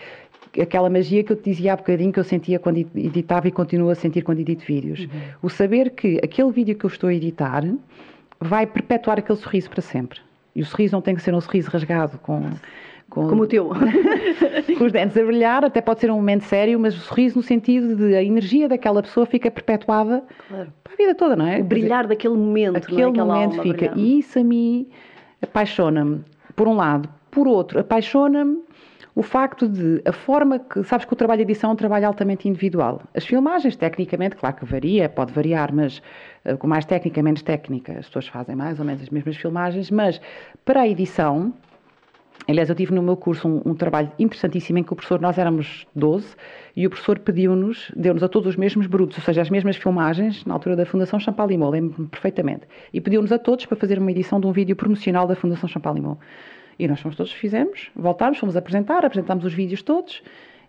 aquela 0.61 0.89
magia 0.89 1.23
que 1.23 1.31
eu 1.31 1.35
te 1.35 1.49
dizia 1.49 1.73
há 1.73 1.75
bocadinho 1.75 2.11
que 2.11 2.19
eu 2.19 2.23
sentia 2.23 2.59
quando 2.59 2.77
editava 2.77 3.47
e 3.47 3.51
continuo 3.51 3.89
a 3.89 3.95
sentir 3.95 4.21
quando 4.21 4.39
edito 4.39 4.65
vídeos. 4.65 5.01
Uhum. 5.01 5.09
O 5.43 5.49
saber 5.49 5.91
que 5.91 6.19
aquele 6.23 6.51
vídeo 6.51 6.75
que 6.75 6.85
eu 6.85 6.89
estou 6.89 7.09
a 7.09 7.13
editar 7.13 7.63
vai 8.39 8.65
perpetuar 8.65 9.19
aquele 9.19 9.37
sorriso 9.37 9.69
para 9.69 9.81
sempre. 9.81 10.19
E 10.55 10.61
o 10.61 10.65
sorriso 10.65 10.93
não 10.93 11.01
tem 11.01 11.15
que 11.15 11.21
ser 11.21 11.33
um 11.33 11.41
sorriso 11.41 11.69
rasgado 11.69 12.17
com 12.19 12.43
com, 13.09 13.27
Como 13.29 13.43
o 13.43 13.47
teu. 13.47 13.69
com 14.77 14.83
os 14.83 14.91
dentes 14.91 15.15
a 15.15 15.23
brilhar, 15.23 15.63
até 15.63 15.79
pode 15.79 16.01
ser 16.01 16.11
um 16.11 16.15
momento 16.15 16.43
sério, 16.43 16.79
mas 16.79 16.95
o 16.95 16.99
sorriso 16.99 17.37
no 17.37 17.43
sentido 17.43 17.95
de 17.95 18.15
a 18.15 18.23
energia 18.23 18.67
daquela 18.67 19.01
pessoa 19.01 19.25
fica 19.25 19.49
perpetuada 19.51 20.23
claro. 20.47 20.73
para 20.83 20.93
a 20.93 20.97
vida 20.97 21.15
toda, 21.15 21.35
não 21.35 21.47
é? 21.47 21.59
O 21.59 21.63
brilhar 21.63 22.03
dizer, 22.03 22.15
daquele 22.15 22.35
momento, 22.35 22.77
aquele 22.77 23.11
não 23.11 23.33
é? 23.35 23.45
momento 23.45 23.61
fica. 23.61 23.93
E 23.95 24.19
isso 24.19 24.39
a 24.39 24.43
mim 24.43 24.87
apaixona-me, 25.41 26.23
por 26.55 26.67
um 26.67 26.75
lado. 26.75 27.07
Por 27.29 27.47
outro, 27.47 27.79
apaixona-me 27.79 28.59
o 29.15 29.23
facto 29.23 29.67
de 29.67 30.01
a 30.05 30.11
forma 30.11 30.59
que. 30.59 30.83
Sabes 30.83 31.05
que 31.05 31.13
o 31.13 31.15
trabalho 31.15 31.37
de 31.37 31.51
edição 31.51 31.69
é 31.69 31.73
um 31.73 31.75
trabalho 31.75 32.05
altamente 32.05 32.49
individual. 32.49 33.01
As 33.13 33.25
filmagens, 33.25 33.75
tecnicamente, 33.77 34.35
claro 34.35 34.57
que 34.57 34.65
varia, 34.65 35.07
pode 35.07 35.31
variar, 35.31 35.73
mas 35.73 36.01
uh, 36.43 36.57
com 36.57 36.67
mais 36.67 36.83
técnica, 36.83 37.23
menos 37.23 37.41
técnica, 37.41 37.93
as 37.97 38.07
pessoas 38.07 38.27
fazem 38.27 38.55
mais 38.55 38.77
ou 38.77 38.85
menos 38.85 39.01
as 39.01 39.09
mesmas 39.09 39.37
filmagens, 39.37 39.89
mas 39.89 40.19
para 40.65 40.81
a 40.81 40.87
edição 40.87 41.53
Aliás, 42.47 42.69
eu 42.69 42.75
tive 42.75 42.93
no 42.93 43.01
meu 43.01 43.17
curso 43.17 43.47
um, 43.47 43.61
um, 43.65 43.73
trabalho 43.73 44.11
interessantíssimo 44.19 44.77
em 44.77 44.83
que 44.83 44.93
o 44.93 44.95
professor, 44.95 45.19
nós 45.19 45.37
éramos 45.37 45.87
12, 45.95 46.35
e 46.75 46.85
o 46.85 46.89
professor 46.91 47.17
pediu-nos, 47.17 47.91
deu-nos 47.95 48.21
a 48.21 48.27
todos 48.27 48.49
os 48.49 48.55
mesmos 48.55 48.85
brutos, 48.85 49.17
ou 49.17 49.23
seja, 49.23 49.41
as 49.41 49.49
mesmas 49.49 49.77
filmagens, 49.77 50.45
na 50.45 50.53
altura 50.53 50.75
da 50.75 50.85
Fundação 50.85 51.19
Champalimau, 51.19 51.71
lembro-me 51.71 52.07
perfeitamente. 52.07 52.67
E 52.93 53.01
pediu-nos 53.01 53.31
a 53.31 53.39
todos 53.39 53.65
para 53.65 53.75
fazer 53.75 53.97
uma 53.97 54.11
edição 54.11 54.39
de 54.39 54.45
um 54.45 54.51
vídeo 54.51 54.75
promocional 54.75 55.25
da 55.25 55.35
Fundação 55.35 55.67
Champalimau. 55.67 56.19
E 56.77 56.87
nós 56.87 56.99
fomos 56.99 57.15
todos, 57.15 57.31
fizemos, 57.31 57.89
voltámos, 57.95 58.37
fomos 58.37 58.55
apresentar, 58.55 59.05
apresentámos 59.05 59.45
os 59.45 59.53
vídeos 59.53 59.81
todos, 59.81 60.21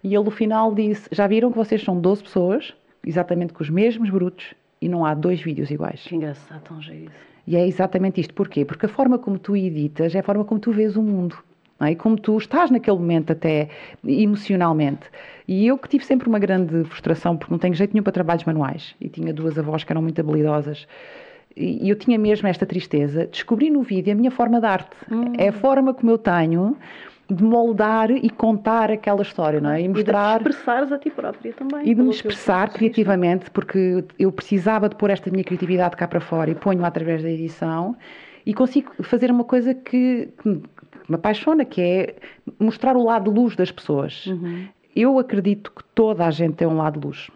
e 0.03 0.15
ele 0.15 0.25
no 0.25 0.31
final 0.31 0.75
disse: 0.75 1.09
Já 1.13 1.27
viram 1.27 1.51
que 1.51 1.57
vocês 1.57 1.83
são 1.83 2.01
12 2.01 2.23
pessoas, 2.23 2.75
exatamente 3.05 3.53
com 3.53 3.63
os 3.63 3.71
mesmos 3.71 4.11
brutos, 4.11 4.55
e 4.81 4.89
não 4.89 5.05
há 5.05 5.15
dois 5.15 5.41
vídeos 5.41 5.71
iguais. 5.71 6.03
Que 6.03 6.15
engraçado, 6.15 6.63
tão 6.63 6.81
jeito. 6.81 7.11
E 7.47 7.57
é 7.57 7.67
exatamente 7.67 8.21
isto. 8.21 8.35
Porquê? 8.35 8.65
Porque 8.65 8.87
a 8.87 8.89
forma 8.89 9.19
como 9.19 9.39
tu 9.39 9.57
editas 9.57 10.15
é 10.15 10.19
a 10.19 10.23
forma 10.23 10.45
como 10.45 10.61
tu 10.61 10.73
vês 10.73 10.97
o 10.97 11.03
mundo. 11.03 11.37
É? 11.81 11.91
E 11.91 11.97
como 11.97 12.17
tu 12.17 12.37
estás 12.39 12.71
naquele 12.71 12.97
momento 12.97 13.33
até 13.33 13.69
emocionalmente. 14.05 15.11
E 15.47 15.67
eu 15.67 15.77
que 15.77 15.89
tive 15.89 16.05
sempre 16.05 16.29
uma 16.29 16.39
grande 16.39 16.85
frustração, 16.85 17.37
porque 17.37 17.53
não 17.53 17.59
tenho 17.59 17.75
jeito 17.75 17.93
nenhum 17.93 18.03
para 18.03 18.13
trabalhos 18.13 18.45
manuais. 18.45 18.95
E 19.01 19.09
tinha 19.09 19.33
duas 19.33 19.59
avós 19.59 19.85
que 19.85 19.93
eram 19.93 20.03
muito 20.03 20.19
habilidosas. 20.21 20.87
E 21.57 21.89
eu 21.89 21.97
tinha 21.97 22.19
mesmo 22.19 22.47
esta 22.49 22.67
tristeza. 22.67 23.27
Descobri 23.27 23.71
no 23.71 23.83
vídeo 23.83 24.13
a 24.13 24.17
minha 24.17 24.31
forma 24.31 24.61
de 24.61 24.67
arte. 24.67 24.91
Hum. 25.11 25.33
É 25.39 25.49
a 25.49 25.53
forma 25.53 25.95
como 25.95 26.11
eu 26.11 26.19
tenho 26.19 26.77
de 27.29 27.43
moldar 27.43 28.11
e 28.11 28.31
contar 28.31 28.91
aquela 28.91 29.23
história, 29.23 29.61
não 29.61 29.71
é? 29.71 29.81
E 29.81 29.89
mostrar. 29.89 30.41
E 30.41 30.45
de 30.45 30.51
expressares 30.51 30.93
a 30.93 30.99
ti 30.99 31.11
própria 31.11 31.53
também. 31.53 31.89
E 31.89 31.95
de 31.95 32.03
me 32.03 32.11
expressar 32.11 32.71
criativamente, 32.73 33.51
porque 33.51 34.05
eu 34.19 34.31
precisava 34.31 34.89
de 34.89 34.95
pôr 34.95 35.11
esta 35.11 35.31
minha 35.31 35.43
criatividade 35.43 35.97
cá 35.97 36.07
para 36.07 36.21
fora 36.21 36.51
e 36.51 36.55
ponho 36.55 36.85
através 36.85 37.23
da 37.23 37.31
edição 37.31 37.97
e 38.45 38.55
consigo 38.55 38.93
fazer 39.03 39.31
uma 39.31 39.43
coisa 39.43 39.75
que, 39.75 40.29
que 40.41 40.49
me 40.49 41.15
apaixona, 41.15 41.65
que 41.65 41.81
é 41.81 42.15
mostrar 42.61 42.97
o 42.97 43.03
lado 43.03 43.31
de 43.31 43.41
luz 43.41 43.57
das 43.57 43.73
pessoas. 43.73 44.27
Uhum. 44.27 44.69
Eu 44.95 45.19
acredito 45.19 45.73
que 45.73 45.83
toda 45.95 46.25
a 46.25 46.31
gente 46.31 46.55
tem 46.55 46.69
um 46.69 46.77
lado 46.77 47.01
de 47.01 47.07
luz. 47.07 47.29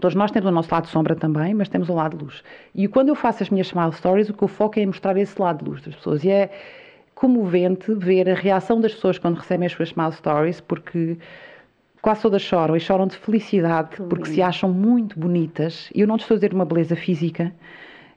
Todos 0.00 0.14
nós 0.14 0.30
temos 0.30 0.48
o 0.48 0.52
nosso 0.52 0.72
lado 0.72 0.86
sombra 0.88 1.14
também, 1.14 1.52
mas 1.54 1.68
temos 1.68 1.88
um 1.90 1.94
lado 1.94 2.16
de 2.16 2.24
luz. 2.24 2.42
E 2.74 2.88
quando 2.88 3.10
eu 3.10 3.14
faço 3.14 3.42
as 3.42 3.50
minhas 3.50 3.66
smile 3.68 3.92
stories, 3.92 4.28
o 4.30 4.34
que 4.34 4.42
eu 4.42 4.48
foco 4.48 4.80
é 4.80 4.86
mostrar 4.86 5.16
esse 5.16 5.40
lado 5.40 5.62
de 5.62 5.70
luz 5.70 5.82
das 5.82 5.94
pessoas. 5.94 6.24
E 6.24 6.30
é 6.30 6.50
comovente 7.14 7.94
ver 7.94 8.28
a 8.28 8.34
reação 8.34 8.80
das 8.80 8.94
pessoas 8.94 9.18
quando 9.18 9.36
recebem 9.36 9.66
as 9.66 9.72
suas 9.72 9.90
smile 9.90 10.12
stories, 10.12 10.60
porque 10.60 11.18
quase 12.00 12.22
todas 12.22 12.42
choram 12.42 12.74
e 12.74 12.80
choram 12.80 13.06
de 13.06 13.16
felicidade, 13.16 13.90
que 13.90 14.02
porque 14.02 14.24
lindo. 14.24 14.34
se 14.34 14.42
acham 14.42 14.70
muito 14.70 15.18
bonitas. 15.18 15.90
E 15.94 16.00
eu 16.00 16.06
não 16.06 16.16
estou 16.16 16.34
a 16.34 16.38
dizer 16.38 16.52
uma 16.54 16.64
beleza 16.64 16.96
física, 16.96 17.52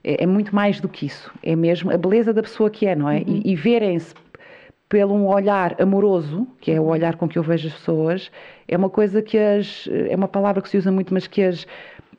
é, 0.02 0.24
é, 0.24 0.26
muito 0.26 0.54
mais 0.54 0.80
do 0.80 0.88
que 0.88 1.06
isso. 1.06 1.32
É 1.42 1.54
mesmo 1.54 1.92
a 1.92 1.96
beleza 1.96 2.32
da 2.32 2.42
pessoa 2.42 2.70
que 2.70 2.86
é, 2.86 2.96
não 2.96 3.08
é? 3.08 3.18
Uhum. 3.18 3.42
E, 3.44 3.52
e 3.52 3.54
verem-se 3.54 4.14
pelo 4.88 5.14
um 5.14 5.26
olhar 5.26 5.80
amoroso, 5.80 6.46
que 6.60 6.70
é 6.70 6.80
o 6.80 6.84
olhar 6.84 7.16
com 7.16 7.28
que 7.28 7.38
eu 7.38 7.42
vejo 7.42 7.68
as 7.68 7.74
pessoas, 7.74 8.30
é 8.68 8.76
uma 8.76 8.90
coisa 8.90 9.20
que 9.20 9.36
as. 9.36 9.88
é 9.90 10.14
uma 10.14 10.28
palavra 10.28 10.62
que 10.62 10.68
se 10.68 10.76
usa 10.76 10.92
muito, 10.92 11.12
mas 11.12 11.26
que 11.26 11.42
as 11.42 11.66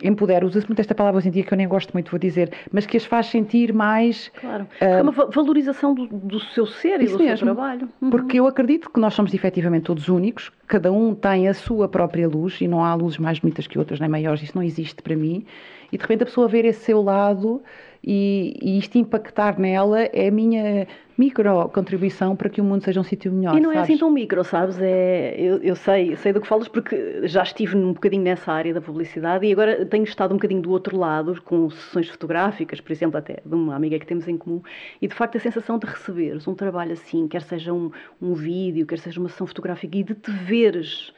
empodera, 0.04 0.46
usa-se 0.46 0.68
muito 0.68 0.80
esta 0.80 0.94
palavra 0.94 1.18
hoje 1.18 1.30
em 1.30 1.32
dia 1.32 1.44
que 1.44 1.52
eu 1.52 1.58
nem 1.58 1.68
gosto 1.68 1.92
muito, 1.94 2.12
vou 2.12 2.20
dizer, 2.20 2.52
mas 2.72 2.86
que 2.86 2.98
as 2.98 3.06
faz 3.06 3.28
sentir 3.28 3.74
mais. 3.74 4.32
Claro. 4.40 4.64
Uh, 4.82 4.86
é 4.86 5.02
uma 5.02 5.12
valorização 5.12 5.94
do, 5.94 6.08
do 6.08 6.40
seu 6.40 6.66
ser 6.66 7.02
e 7.02 7.08
do 7.08 7.18
mesmo, 7.18 7.38
seu 7.38 7.38
trabalho. 7.38 7.90
Uhum. 8.02 8.10
Porque 8.10 8.40
eu 8.40 8.48
acredito 8.48 8.90
que 8.90 9.00
nós 9.00 9.14
somos 9.14 9.34
efetivamente 9.34 9.84
todos 9.84 10.08
únicos, 10.08 10.52
cada 10.68 10.92
um 10.92 11.16
tem 11.16 11.48
a 11.48 11.54
sua 11.54 11.88
própria 11.88 12.28
luz 12.28 12.62
e 12.62 12.68
não 12.68 12.84
há 12.84 12.94
luzes 12.94 13.18
mais 13.18 13.40
bonitas 13.40 13.68
que 13.68 13.80
outras, 13.80 14.00
nem 14.00 14.10
maiores, 14.10 14.44
isso 14.44 14.54
não 14.56 14.64
existe 14.64 15.02
para 15.02 15.16
mim. 15.16 15.46
E 15.92 15.98
de 15.98 16.02
repente 16.02 16.24
a 16.24 16.26
pessoa 16.26 16.48
ver 16.48 16.66
esse 16.66 16.82
seu 16.82 17.02
lado 17.02 17.64
e, 18.04 18.54
e 18.62 18.78
isto 18.78 18.98
impactar 18.98 19.60
nela 19.60 20.02
é 20.02 20.28
a 20.28 20.32
minha 20.32 20.88
micro 21.18 21.68
contribuição 21.70 22.36
para 22.36 22.48
que 22.48 22.62
o 22.62 22.64
mundo 22.64 22.84
seja 22.84 23.00
um 23.00 23.04
sítio 23.04 23.32
melhor. 23.32 23.58
E 23.58 23.60
não 23.60 23.74
sabes? 23.74 23.78
é 23.78 23.82
assim 23.82 23.98
tão 23.98 24.12
micro, 24.12 24.44
sabes? 24.44 24.80
É, 24.80 25.36
eu, 25.38 25.58
eu, 25.58 25.76
sei, 25.76 26.16
sei 26.18 26.32
do 26.32 26.40
que 26.40 26.48
falas 26.48 26.68
porque 26.68 27.28
já 27.28 27.42
estive 27.42 27.76
um 27.76 27.94
bocadinho 27.94 28.24
nessa 28.24 28.52
área 28.52 28.74
da 28.74 28.80
publicidade 28.80 29.46
e 29.46 29.52
agora 29.52 29.86
tenho 29.86 30.04
estado 30.04 30.32
um 30.32 30.38
bocadinho 30.38 30.62
do 30.62 30.70
outro 30.70 30.96
lado, 30.96 31.42
com 31.42 31.70
sessões 31.70 32.08
fotográficas, 32.08 32.80
por 32.80 32.92
exemplo, 32.92 33.18
até 33.18 33.42
de 33.44 33.56
uma 33.56 33.76
amiga 33.76 33.98
que 33.98 34.06
temos 34.06 34.28
em 34.28 34.38
comum, 34.38 34.62
e 35.02 35.08
de 35.08 35.16
facto 35.16 35.38
a 35.38 35.40
sensação 35.40 35.80
de 35.80 35.88
receberes 35.88 36.48
um 36.48 36.54
trabalho 36.54 36.94
assim, 36.94 37.28
quer 37.28 37.42
seja 37.42 37.74
um, 37.74 37.92
um 38.22 38.34
vídeo, 38.34 38.86
quer 38.86 39.00
seja 39.00 39.20
uma 39.20 39.30
sessão 39.30 39.48
fotográfica, 39.48 39.98
e 39.98 40.04
de 40.04 40.14
te 40.14 40.32
veres, 40.32 41.12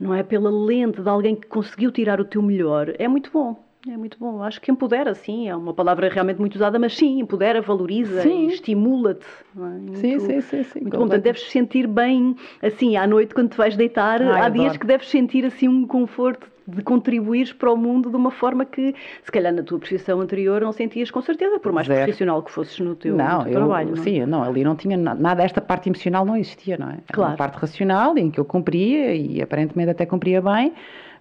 não 0.00 0.12
é? 0.12 0.22
Pela 0.22 0.50
lente 0.50 1.00
de 1.00 1.08
alguém 1.08 1.36
que 1.36 1.46
conseguiu 1.46 1.92
tirar 1.92 2.20
o 2.20 2.24
teu 2.24 2.42
melhor, 2.42 2.92
é 2.98 3.06
muito 3.06 3.30
bom. 3.30 3.63
É 3.88 3.96
muito 3.96 4.18
bom. 4.18 4.42
Acho 4.42 4.60
que 4.60 4.70
empodera, 4.70 5.14
sim. 5.14 5.48
É 5.48 5.54
uma 5.54 5.74
palavra 5.74 6.08
realmente 6.08 6.38
muito 6.38 6.54
usada, 6.54 6.78
mas 6.78 6.96
sim, 6.96 7.20
empodera, 7.20 7.60
valoriza, 7.60 8.26
estimula-te. 8.26 9.26
É? 9.26 9.96
Sim, 9.96 10.18
sim, 10.20 10.40
sim, 10.40 10.62
sim. 10.62 10.80
Muito 10.80 10.94
bom. 10.94 11.00
Portanto, 11.00 11.22
deves 11.22 11.50
sentir 11.50 11.86
bem, 11.86 12.34
assim, 12.62 12.96
à 12.96 13.06
noite, 13.06 13.34
quando 13.34 13.50
te 13.50 13.56
vais 13.56 13.76
deitar, 13.76 14.22
Ai, 14.22 14.28
há 14.28 14.46
adoro. 14.46 14.52
dias 14.60 14.76
que 14.76 14.86
deves 14.86 15.08
sentir, 15.08 15.44
assim, 15.44 15.68
um 15.68 15.86
conforto 15.86 16.54
de 16.66 16.82
contribuires 16.82 17.52
para 17.52 17.70
o 17.70 17.76
mundo 17.76 18.08
de 18.08 18.16
uma 18.16 18.30
forma 18.30 18.64
que, 18.64 18.94
se 19.22 19.30
calhar, 19.30 19.52
na 19.52 19.62
tua 19.62 19.78
profissão 19.78 20.20
anterior 20.20 20.62
não 20.62 20.72
sentias 20.72 21.10
com 21.10 21.20
certeza, 21.20 21.58
por 21.58 21.72
mais 21.72 21.86
Zero. 21.86 22.04
profissional 22.04 22.42
que 22.42 22.50
fosses 22.50 22.78
no 22.80 22.94
teu, 22.94 23.14
não, 23.14 23.38
no 23.38 23.44
teu 23.44 23.52
eu, 23.52 23.58
trabalho. 23.58 23.90
Não? 23.90 24.00
É? 24.00 24.04
Sim, 24.04 24.24
não, 24.24 24.42
ali 24.42 24.64
não 24.64 24.74
tinha 24.74 24.96
nada, 24.96 25.42
esta 25.42 25.60
parte 25.60 25.90
emocional 25.90 26.24
não 26.24 26.36
existia, 26.36 26.78
não 26.78 26.88
é? 26.88 26.98
Claro. 27.12 27.32
Uma 27.32 27.36
parte 27.36 27.56
racional 27.56 28.16
em 28.16 28.30
que 28.30 28.40
eu 28.40 28.46
cumpria 28.46 29.14
e 29.14 29.42
aparentemente 29.42 29.90
até 29.90 30.06
cumpria 30.06 30.40
bem, 30.40 30.72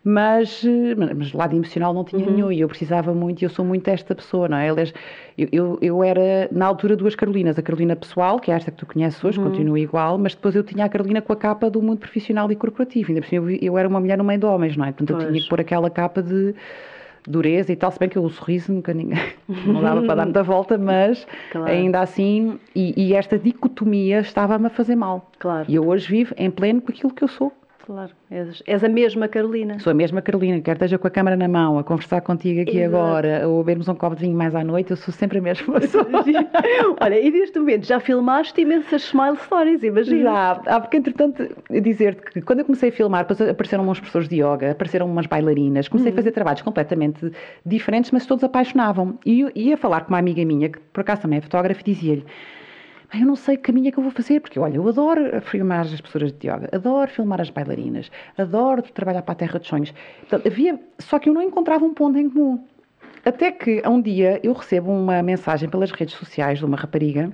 mas, 0.04 0.64
mas 1.16 1.32
lado 1.32 1.56
emocional 1.56 1.94
não 1.94 2.04
tinha 2.04 2.26
uhum. 2.26 2.34
nenhum 2.34 2.52
e 2.52 2.60
eu 2.60 2.68
precisava 2.68 3.14
muito 3.14 3.42
e 3.42 3.46
eu 3.46 3.50
sou 3.50 3.64
muito 3.64 3.88
esta 3.88 4.14
pessoa, 4.14 4.50
não 4.50 4.58
é? 4.58 4.70
Aliás, 4.70 4.94
eu, 5.38 5.48
eu, 5.52 5.80
eu, 5.82 6.04
era 6.04 6.50
na 6.52 6.66
altura 6.66 6.96
duas 6.98 7.16
Carolinas, 7.16 7.58
a 7.58 7.62
Carolina 7.62 7.96
pessoal, 7.96 8.38
que 8.38 8.52
é 8.52 8.56
esta 8.56 8.70
que 8.70 8.78
tu 8.78 8.86
conheces 8.86 9.24
hoje, 9.24 9.40
uhum. 9.40 9.46
continua 9.46 9.80
igual, 9.80 10.18
mas 10.18 10.36
depois 10.36 10.56
eu 10.56 10.64
tinha 10.64 10.84
a 10.84 10.90
Carolina 10.90 11.22
com 11.22 11.32
a 11.32 11.38
capa 11.38 11.70
do 11.70 11.82
mundo 11.82 12.00
profissional 12.00 12.52
e 12.52 12.56
corporativo, 12.56 13.12
ainda 13.12 13.22
por 13.22 13.30
cima 13.30 13.52
eu, 13.52 13.58
eu 13.62 13.78
era 13.78 13.88
uma 13.88 14.00
mulher 14.00 14.18
no 14.18 14.26
meio 14.26 14.40
de 14.40 14.46
homens, 14.46 14.76
não 14.76 14.86
é? 14.86 14.92
Portanto 14.92 15.14
pois. 15.14 15.24
eu 15.24 15.30
tinha 15.30 15.42
que 15.42 15.50
pôr 15.50 15.62
aquela 15.62 15.90
capa 15.90 16.22
de 16.22 16.54
dureza 17.26 17.72
e 17.72 17.76
tal, 17.78 17.90
se 17.90 17.98
bem 17.98 18.10
que 18.10 18.20
o 18.20 18.30
sorriso 18.30 18.74
nunca 18.74 18.94
ninguém 18.94 19.18
não 19.48 19.82
dava 19.82 20.02
para 20.02 20.16
dar 20.16 20.26
muita 20.26 20.44
volta, 20.44 20.78
mas 20.78 21.26
claro. 21.50 21.72
ainda 21.72 22.02
assim, 22.02 22.60
e, 22.76 22.94
e 23.02 23.14
esta 23.14 23.40
dicotomia 23.40 24.20
estava-me 24.20 24.68
a 24.68 24.70
fazer 24.70 24.96
mal. 24.96 25.32
Claro. 25.40 25.66
E 25.70 25.76
eu 25.76 25.88
hoje 25.88 26.10
vivo 26.10 26.34
em 26.38 26.52
pleno 26.52 26.82
com 26.82 26.92
aquilo 26.92 27.14
que 27.14 27.24
eu 27.24 27.28
sou. 27.30 27.54
Claro, 27.86 28.14
és, 28.32 28.64
és, 28.66 28.82
a 28.82 28.88
mesma 28.88 29.28
Carolina. 29.28 29.78
Sou 29.80 29.92
a 29.92 29.94
mesma 29.94 30.22
Carolina, 30.22 30.62
quer 30.62 30.72
esteja 30.72 30.98
com 30.98 31.06
a 31.06 31.10
câmara 31.10 31.36
na 31.36 31.50
mão, 31.50 31.78
a 31.78 31.84
conversar 31.84 32.22
contigo 32.22 32.62
aqui 32.62 32.78
Exato. 32.78 32.96
agora, 32.96 33.46
ou 33.46 33.58
bebermos 33.58 33.90
um 33.90 33.96
copo 33.96 34.16
de 34.16 34.22
vinho 34.22 34.38
mais 34.38 34.56
à 34.56 34.64
noite, 34.64 34.92
eu 34.92 34.96
sou 34.96 35.14
sempre 35.14 35.40
a 35.40 35.42
mesma 35.42 35.74
pessoa. 35.82 36.08
Olha, 37.02 37.20
e 37.20 37.30
neste 37.30 37.60
momento 37.60 37.86
já 37.86 38.00
filmaste 38.00 38.62
imensas 38.62 39.04
smile 39.04 39.36
stories, 39.36 39.84
imagina. 39.84 40.24
Já, 40.24 40.62
ah, 40.66 40.80
porque 40.80 40.96
entretanto, 40.96 41.46
dizer-te 41.70 42.22
que 42.22 42.42
quando 42.42 42.60
eu 42.60 42.66
comecei 42.66 42.88
a 42.88 42.92
filmar, 42.94 43.28
apareceram 43.50 43.90
uns 43.90 44.00
professores 44.00 44.30
de 44.30 44.38
yoga, 44.38 44.72
apareceram 44.72 45.06
umas 45.06 45.26
bailarinas, 45.26 45.90
comecei 45.90 46.10
uhum. 46.10 46.16
a 46.16 46.22
fazer 46.22 46.32
trabalhos 46.32 46.62
completamente 46.62 47.34
diferentes, 47.66 48.12
mas 48.12 48.26
todos 48.26 48.46
apaixonavam. 48.46 49.20
E 49.26 49.46
ia 49.56 49.76
falar 49.76 50.02
com 50.06 50.14
uma 50.14 50.20
amiga 50.20 50.46
minha, 50.46 50.70
que 50.70 50.80
por 50.80 51.02
acaso 51.02 51.24
também 51.24 51.40
é 51.40 51.42
fotógrafa, 51.42 51.82
e 51.82 51.84
dizia-lhe 51.84 52.26
eu 53.20 53.26
não 53.26 53.36
sei 53.36 53.58
que 53.58 53.64
caminho 53.64 53.88
é 53.88 53.92
que 53.92 53.98
eu 53.98 54.04
vou 54.04 54.12
fazer, 54.12 54.40
porque 54.40 54.60
olha, 54.60 54.76
eu 54.76 54.88
adoro 54.88 55.42
filmar 55.42 55.82
as 55.82 56.02
professoras 56.02 56.32
de 56.32 56.48
yoga, 56.48 56.70
adoro 56.72 57.10
filmar 57.12 57.40
as 57.42 57.50
bailarinas, 57.50 58.12
adoro 58.38 58.82
trabalhar 58.82 59.22
para 59.22 59.34
a 59.34 59.36
Terra 59.36 59.60
dos 59.60 59.68
Sonhos. 59.68 59.94
Portanto, 60.22 60.48
havia, 60.48 60.80
só 61.00 61.20
que 61.20 61.30
eu 61.30 61.34
não 61.34 61.42
encontrava 61.42 61.86
um 61.86 61.94
ponto 61.94 62.18
em 62.18 62.30
comum. 62.30 62.64
Até 63.26 63.52
que 63.52 63.82
um 63.88 64.02
dia 64.02 64.40
eu 64.44 64.54
recebo 64.54 64.92
uma 64.92 65.22
mensagem 65.24 65.70
pelas 65.70 65.92
redes 65.92 66.16
sociais 66.16 66.60
de 66.60 66.66
uma 66.66 66.76
rapariga 66.76 67.32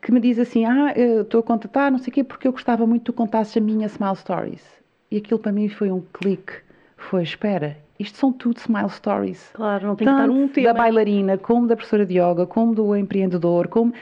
que 0.00 0.12
me 0.12 0.20
diz 0.20 0.38
assim: 0.38 0.64
Ah, 0.64 0.92
estou 0.96 1.40
a 1.40 1.42
contatar, 1.42 1.90
não 1.90 1.98
sei 1.98 2.10
o 2.10 2.14
quê, 2.14 2.24
porque 2.24 2.46
eu 2.46 2.52
gostava 2.52 2.86
muito 2.86 3.02
que 3.02 3.06
tu 3.06 3.12
contasses 3.12 3.56
a 3.56 3.60
minha 3.60 3.86
Smile 3.86 4.16
Stories. 4.16 4.64
E 5.10 5.16
aquilo 5.16 5.40
para 5.40 5.52
mim 5.52 5.68
foi 5.68 5.90
um 5.90 6.02
clique. 6.12 6.52
Foi, 6.96 7.22
espera, 7.22 7.76
isto 7.98 8.16
são 8.16 8.32
tudo 8.32 8.58
smile 8.58 8.88
stories. 8.88 9.50
Claro, 9.54 9.88
não 9.88 9.96
tem 9.96 10.06
Tanto 10.06 10.16
que 10.16 10.22
estar 10.22 10.32
um 10.32 10.48
tema. 10.48 10.72
Da 10.72 10.74
bailarina, 10.74 11.36
como 11.36 11.66
da 11.66 11.74
professora 11.76 12.06
de 12.06 12.18
yoga, 12.18 12.46
como 12.46 12.74
do 12.74 12.96
empreendedor, 12.96 13.68
como 13.68 13.92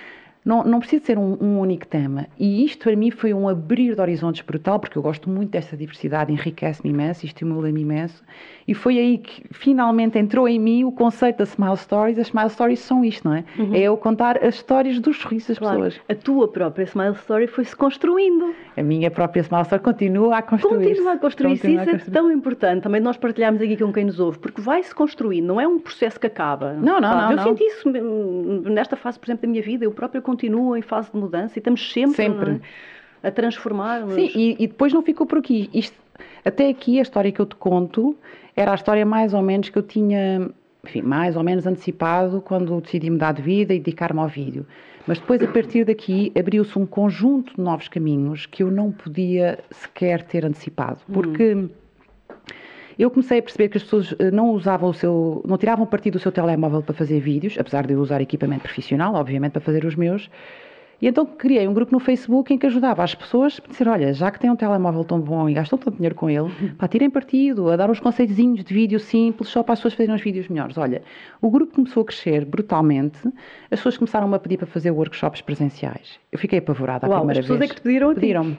não, 0.44 0.64
não 0.64 0.78
precisa 0.80 1.04
ser 1.04 1.18
um, 1.18 1.36
um, 1.40 1.60
único 1.60 1.86
tema. 1.86 2.26
E 2.38 2.64
isto 2.64 2.84
para 2.84 2.96
mim 2.96 3.10
foi 3.10 3.34
um 3.34 3.48
abrir 3.48 3.94
de 3.94 4.00
horizontes 4.00 4.42
brutal, 4.42 4.78
porque 4.78 4.96
eu 4.96 5.02
gosto 5.02 5.28
muito 5.28 5.50
dessa 5.50 5.76
diversidade, 5.76 6.32
enriquece-me 6.32 6.90
imenso 6.90 7.24
e 7.24 7.26
estimula-me 7.26 7.80
imenso. 7.80 8.22
E 8.66 8.74
foi 8.74 8.98
aí 8.98 9.18
que 9.18 9.42
finalmente 9.50 10.18
entrou 10.18 10.48
em 10.48 10.58
mim 10.58 10.84
o 10.84 10.92
conceito 10.92 11.38
da 11.38 11.44
Smile 11.44 11.76
Stories. 11.76 12.18
As 12.18 12.28
Smile 12.28 12.50
Stories 12.50 12.78
são 12.80 13.04
isto, 13.04 13.28
não 13.28 13.34
é? 13.34 13.44
Uhum. 13.58 13.74
É 13.74 13.80
eu 13.80 13.96
contar 13.96 14.42
as 14.44 14.56
histórias 14.56 14.98
dos 15.00 15.18
sorrisos 15.18 15.48
das 15.48 15.58
claro. 15.58 15.82
pessoas. 15.82 16.00
A 16.08 16.14
tua 16.14 16.48
própria 16.48 16.84
Smile 16.84 17.14
Story 17.14 17.46
foi-se 17.46 17.74
construindo. 17.74 18.54
A 18.76 18.82
minha 18.82 19.10
própria 19.10 19.40
Smile 19.40 19.62
Story 19.62 19.82
continua 19.82 20.38
a 20.38 20.42
construir. 20.42 20.88
Continua 20.88 21.12
a 21.12 21.18
construir-se. 21.18 21.74
Isso 21.74 21.90
é 21.90 21.98
tão 22.10 22.30
importante 22.30 22.82
também 22.82 23.00
nós 23.00 23.16
partilharmos 23.16 23.60
aqui 23.60 23.76
com 23.76 23.92
quem 23.92 24.04
nos 24.04 24.20
ouve, 24.20 24.38
porque 24.38 24.60
vai-se 24.60 24.94
construindo, 24.94 25.46
não 25.46 25.60
é 25.60 25.66
um 25.66 25.78
processo 25.78 26.18
que 26.18 26.26
acaba. 26.26 26.74
Não, 26.74 27.00
não, 27.00 27.16
não. 27.16 27.30
Eu 27.30 27.36
não. 27.36 27.44
senti 27.44 27.64
isso 27.64 27.90
nesta 28.70 28.96
fase, 28.96 29.18
por 29.18 29.26
exemplo, 29.26 29.42
da 29.42 29.48
minha 29.48 29.62
vida. 29.62 29.84
Eu 29.84 29.92
própria 29.92 30.20
continuo 30.28 30.76
em 30.76 30.82
fase 30.82 31.10
de 31.10 31.16
mudança 31.16 31.54
e 31.56 31.60
estamos 31.60 31.90
sempre, 31.90 32.16
sempre. 32.16 32.60
É? 33.22 33.28
a 33.28 33.30
transformar-nos. 33.30 34.14
Sim, 34.14 34.30
e, 34.34 34.56
e 34.58 34.66
depois 34.66 34.92
não 34.92 35.02
ficou 35.02 35.26
por 35.26 35.38
aqui. 35.38 35.70
Isto, 35.72 35.96
até 36.44 36.68
aqui 36.68 36.98
a 36.98 37.02
história 37.02 37.32
que 37.32 37.40
eu 37.40 37.46
te 37.46 37.56
conto 37.56 38.14
era 38.54 38.72
a 38.72 38.74
história 38.74 39.06
mais 39.06 39.32
ou 39.32 39.40
menos 39.40 39.70
que 39.70 39.78
eu 39.78 39.82
tinha, 39.82 40.50
enfim, 40.84 41.00
mais 41.00 41.34
ou 41.34 41.42
menos 41.42 41.66
antecipado 41.66 42.42
quando 42.42 42.78
decidi 42.82 43.08
mudar 43.08 43.32
de 43.32 43.40
vida 43.40 43.72
e 43.72 43.78
dedicar-me 43.78 44.20
ao 44.20 44.28
vídeo. 44.28 44.66
Mas 45.06 45.18
depois, 45.18 45.42
a 45.42 45.46
partir 45.46 45.86
daqui, 45.86 46.30
abriu-se 46.38 46.78
um 46.78 46.84
conjunto 46.84 47.56
de 47.56 47.62
novos 47.62 47.88
caminhos 47.88 48.44
que 48.44 48.62
eu 48.62 48.70
não 48.70 48.92
podia 48.92 49.58
sequer 49.70 50.22
ter 50.22 50.44
antecipado. 50.44 51.00
Hum. 51.08 51.12
Porque 51.14 51.54
hum. 51.54 51.70
Eu 53.02 53.10
comecei 53.10 53.38
a 53.38 53.42
perceber 53.42 53.68
que 53.68 53.76
as 53.76 53.84
pessoas 53.84 54.14
eh, 54.18 54.30
não 54.30 54.50
usavam 54.50 54.90
o 54.90 54.94
seu, 54.94 55.42
não 55.46 55.56
tiravam 55.56 55.86
partido 55.86 56.14
do 56.14 56.18
seu 56.20 56.32
telemóvel 56.32 56.82
para 56.82 56.94
fazer 56.94 57.20
vídeos, 57.20 57.56
apesar 57.58 57.86
de 57.86 57.92
eu 57.92 58.00
usar 58.00 58.20
equipamento 58.20 58.62
profissional, 58.62 59.14
obviamente, 59.14 59.52
para 59.52 59.60
fazer 59.60 59.84
os 59.84 59.94
meus. 59.94 60.28
E 61.00 61.06
então 61.06 61.24
criei 61.24 61.68
um 61.68 61.72
grupo 61.72 61.92
no 61.92 62.00
Facebook 62.00 62.52
em 62.52 62.58
que 62.58 62.66
ajudava 62.66 63.04
as 63.04 63.14
pessoas 63.14 63.60
a 63.64 63.70
dizer: 63.70 63.86
olha, 63.86 64.12
já 64.12 64.32
que 64.32 64.40
têm 64.40 64.50
um 64.50 64.56
telemóvel 64.56 65.04
tão 65.04 65.20
bom 65.20 65.48
e 65.48 65.54
gastam 65.54 65.78
tanto 65.78 65.94
dinheiro 65.94 66.16
com 66.16 66.28
ele, 66.28 66.50
para 66.76 66.88
tirem 66.88 67.08
partido, 67.08 67.70
a 67.70 67.76
dar 67.76 67.88
uns 67.88 68.00
conceitozinhos 68.00 68.64
de 68.64 68.74
vídeo 68.74 68.98
simples 68.98 69.48
só 69.48 69.62
para 69.62 69.74
as 69.74 69.78
pessoas 69.78 69.94
fazerem 69.94 70.14
uns 70.16 70.20
vídeos 70.20 70.48
melhores. 70.48 70.76
Olha, 70.76 71.02
o 71.40 71.50
grupo 71.50 71.72
começou 71.76 72.02
a 72.02 72.04
crescer 72.06 72.44
brutalmente, 72.44 73.18
as 73.70 73.78
pessoas 73.78 73.96
começaram 73.96 74.34
a 74.34 74.38
pedir 74.40 74.56
para 74.56 74.66
fazer 74.66 74.90
workshops 74.90 75.40
presenciais. 75.40 76.18
Eu 76.32 76.38
fiquei 76.38 76.58
apavorada 76.58 77.06
a 77.06 77.10
Uau, 77.10 77.18
primeira 77.20 77.40
as 77.40 77.44
pessoas 77.46 77.60
vez. 77.60 77.70
é 77.70 77.74
que 77.74 77.80
te 77.80 77.84
pediram 77.84 78.10
a. 78.10 78.14
Pediram-me. 78.14 78.58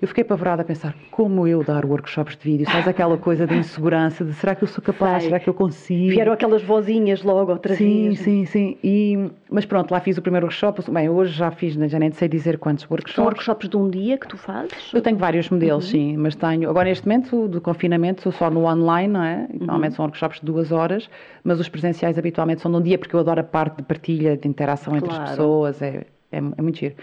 Eu 0.00 0.08
fiquei 0.08 0.22
apavorada 0.22 0.62
a 0.62 0.64
pensar 0.64 0.94
como 1.10 1.46
eu 1.46 1.62
dar 1.62 1.84
workshops 1.84 2.34
de 2.34 2.42
vídeo, 2.42 2.66
sabes 2.70 2.88
aquela 2.88 3.18
coisa 3.18 3.46
de 3.46 3.54
insegurança, 3.54 4.24
de 4.24 4.32
será 4.32 4.54
que 4.54 4.64
eu 4.64 4.68
sou 4.68 4.82
capaz, 4.82 5.22
Sei. 5.24 5.30
será 5.30 5.38
que 5.38 5.46
eu 5.50 5.52
consigo? 5.52 6.08
Vieram 6.10 6.32
aquelas 6.32 6.62
vozinhas 6.62 7.22
logo 7.22 7.52
outra 7.52 7.74
Sim, 7.74 8.06
vez. 8.08 8.18
sim, 8.20 8.46
sim. 8.46 8.78
E, 8.82 9.30
mas 9.50 9.66
pronto, 9.66 9.90
lá 9.92 10.00
fiz 10.00 10.16
o 10.16 10.22
primeiro 10.22 10.46
workshop. 10.46 10.90
Bem, 10.90 11.10
hoje 11.10 11.32
já 11.34 11.50
fiz, 11.50 11.74
já 11.74 11.98
nem 11.98 12.10
sei 12.12 12.28
dizer 12.28 12.56
quantos 12.56 12.84
São 12.84 12.90
workshops. 12.92 13.18
workshops 13.22 13.68
de 13.68 13.76
um 13.76 13.90
dia 13.90 14.16
que 14.16 14.26
tu 14.26 14.38
fazes? 14.38 14.90
Eu 14.94 15.02
tenho 15.02 15.18
vários 15.18 15.50
modelos, 15.50 15.84
Uhum. 15.84 15.90
sim, 15.90 16.16
mas 16.16 16.34
tenho. 16.34 16.70
Agora, 16.70 16.88
neste 16.88 17.06
momento 17.06 17.46
do 17.46 17.60
confinamento, 17.60 18.22
sou 18.22 18.32
só 18.32 18.48
no 18.50 18.64
online, 18.64 19.12
não 19.12 19.22
é? 19.22 19.46
Uhum. 19.52 19.58
Normalmente 19.60 19.96
são 19.96 20.06
workshops 20.06 20.40
de 20.40 20.46
duas 20.46 20.72
horas, 20.72 21.10
mas 21.44 21.60
os 21.60 21.68
presenciais 21.68 22.16
habitualmente 22.18 22.62
são 22.62 22.70
de 22.70 22.78
um 22.78 22.82
dia, 22.82 22.96
porque 22.98 23.14
eu 23.14 23.20
adoro 23.20 23.40
a 23.40 23.44
parte 23.44 23.76
de 23.76 23.82
partilha, 23.82 24.34
de 24.34 24.48
interação 24.48 24.96
entre 24.96 25.10
Claro. 25.10 25.24
as 25.24 25.30
pessoas, 25.32 25.82
é, 25.82 26.06
é, 26.32 26.38
é 26.38 26.62
muito 26.62 26.78
giro. 26.78 26.94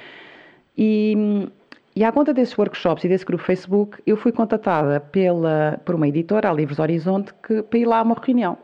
E, 0.76 1.48
e 1.98 2.04
à 2.04 2.12
conta 2.12 2.34
desses 2.34 2.56
workshops 2.58 3.04
e 3.04 3.08
desse 3.10 3.26
grupo 3.26 3.44
Facebook, 3.44 3.98
eu 4.06 4.16
fui 4.16 4.32
contatada 4.32 5.00
pela, 5.00 5.80
por 5.84 5.96
uma 5.96 6.08
editora, 6.08 6.50
a 6.50 6.54
Livros 6.54 6.78
Horizonte, 6.80 7.34
que, 7.42 7.62
para 7.64 7.80
ir 7.80 7.86
lá 7.86 8.00
a 8.00 8.04
uma 8.04 8.16
reunião. 8.22 8.58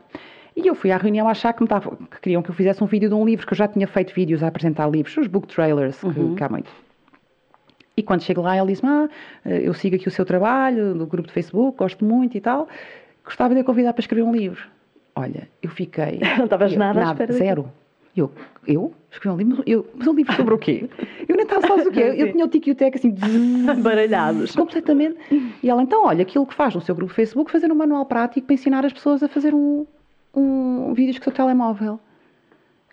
E 0.56 0.66
eu 0.68 0.74
fui 0.76 0.92
à 0.92 0.96
reunião 0.96 1.28
achar 1.28 1.52
que, 1.52 1.60
me 1.62 1.68
tava, 1.68 1.96
que 1.96 2.20
queriam 2.20 2.40
que 2.42 2.50
eu 2.50 2.54
fizesse 2.54 2.82
um 2.84 2.86
vídeo 2.86 3.08
de 3.08 3.14
um 3.14 3.24
livro, 3.24 3.44
que 3.46 3.52
eu 3.52 3.56
já 3.56 3.66
tinha 3.66 3.88
feito 3.88 4.14
vídeos 4.14 4.42
a 4.42 4.46
apresentar 4.46 4.86
livros, 4.88 5.16
os 5.16 5.26
book 5.26 5.48
trailers, 5.48 5.98
que, 5.98 6.06
Uhum. 6.06 6.34
que 6.36 6.44
há 6.44 6.48
muito. 6.48 6.70
E 7.96 8.02
quando 8.02 8.22
chego 8.22 8.40
lá, 8.42 8.56
ele 8.56 8.68
disse-me: 8.68 8.90
Ah, 8.90 9.08
eu 9.44 9.74
sigo 9.74 9.96
aqui 9.96 10.06
o 10.06 10.10
seu 10.10 10.24
trabalho, 10.24 10.94
do 10.94 11.06
grupo 11.06 11.26
de 11.28 11.34
Facebook, 11.34 11.76
gosto 11.78 12.04
muito 12.04 12.36
e 12.36 12.40
tal. 12.40 12.68
Gostava 13.24 13.54
de 13.54 13.60
a 13.60 13.64
convidar 13.64 13.92
para 13.92 14.00
escrever 14.00 14.22
um 14.22 14.32
livro. 14.32 14.62
Olha, 15.16 15.48
eu 15.62 15.70
fiquei. 15.70 16.20
Não 16.38 16.44
estavas 16.44 16.72
eu- 16.72 16.78
nada 16.78 17.00
à 17.10 17.14
Zero. 18.14 18.16
Eu, 18.16 18.32
eu? 18.66 18.94
Escrevi 19.10 19.34
um 19.34 19.38
livro, 19.38 19.56
mas 19.58 19.66
eu, 19.66 19.86
mas 19.94 20.06
um 20.08 20.14
livro 20.14 20.32
sobre 20.34 20.54
o 20.54 20.58
quê? 20.58 20.88
Eu 21.28 21.36
nem 21.36 21.44
estava 21.44 21.66
sabes 21.66 21.86
o 21.86 21.90
quê? 21.90 22.00
Eu 22.16 22.26
Sim. 22.26 22.32
tinha 22.32 22.44
o 22.44 22.48
tique 22.48 22.70
e 22.70 22.72
o 22.72 22.74
teco 22.74 22.96
assim, 22.96 23.14
Baralhados. 23.82 24.54
completamente. 24.56 25.18
E 25.62 25.70
ela, 25.70 25.82
então, 25.82 26.04
olha, 26.04 26.22
aquilo 26.22 26.46
que 26.46 26.54
faz 26.54 26.74
no 26.74 26.80
seu 26.80 26.94
grupo 26.94 27.12
Facebook, 27.12 27.50
fazer 27.50 27.70
um 27.70 27.74
manual 27.74 28.04
prático 28.06 28.46
para 28.46 28.54
ensinar 28.54 28.84
as 28.84 28.92
pessoas 28.92 29.22
a 29.22 29.28
fazer 29.28 29.54
um, 29.54 29.86
um 30.34 30.92
vídeos 30.94 31.18
com 31.18 31.22
o 31.22 31.24
seu 31.24 31.32
telemóvel. 31.32 32.00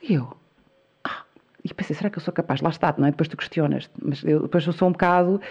E 0.01 0.13
eu, 0.13 0.27
ah, 1.03 1.23
e 1.63 1.73
pensei, 1.73 1.95
será 1.95 2.09
que 2.09 2.17
eu 2.17 2.21
sou 2.21 2.33
capaz? 2.33 2.61
Lá 2.61 2.69
está, 2.69 2.93
não 2.97 3.07
é? 3.07 3.11
Depois 3.11 3.27
tu 3.27 3.37
questionas, 3.37 3.89
mas 4.01 4.23
eu, 4.23 4.41
depois 4.41 4.65
eu 4.65 4.73
sou 4.73 4.87
um 4.87 4.91
bocado. 4.91 5.41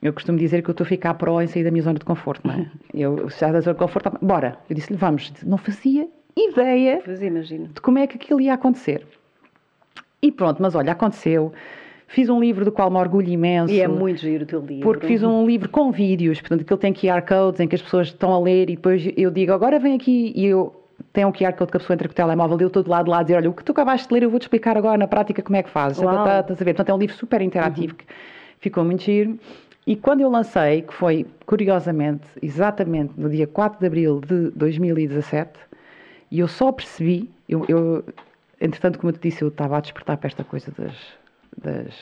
Eu 0.00 0.12
costumo 0.12 0.38
dizer 0.38 0.62
que 0.62 0.70
eu 0.70 0.72
estou 0.72 0.84
a 0.84 0.88
ficar 0.88 1.14
pró 1.14 1.40
em 1.42 1.46
sair 1.48 1.64
da 1.64 1.70
minha 1.70 1.82
zona 1.82 1.98
de 1.98 2.04
conforto, 2.04 2.46
não 2.46 2.54
é? 2.54 2.70
Eu 2.94 3.28
saio 3.30 3.52
da 3.52 3.60
zona 3.60 3.74
de 3.74 3.80
conforto, 3.80 4.16
bora. 4.22 4.56
Eu 4.70 4.76
disse-lhe, 4.76 4.96
vamos. 4.96 5.32
Não 5.44 5.58
fazia 5.58 6.08
ideia 6.36 7.02
de 7.04 7.80
como 7.80 7.98
é 7.98 8.06
que 8.06 8.16
aquilo 8.16 8.40
ia 8.40 8.54
acontecer. 8.54 9.06
E 10.20 10.32
pronto, 10.32 10.60
mas 10.60 10.74
olha, 10.74 10.92
aconteceu. 10.92 11.52
Fiz 12.08 12.28
um 12.28 12.40
livro 12.40 12.64
do 12.64 12.72
qual 12.72 12.90
me 12.90 12.96
orgulho 12.96 13.28
imenso. 13.28 13.72
E 13.72 13.80
é 13.80 13.86
muito 13.86 14.20
giro 14.20 14.44
o 14.44 14.46
teu 14.46 14.60
livro. 14.60 14.82
Porque 14.82 15.06
fiz 15.06 15.22
um 15.22 15.46
livro 15.46 15.68
com 15.68 15.92
vídeos, 15.92 16.40
portanto, 16.40 16.62
aquilo 16.62 16.78
tem 16.78 16.92
QR 16.92 17.22
codes 17.22 17.60
em 17.60 17.68
que 17.68 17.74
as 17.74 17.82
pessoas 17.82 18.08
estão 18.08 18.32
a 18.32 18.40
ler 18.40 18.70
e 18.70 18.76
depois 18.76 19.06
eu 19.16 19.30
digo, 19.30 19.52
agora 19.52 19.78
vem 19.78 19.94
aqui 19.94 20.32
e 20.34 20.46
eu 20.46 20.74
tenho 21.12 21.28
um 21.28 21.32
QR 21.32 21.52
code 21.52 21.70
que 21.70 21.76
a 21.76 21.80
pessoa 21.80 21.94
entra 21.94 22.08
com 22.08 22.12
o 22.12 22.16
telemóvel 22.16 22.58
e 22.58 22.62
eu 22.62 22.68
estou 22.68 22.82
de 22.82 22.88
lado 22.88 23.04
de 23.04 23.10
lá 23.10 23.18
a 23.18 23.22
dizer, 23.22 23.36
olha, 23.36 23.50
o 23.50 23.52
que 23.52 23.62
tu 23.62 23.72
acabaste 23.72 24.08
de 24.08 24.14
ler 24.14 24.22
eu 24.22 24.30
vou-te 24.30 24.42
explicar 24.42 24.76
agora 24.76 24.96
na 24.96 25.06
prática 25.06 25.42
como 25.42 25.56
é 25.56 25.62
que 25.62 25.70
fazes. 25.70 25.98
Uhum. 25.98 26.06
Tá, 26.06 26.24
tá, 26.24 26.40
Estás 26.40 26.62
a 26.62 26.64
ver? 26.64 26.72
Portanto, 26.72 26.88
é 26.88 26.94
um 26.94 26.98
livro 26.98 27.14
super 27.14 27.42
interativo 27.42 27.94
que 27.94 28.04
ficou 28.58 28.84
muito 28.84 29.02
giro. 29.02 29.38
E 29.86 29.96
quando 29.96 30.20
eu 30.20 30.30
lancei, 30.30 30.82
que 30.82 30.92
foi, 30.92 31.26
curiosamente, 31.46 32.24
exatamente 32.42 33.12
no 33.16 33.28
dia 33.28 33.46
4 33.46 33.80
de 33.80 33.86
abril 33.86 34.20
de 34.20 34.50
2017, 34.50 35.50
e 36.30 36.40
eu 36.40 36.48
só 36.48 36.70
percebi, 36.72 37.30
eu, 37.48 37.64
eu, 37.68 38.04
entretanto, 38.60 38.98
como 38.98 39.10
eu 39.10 39.16
te 39.16 39.28
disse, 39.28 39.42
eu 39.42 39.48
estava 39.48 39.76
a 39.78 39.80
despertar 39.80 40.16
para 40.16 40.26
esta 40.28 40.44
coisa 40.44 40.72
das, 40.76 40.94
das, 41.56 41.94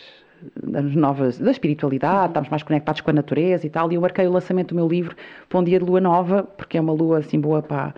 das 0.62 0.94
novas, 0.94 1.38
da 1.38 1.50
espiritualidade, 1.50 2.28
estamos 2.28 2.48
mais 2.48 2.62
conectados 2.62 3.00
com 3.00 3.10
a 3.10 3.14
natureza 3.14 3.66
e 3.66 3.70
tal, 3.70 3.90
e 3.90 3.94
eu 3.94 4.00
marquei 4.00 4.26
o 4.26 4.32
lançamento 4.32 4.68
do 4.70 4.74
meu 4.74 4.88
livro 4.88 5.16
para 5.48 5.58
um 5.58 5.64
dia 5.64 5.78
de 5.78 5.84
lua 5.84 6.00
nova, 6.00 6.42
porque 6.42 6.76
é 6.76 6.80
uma 6.80 6.92
lua 6.92 7.18
assim 7.18 7.38
boa 7.40 7.62
para, 7.62 7.94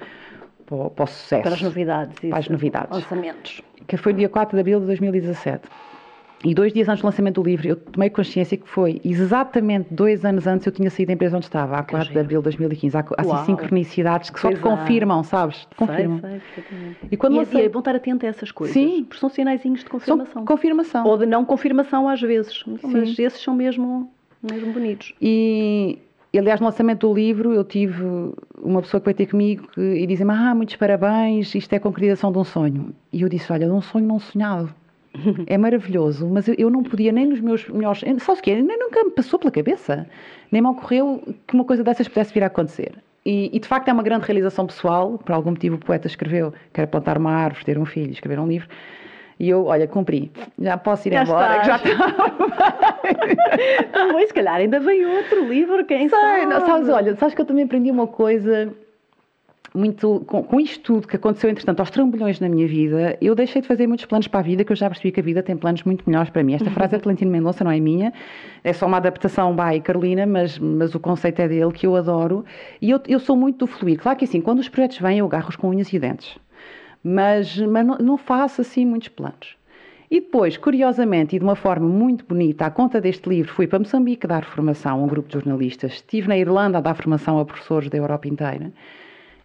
para, 0.67 0.77
o- 0.77 0.91
para 0.91 1.05
o 1.05 1.07
sucesso. 1.07 1.43
Para 1.43 1.55
as 1.55 1.63
novidades. 1.63 2.19
Para 2.19 2.39
as 2.39 2.49
novidades. 2.49 2.91
Lançamentos. 2.91 3.63
Que 3.87 3.97
foi 3.97 4.13
dia 4.13 4.29
4 4.29 4.55
de 4.57 4.61
abril 4.61 4.81
de 4.81 4.87
2017. 4.87 5.63
E 6.45 6.55
dois 6.55 6.73
dias 6.73 6.89
antes 6.89 7.03
do 7.03 7.07
lançamento 7.07 7.43
do 7.43 7.49
livro, 7.49 7.67
eu 7.67 7.75
tomei 7.75 8.09
consciência 8.11 8.57
que 8.57 8.69
foi 8.69 9.01
exatamente 9.05 9.93
dois 9.93 10.25
anos 10.25 10.47
antes 10.47 10.65
eu 10.67 10.73
tinha 10.73 10.89
saído 10.89 11.09
da 11.09 11.15
empresa 11.15 11.37
onde 11.37 11.47
estava, 11.47 11.79
a 11.79 11.83
4 11.83 12.13
de 12.13 12.19
abril 12.19 12.39
de 12.41 12.45
2015. 12.45 12.97
Há, 12.97 13.05
assim 13.19 13.45
sincronicidades 13.47 14.31
que 14.31 14.39
só 14.39 14.49
te 14.49 14.57
há. 14.57 14.61
confirmam, 14.61 15.25
sabes? 15.25 15.67
Te 15.67 15.75
confirmam. 15.77 16.21
Sei, 16.21 16.41
sei. 16.55 16.65
E 17.11 17.17
quando 17.17 17.35
e, 17.35 17.39
lancei- 17.39 17.63
e 17.63 17.65
é 17.65 17.69
bom 17.69 17.81
estar 17.81 17.95
atento 17.97 18.25
a 18.25 18.29
essas 18.29 18.53
coisas. 18.53 18.73
Sim. 18.73 19.03
Porque 19.05 19.19
são 19.21 19.29
sinaizinhos 19.29 19.81
de 19.81 19.87
São 19.87 19.91
confirmação. 19.99 20.45
confirmação. 20.45 21.07
Ou 21.07 21.19
de 21.19 21.27
não 21.27 21.45
confirmação 21.45 22.09
às 22.09 22.21
vezes. 22.21 22.63
Mas 22.85 23.17
Sim. 23.17 23.23
esses 23.25 23.43
são 23.43 23.53
mesmo, 23.57 24.09
mesmo 24.41 24.73
bonitos. 24.73 25.13
E, 25.21 25.99
e, 26.33 26.39
aliás, 26.39 26.61
no 26.61 26.67
lançamento 26.67 27.09
do 27.09 27.15
livro, 27.15 27.53
eu 27.53 27.65
tive 27.65 28.01
uma 28.63 28.81
pessoa 28.81 29.01
que 29.01 29.07
veio 29.07 29.17
ter 29.17 29.27
comigo 29.27 29.67
que, 29.75 29.81
e 29.81 30.07
dizia-me: 30.07 30.33
Ah, 30.33 30.55
muitos 30.55 30.77
parabéns, 30.77 31.53
isto 31.53 31.73
é 31.73 31.77
a 31.79 31.81
concretização 31.81 32.31
de 32.31 32.39
um 32.39 32.45
sonho. 32.45 32.95
E 33.13 33.23
eu 33.23 33.29
disse: 33.29 33.53
Olha, 33.53 33.67
de 33.67 33.73
um 33.73 33.81
sonho 33.83 34.07
não 34.07 34.21
sonhado. 34.21 34.73
É 35.47 35.59
maravilhoso, 35.59 36.27
mas 36.29 36.49
eu, 36.57 36.71
não 36.71 36.83
podia 36.83 37.13
nem 37.13 37.27
nos 37.27 37.41
meus 37.41 37.69
melhores. 37.69 38.01
Sabes 38.21 38.41
o 38.41 38.43
quê? 38.43 38.55
Nem 38.63 38.79
nunca 38.79 39.03
me 39.05 39.11
passou 39.11 39.39
pela 39.39 39.51
cabeça. 39.51 40.07
Nem 40.51 40.63
me 40.63 40.69
ocorreu 40.69 41.23
que 41.47 41.55
uma 41.55 41.65
coisa 41.65 41.83
dessas 41.85 42.09
pudesse 42.09 42.33
vir 42.33 42.43
a 42.43 42.47
acontecer. 42.47 42.93
E, 43.25 43.51
e, 43.55 43.59
de 43.61 43.69
facto 43.69 43.89
é 43.89 43.93
uma 43.93 44.03
grande 44.03 44.25
realização 44.25 44.67
pessoal. 44.67 45.19
Por 45.19 45.33
algum 45.33 45.51
motivo 45.51 45.77
o 45.77 45.79
poeta 45.79 46.07
escreveu: 46.07 46.53
Quero 46.73 46.89
plantar 46.89 47.19
uma 47.19 47.33
árvore, 47.33 47.65
ter 47.65 47.79
um 47.79 47.85
filho, 47.85 48.13
escrever 48.13 48.39
um 48.39 48.47
livro. 48.47 48.69
E 49.41 49.49
eu, 49.49 49.67
olha, 49.67 49.87
cumpri. 49.87 50.33
Já 50.59 50.77
posso 50.77 51.07
ir 51.09 51.13
Já 51.13 51.23
embora. 51.23 51.61
que 51.61 51.67
Já 51.67 51.77
estás. 51.77 51.95
está. 51.95 52.99
Então, 53.81 54.27
se 54.27 54.35
calhar 54.35 54.57
ainda 54.57 54.81
vem 54.81 55.05
outro 55.07 55.49
livro, 55.49 55.85
quem 55.85 56.09
Sei, 56.09 56.19
sabe? 56.19 56.47
não, 56.47 56.67
sabes, 56.67 56.89
olha, 56.89 57.17
sabes 57.17 57.35
que 57.35 57.41
eu 57.41 57.47
também 57.47 57.65
aprendi 57.65 57.91
uma 57.91 58.07
coisa 58.07 58.73
muito 59.75 60.21
com, 60.27 60.43
com 60.43 60.61
isto 60.61 60.81
tudo 60.81 61.07
que 61.07 61.17
aconteceu, 61.17 61.51
entretanto, 61.51 61.81
aos 61.81 61.91
trambolhões 61.91 62.41
na 62.41 62.49
minha 62.49 62.67
vida, 62.67 63.17
eu 63.21 63.35
deixei 63.35 63.61
de 63.61 63.69
fazer 63.69 63.87
muitos 63.87 64.07
planos 64.07 64.27
para 64.29 64.41
a 64.41 64.43
vida, 64.43 64.65
que 64.65 64.73
eu 64.73 64.77
já 64.77 64.89
percebi 64.89 65.13
que 65.13 65.21
a 65.21 65.23
vida 65.23 65.43
tem 65.43 65.57
planos 65.57 65.83
muito 65.85 66.09
melhores 66.09 66.31
para 66.31 66.43
mim. 66.43 66.55
Esta 66.55 66.71
frase 66.71 66.95
é 66.95 66.99
de 66.99 67.05
Valentino 67.05 67.31
Mendonça, 67.31 67.63
não 67.63 67.71
é 67.71 67.81
minha, 67.81 68.13
é 68.65 68.73
só 68.73 68.87
uma 68.87 68.97
adaptação 68.97 69.55
by 69.55 69.81
Carolina, 69.81 70.27
mas, 70.27 70.59
mas 70.59 70.95
o 70.95 71.01
conceito 71.01 71.41
é 71.41 71.49
dele, 71.49 71.73
que 71.73 71.87
eu 71.87 71.97
adoro, 71.97 72.45
e 72.81 72.91
eu, 72.91 73.01
eu 73.07 73.21
sou 73.21 73.37
muito 73.37 73.59
do 73.59 73.67
fluir. 73.67 73.99
Claro 73.99 74.19
que 74.19 74.25
assim, 74.25 74.41
quando 74.41 74.59
os 74.59 74.69
projetos 74.69 74.99
vêm, 74.99 75.19
eu 75.19 75.27
agarro-os 75.27 75.57
com 75.57 75.69
unhas 75.69 75.93
e 75.93 75.99
dentes, 75.99 76.39
mas, 77.03 77.59
mas 77.59 77.87
não, 77.87 77.99
não 77.99 78.17
faço 78.17 78.61
assim 78.61 78.87
muitos 78.87 79.09
planos. 79.09 79.59
E 80.11 80.21
depois, 80.21 80.57
curiosamente 80.57 81.37
e 81.37 81.39
de 81.39 81.45
uma 81.45 81.55
forma 81.55 81.87
muito 81.87 82.25
bonita, 82.25 82.65
à 82.65 82.71
conta 82.71 82.99
deste 82.99 83.29
livro, 83.29 83.53
fui 83.53 83.67
para 83.67 83.79
Moçambique 83.79 84.27
dar 84.27 84.43
formação 84.43 85.01
a 85.01 85.05
um 85.05 85.07
grupo 85.07 85.29
de 85.29 85.35
jornalistas. 85.35 85.93
Estive 85.93 86.29
na 86.29 86.39
Irlanda 86.39 86.79
a 86.79 86.81
dar 86.81 86.95
formação 86.95 87.39
a 87.39 87.45
professores 87.45 87.91
da 87.91 87.99
Europa 87.99 88.27
inteira. 88.27 88.73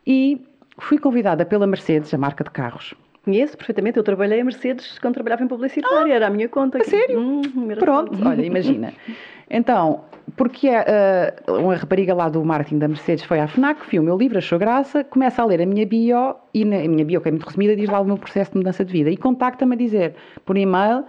E 0.05 0.41
fui 0.77 0.97
convidada 0.97 1.45
pela 1.45 1.67
Mercedes, 1.67 2.13
a 2.13 2.17
marca 2.17 2.43
de 2.43 2.51
carros. 2.51 2.93
Conheço 3.23 3.55
perfeitamente, 3.55 3.97
eu 3.97 4.03
trabalhei 4.03 4.41
a 4.41 4.43
Mercedes 4.43 4.99
quando 4.99 5.13
trabalhava 5.13 5.43
em 5.43 5.47
publicitária, 5.47 6.13
era 6.13 6.27
a 6.27 6.29
minha 6.29 6.49
conta. 6.49 6.79
a 6.79 6.83
sério? 6.83 7.19
Hum, 7.19 7.71
era 7.71 7.79
Pronto, 7.79 8.17
olha, 8.25 8.45
imagina. 8.45 8.93
Então, 9.55 10.05
porque 10.35 10.67
eh, 10.67 11.33
uma 11.47 11.75
rapariga 11.75 12.15
lá 12.15 12.27
do 12.27 12.43
marketing 12.43 12.79
da 12.79 12.87
Mercedes 12.87 13.23
foi 13.23 13.39
à 13.39 13.47
FNAC, 13.47 13.87
viu 13.87 14.01
o 14.01 14.05
meu 14.05 14.17
livro, 14.17 14.37
achou 14.37 14.57
graça, 14.57 15.03
começa 15.03 15.43
a 15.43 15.45
ler 15.45 15.61
a 15.61 15.65
minha 15.65 15.85
bio, 15.85 16.35
e 16.53 16.65
na 16.65 16.77
a 16.77 16.87
minha 16.87 17.05
bio, 17.05 17.21
que 17.21 17.27
é 17.27 17.31
muito 17.31 17.45
resumida, 17.45 17.75
diz 17.75 17.87
lá 17.87 17.99
o 17.99 18.05
meu 18.05 18.17
processo 18.17 18.51
de 18.51 18.57
mudança 18.57 18.83
de 18.83 18.91
vida. 18.91 19.11
E 19.11 19.17
contacta-me 19.17 19.75
a 19.75 19.77
dizer, 19.77 20.15
por 20.43 20.57
e-mail, 20.57 21.03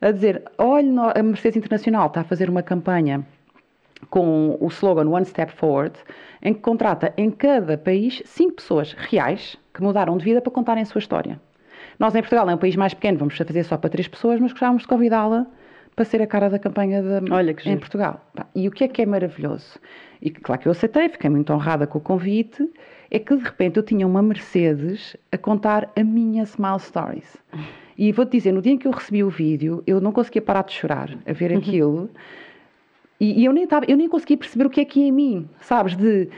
a 0.00 0.10
dizer, 0.10 0.42
olha, 0.58 1.12
a 1.14 1.22
Mercedes 1.22 1.58
Internacional 1.58 2.08
está 2.08 2.22
a 2.22 2.24
fazer 2.24 2.50
uma 2.50 2.62
campanha 2.62 3.24
com 4.10 4.56
o 4.60 4.68
slogan 4.68 5.08
One 5.08 5.24
Step 5.24 5.52
Forward, 5.52 5.94
em 6.42 6.52
que 6.54 6.60
contrata 6.60 7.12
em 7.16 7.30
cada 7.30 7.76
país 7.78 8.22
cinco 8.24 8.54
pessoas 8.56 8.92
reais 8.92 9.56
que 9.72 9.82
mudaram 9.82 10.16
de 10.16 10.24
vida 10.24 10.40
para 10.40 10.52
contarem 10.52 10.82
a 10.82 10.86
sua 10.86 10.98
história. 10.98 11.40
Nós 11.98 12.14
em 12.14 12.20
Portugal 12.20 12.48
é 12.50 12.54
um 12.54 12.58
país 12.58 12.76
mais 12.76 12.92
pequeno, 12.94 13.18
vamos 13.18 13.36
fazer 13.36 13.62
só 13.64 13.76
para 13.76 13.90
três 13.90 14.08
pessoas, 14.08 14.40
mas 14.40 14.52
gostávamos 14.52 14.82
de 14.82 14.88
convidá-la 14.88 15.46
para 15.94 16.04
ser 16.04 16.20
a 16.20 16.26
cara 16.26 16.50
da 16.50 16.58
campanha 16.58 17.00
da- 17.02 17.34
Olha 17.34 17.54
que 17.54 17.68
em. 17.68 17.78
Portugal. 17.78 18.20
E 18.54 18.66
o 18.66 18.70
que 18.72 18.82
é 18.84 18.88
que 18.88 19.02
é 19.02 19.06
maravilhoso? 19.06 19.78
E 20.20 20.30
claro 20.30 20.60
que 20.60 20.66
eu 20.68 20.72
aceitei, 20.72 21.08
fiquei 21.08 21.30
muito 21.30 21.52
honrada 21.52 21.86
com 21.86 21.98
o 21.98 22.00
convite, 22.00 22.68
é 23.10 23.18
que 23.20 23.36
de 23.36 23.44
repente 23.44 23.76
eu 23.76 23.82
tinha 23.82 24.04
uma 24.06 24.20
Mercedes 24.22 25.16
a 25.30 25.38
contar 25.38 25.88
a 25.96 26.02
minha 26.02 26.42
Smile 26.44 26.80
Stories. 26.80 27.36
E 27.96 28.10
vou-te 28.10 28.32
dizer, 28.32 28.50
no 28.52 28.60
dia 28.60 28.72
em 28.72 28.78
que 28.78 28.88
eu 28.88 28.90
recebi 28.90 29.22
o 29.22 29.30
vídeo, 29.30 29.84
eu 29.86 30.00
não 30.00 30.10
conseguia 30.10 30.42
parar 30.42 30.64
de 30.64 30.72
chorar 30.72 31.16
a 31.24 31.32
ver 31.32 31.52
aquilo. 31.56 32.10
E, 33.24 33.40
e 33.40 33.44
eu, 33.46 33.52
nem 33.52 33.66
tava, 33.66 33.86
eu 33.88 33.96
nem 33.96 34.08
conseguia 34.08 34.36
perceber 34.36 34.66
o 34.66 34.70
que 34.70 34.80
é 34.80 34.84
que 34.84 35.00
ia 35.00 35.06
em 35.06 35.12
mim, 35.12 35.48
sabes? 35.60 35.96
De 35.96 36.28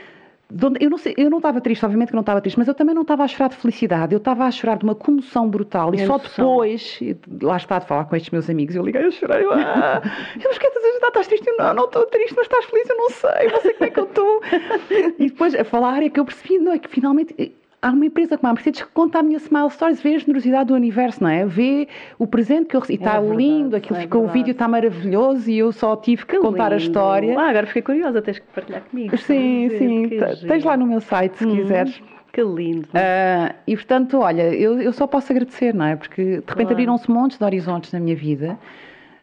eu 0.79 0.89
não 0.89 0.97
sei, 0.97 1.13
eu 1.17 1.29
não 1.29 1.39
estava 1.39 1.59
triste, 1.59 1.83
obviamente 1.83 2.07
que 2.07 2.13
não 2.13 2.21
estava 2.21 2.39
triste, 2.39 2.57
mas 2.57 2.69
eu 2.69 2.73
também 2.73 2.95
não 2.95 3.01
estava 3.01 3.25
a 3.25 3.27
chorar 3.27 3.49
de 3.49 3.57
felicidade, 3.57 4.13
eu 4.13 4.17
estava 4.17 4.45
a 4.45 4.51
chorar 4.51 4.77
de 4.77 4.85
uma 4.85 4.95
comoção 4.95 5.49
brutal 5.49 5.93
e 5.93 6.05
só 6.05 6.17
depois, 6.17 7.01
lá 7.41 7.57
está 7.57 7.79
de 7.79 7.85
falar 7.85 8.05
com 8.05 8.15
estes 8.15 8.31
meus 8.31 8.49
amigos, 8.49 8.73
eu 8.73 8.81
liguei 8.81 9.01
a 9.01 9.11
chorar, 9.11 9.41
eu, 9.41 9.51
ah, 9.51 10.01
eu 10.41 10.49
que 10.49 10.67
estás 11.07 11.27
triste? 11.27 11.47
Eu, 11.47 11.57
não, 11.57 11.73
não 11.73 11.85
estou 11.85 12.05
triste, 12.05 12.33
mas 12.35 12.45
estás 12.45 12.63
feliz, 12.65 12.89
eu 12.89 12.95
não 12.95 13.09
sei, 13.09 13.51
não 13.51 13.61
sei 13.61 13.73
como 13.73 13.85
é 13.85 13.89
que 13.89 13.99
eu 13.99 14.03
estou. 14.05 14.41
e 15.19 15.27
depois 15.27 15.53
a 15.53 15.65
falar 15.65 16.01
é 16.01 16.09
que 16.09 16.19
eu 16.19 16.25
percebi, 16.25 16.59
não 16.59 16.71
é 16.71 16.79
que 16.79 16.87
finalmente 16.87 17.53
há 17.81 17.91
uma 17.91 18.05
empresa 18.05 18.37
como 18.37 18.49
a 18.49 18.53
Mercedes 18.53 18.81
que 18.81 18.87
conta 18.89 19.19
a 19.19 19.23
minha 19.23 19.37
Smile 19.37 19.69
Stories, 19.69 20.01
vê 20.01 20.15
a 20.15 20.19
generosidade 20.19 20.67
do 20.67 20.73
universo, 20.73 21.23
não 21.23 21.29
é? 21.29 21.45
Vê 21.45 21.87
o 22.17 22.25
presente 22.25 22.65
que 22.65 22.75
eu 22.75 22.79
recebi. 22.79 22.99
Está 22.99 23.17
é 23.17 23.21
lindo, 23.21 23.75
aquilo 23.75 23.97
é 23.97 24.01
ficou, 24.01 24.25
o 24.25 24.27
vídeo 24.27 24.51
está 24.51 24.67
maravilhoso 24.67 25.49
e 25.49 25.59
eu 25.59 25.71
só 25.71 25.95
tive 25.95 26.25
que, 26.25 26.35
que 26.35 26.39
contar 26.39 26.69
lindo. 26.69 26.75
a 26.75 26.77
história. 26.77 27.39
Ah, 27.39 27.49
agora 27.49 27.67
fiquei 27.67 27.81
curiosa, 27.81 28.21
tens 28.21 28.39
que 28.39 28.45
partilhar 28.47 28.81
comigo. 28.81 29.17
Sim, 29.17 29.69
sim. 29.77 30.09
Tens 30.47 30.63
lá 30.63 30.75
no 30.75 30.85
meu 30.85 31.01
site 31.01 31.37
se 31.37 31.45
hum, 31.45 31.55
quiseres. 31.55 32.01
Que 32.33 32.43
lindo. 32.43 32.87
Uh, 32.89 33.53
e 33.65 33.75
portanto, 33.75 34.19
olha, 34.19 34.53
eu, 34.53 34.79
eu 34.79 34.93
só 34.93 35.07
posso 35.07 35.31
agradecer, 35.31 35.73
não 35.73 35.85
é? 35.85 35.95
Porque 35.95 36.23
de 36.23 36.31
repente 36.31 36.53
claro. 36.53 36.71
abriram-se 36.71 37.09
montes 37.09 37.37
de 37.37 37.43
horizontes 37.43 37.91
na 37.91 37.99
minha 37.99 38.15
vida. 38.15 38.57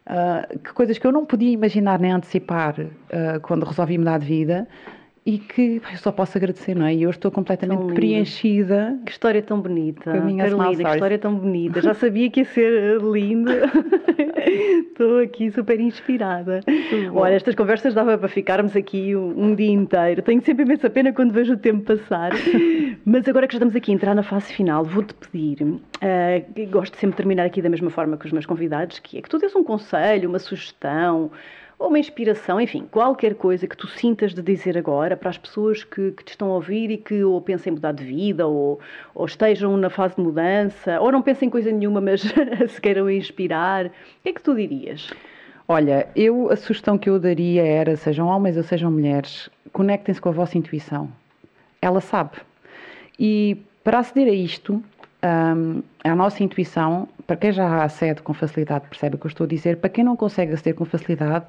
Uh, 0.07 0.59
que 0.59 0.71
coisas 0.73 0.97
que 0.99 1.07
eu 1.07 1.11
não 1.11 1.25
podia 1.25 1.49
imaginar 1.49 1.99
nem 1.99 2.11
antecipar 2.11 2.75
uh, 2.79 3.39
quando 3.41 3.63
resolvi 3.63 3.97
mudar 3.97 4.19
de 4.19 4.25
vida 4.27 4.67
e 5.25 5.39
que 5.39 5.81
eu 5.91 5.97
só 5.97 6.11
posso 6.11 6.37
agradecer, 6.37 6.75
não 6.75 6.85
é? 6.85 6.93
E 6.93 7.01
eu 7.01 7.09
estou 7.09 7.31
completamente 7.31 7.95
preenchida. 7.95 8.95
Que 9.03 9.11
história 9.11 9.41
tão 9.41 9.59
bonita. 9.59 10.11
Carolina, 10.11 10.43
que 10.43 10.93
história 10.93 11.17
tão 11.17 11.33
bonita. 11.33 11.81
Já 11.81 11.95
sabia 11.95 12.29
que 12.29 12.41
ia 12.41 12.45
ser 12.45 13.01
linda. 13.01 13.63
estou 14.87 15.19
aqui 15.21 15.49
super 15.49 15.79
inspirada. 15.79 16.59
Olha, 17.11 17.33
estas 17.33 17.55
conversas 17.55 17.95
dava 17.95 18.15
para 18.19 18.27
ficarmos 18.27 18.75
aqui 18.75 19.15
um, 19.15 19.45
um, 19.45 19.55
dia 19.55 19.71
inteiro. 19.71 20.21
Tenho 20.21 20.43
sempre 20.43 20.63
imensa 20.63 20.91
pena 20.91 21.11
quando 21.11 21.31
vejo 21.31 21.53
o 21.53 21.57
tempo 21.57 21.81
passar. 21.81 22.31
Mas 23.03 23.27
agora 23.27 23.47
que 23.47 23.53
já 23.53 23.57
estamos 23.57 23.75
aqui 23.75 23.91
a 23.91 23.95
entrar 23.95 24.13
na 24.13 24.21
fase 24.21 24.53
final, 24.53 24.83
vou-te 24.83 25.15
pedir. 25.15 25.63
Uh, 25.63 26.69
gosto 26.69 26.97
sempre 26.97 27.15
de 27.15 27.17
terminar 27.17 27.45
aqui 27.45 27.63
da 27.63 27.69
mesma 27.69 27.89
forma 27.89 28.15
que 28.15 28.27
os 28.27 28.31
meus 28.31 28.45
convidados, 28.45 28.99
que 28.99 29.17
é 29.17 29.21
que 29.23 29.29
tu 29.29 29.39
dês 29.39 29.55
um 29.55 29.63
conselho, 29.63 30.29
uma 30.29 30.37
sugestão 30.37 31.31
ou 31.77 31.89
uma 31.89 31.99
inspiração, 31.99 32.59
enfim, 32.59 32.87
qualquer 32.89 33.35
coisa 33.35 33.67
que 33.67 33.75
tu 33.75 33.87
sintas 33.87 34.33
de 34.33 34.41
dizer 34.41 34.77
agora 34.77 35.17
para 35.17 35.29
as 35.29 35.37
pessoas 35.37 35.83
que, 35.83 36.11
que 36.11 36.23
te 36.23 36.29
estão 36.29 36.51
a 36.51 36.55
ouvir 36.55 36.89
e 36.89 36.97
que 36.97 37.23
ou 37.23 37.39
pensem 37.41 37.71
em 37.71 37.75
mudar 37.75 37.91
de 37.91 38.03
vida 38.03 38.47
ou, 38.47 38.79
ou 39.13 39.25
estejam 39.25 39.75
na 39.77 39.89
fase 39.89 40.15
de 40.15 40.21
mudança 40.21 40.99
ou 40.99 41.11
não 41.11 41.21
pensem 41.21 41.47
em 41.47 41.51
coisa 41.51 41.71
nenhuma, 41.71 41.99
mas 41.99 42.21
se 42.69 42.81
queiram 42.81 43.09
inspirar, 43.09 43.87
o 43.87 43.89
que 44.23 44.29
é 44.29 44.33
que 44.33 44.41
tu 44.41 44.55
dirias? 44.55 45.09
Olha, 45.67 46.07
eu 46.15 46.51
a 46.51 46.55
sugestão 46.55 46.97
que 46.97 47.09
eu 47.09 47.19
daria 47.19 47.65
era, 47.65 47.95
sejam 47.97 48.27
homens 48.27 48.55
ou 48.55 48.63
sejam 48.63 48.91
mulheres, 48.91 49.49
conectem-se 49.73 50.21
com 50.21 50.29
a 50.29 50.31
vossa 50.31 50.57
intuição. 50.57 51.09
Ela 51.81 51.99
sabe. 51.99 52.37
E 53.19 53.57
para 53.83 53.99
aceder 53.99 54.27
a 54.27 54.35
isto, 54.35 54.83
um, 55.23 55.81
a 56.03 56.15
nossa 56.15 56.43
intuição, 56.43 57.07
para 57.25 57.35
quem 57.35 57.51
já 57.51 57.83
acede 57.83 58.21
com 58.21 58.33
facilidade, 58.33 58.87
percebe 58.87 59.15
o 59.15 59.17
que 59.17 59.25
eu 59.25 59.29
estou 59.29 59.45
a 59.45 59.47
dizer, 59.47 59.77
para 59.77 59.89
quem 59.89 60.03
não 60.03 60.15
consegue 60.15 60.53
aceder 60.53 60.75
com 60.75 60.85
facilidade, 60.85 61.45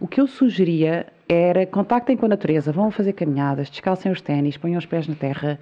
o 0.00 0.08
que 0.08 0.20
eu 0.20 0.26
sugeria 0.26 1.06
era 1.28 1.66
contactem 1.66 2.16
com 2.16 2.26
a 2.26 2.28
natureza, 2.28 2.72
vão 2.72 2.90
fazer 2.90 3.12
caminhadas, 3.12 3.70
descalcem 3.70 4.10
os 4.10 4.20
ténis, 4.20 4.56
ponham 4.56 4.78
os 4.78 4.86
pés 4.86 5.06
na 5.06 5.14
terra, 5.14 5.58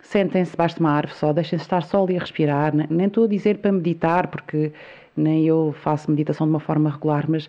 sentem-se 0.00 0.52
debaixo 0.52 0.76
de 0.76 0.80
uma 0.80 0.92
árvore 0.92 1.18
só, 1.18 1.32
deixem-se 1.32 1.64
estar 1.64 1.82
só 1.82 2.02
ali 2.04 2.16
a 2.16 2.20
respirar. 2.20 2.72
Nem 2.74 3.06
estou 3.06 3.24
a 3.24 3.28
dizer 3.28 3.58
para 3.58 3.72
meditar, 3.72 4.28
porque 4.28 4.72
nem 5.16 5.44
eu 5.46 5.74
faço 5.82 6.10
meditação 6.10 6.46
de 6.46 6.52
uma 6.52 6.60
forma 6.60 6.90
regular, 6.90 7.24
mas 7.28 7.48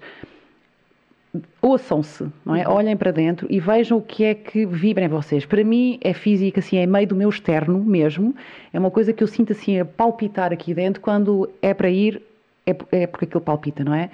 ouçam-se, 1.61 2.27
não 2.45 2.55
é? 2.55 2.67
Uhum. 2.67 2.75
Olhem 2.75 2.97
para 2.97 3.11
dentro 3.11 3.47
e 3.49 3.59
vejam 3.59 3.97
o 3.97 4.01
que 4.01 4.23
é 4.23 4.33
que 4.33 4.65
vibra 4.65 5.05
em 5.05 5.07
vocês. 5.07 5.45
Para 5.45 5.63
mim 5.63 5.97
é 6.01 6.13
física, 6.13 6.59
assim, 6.59 6.77
é 6.77 6.85
meio 6.85 7.07
do 7.07 7.15
meu 7.15 7.29
externo 7.29 7.79
mesmo. 7.83 8.35
É 8.73 8.79
uma 8.79 8.91
coisa 8.91 9.13
que 9.13 9.23
eu 9.23 9.27
sinto 9.27 9.53
assim 9.53 9.79
a 9.79 9.85
palpitar 9.85 10.51
aqui 10.51 10.73
dentro 10.73 11.01
quando 11.01 11.49
é 11.61 11.73
para 11.73 11.89
ir, 11.89 12.21
é, 12.65 12.75
é 12.91 13.07
porque 13.07 13.25
aquilo 13.25 13.41
palpita, 13.41 13.83
não 13.83 13.93
é? 13.93 14.09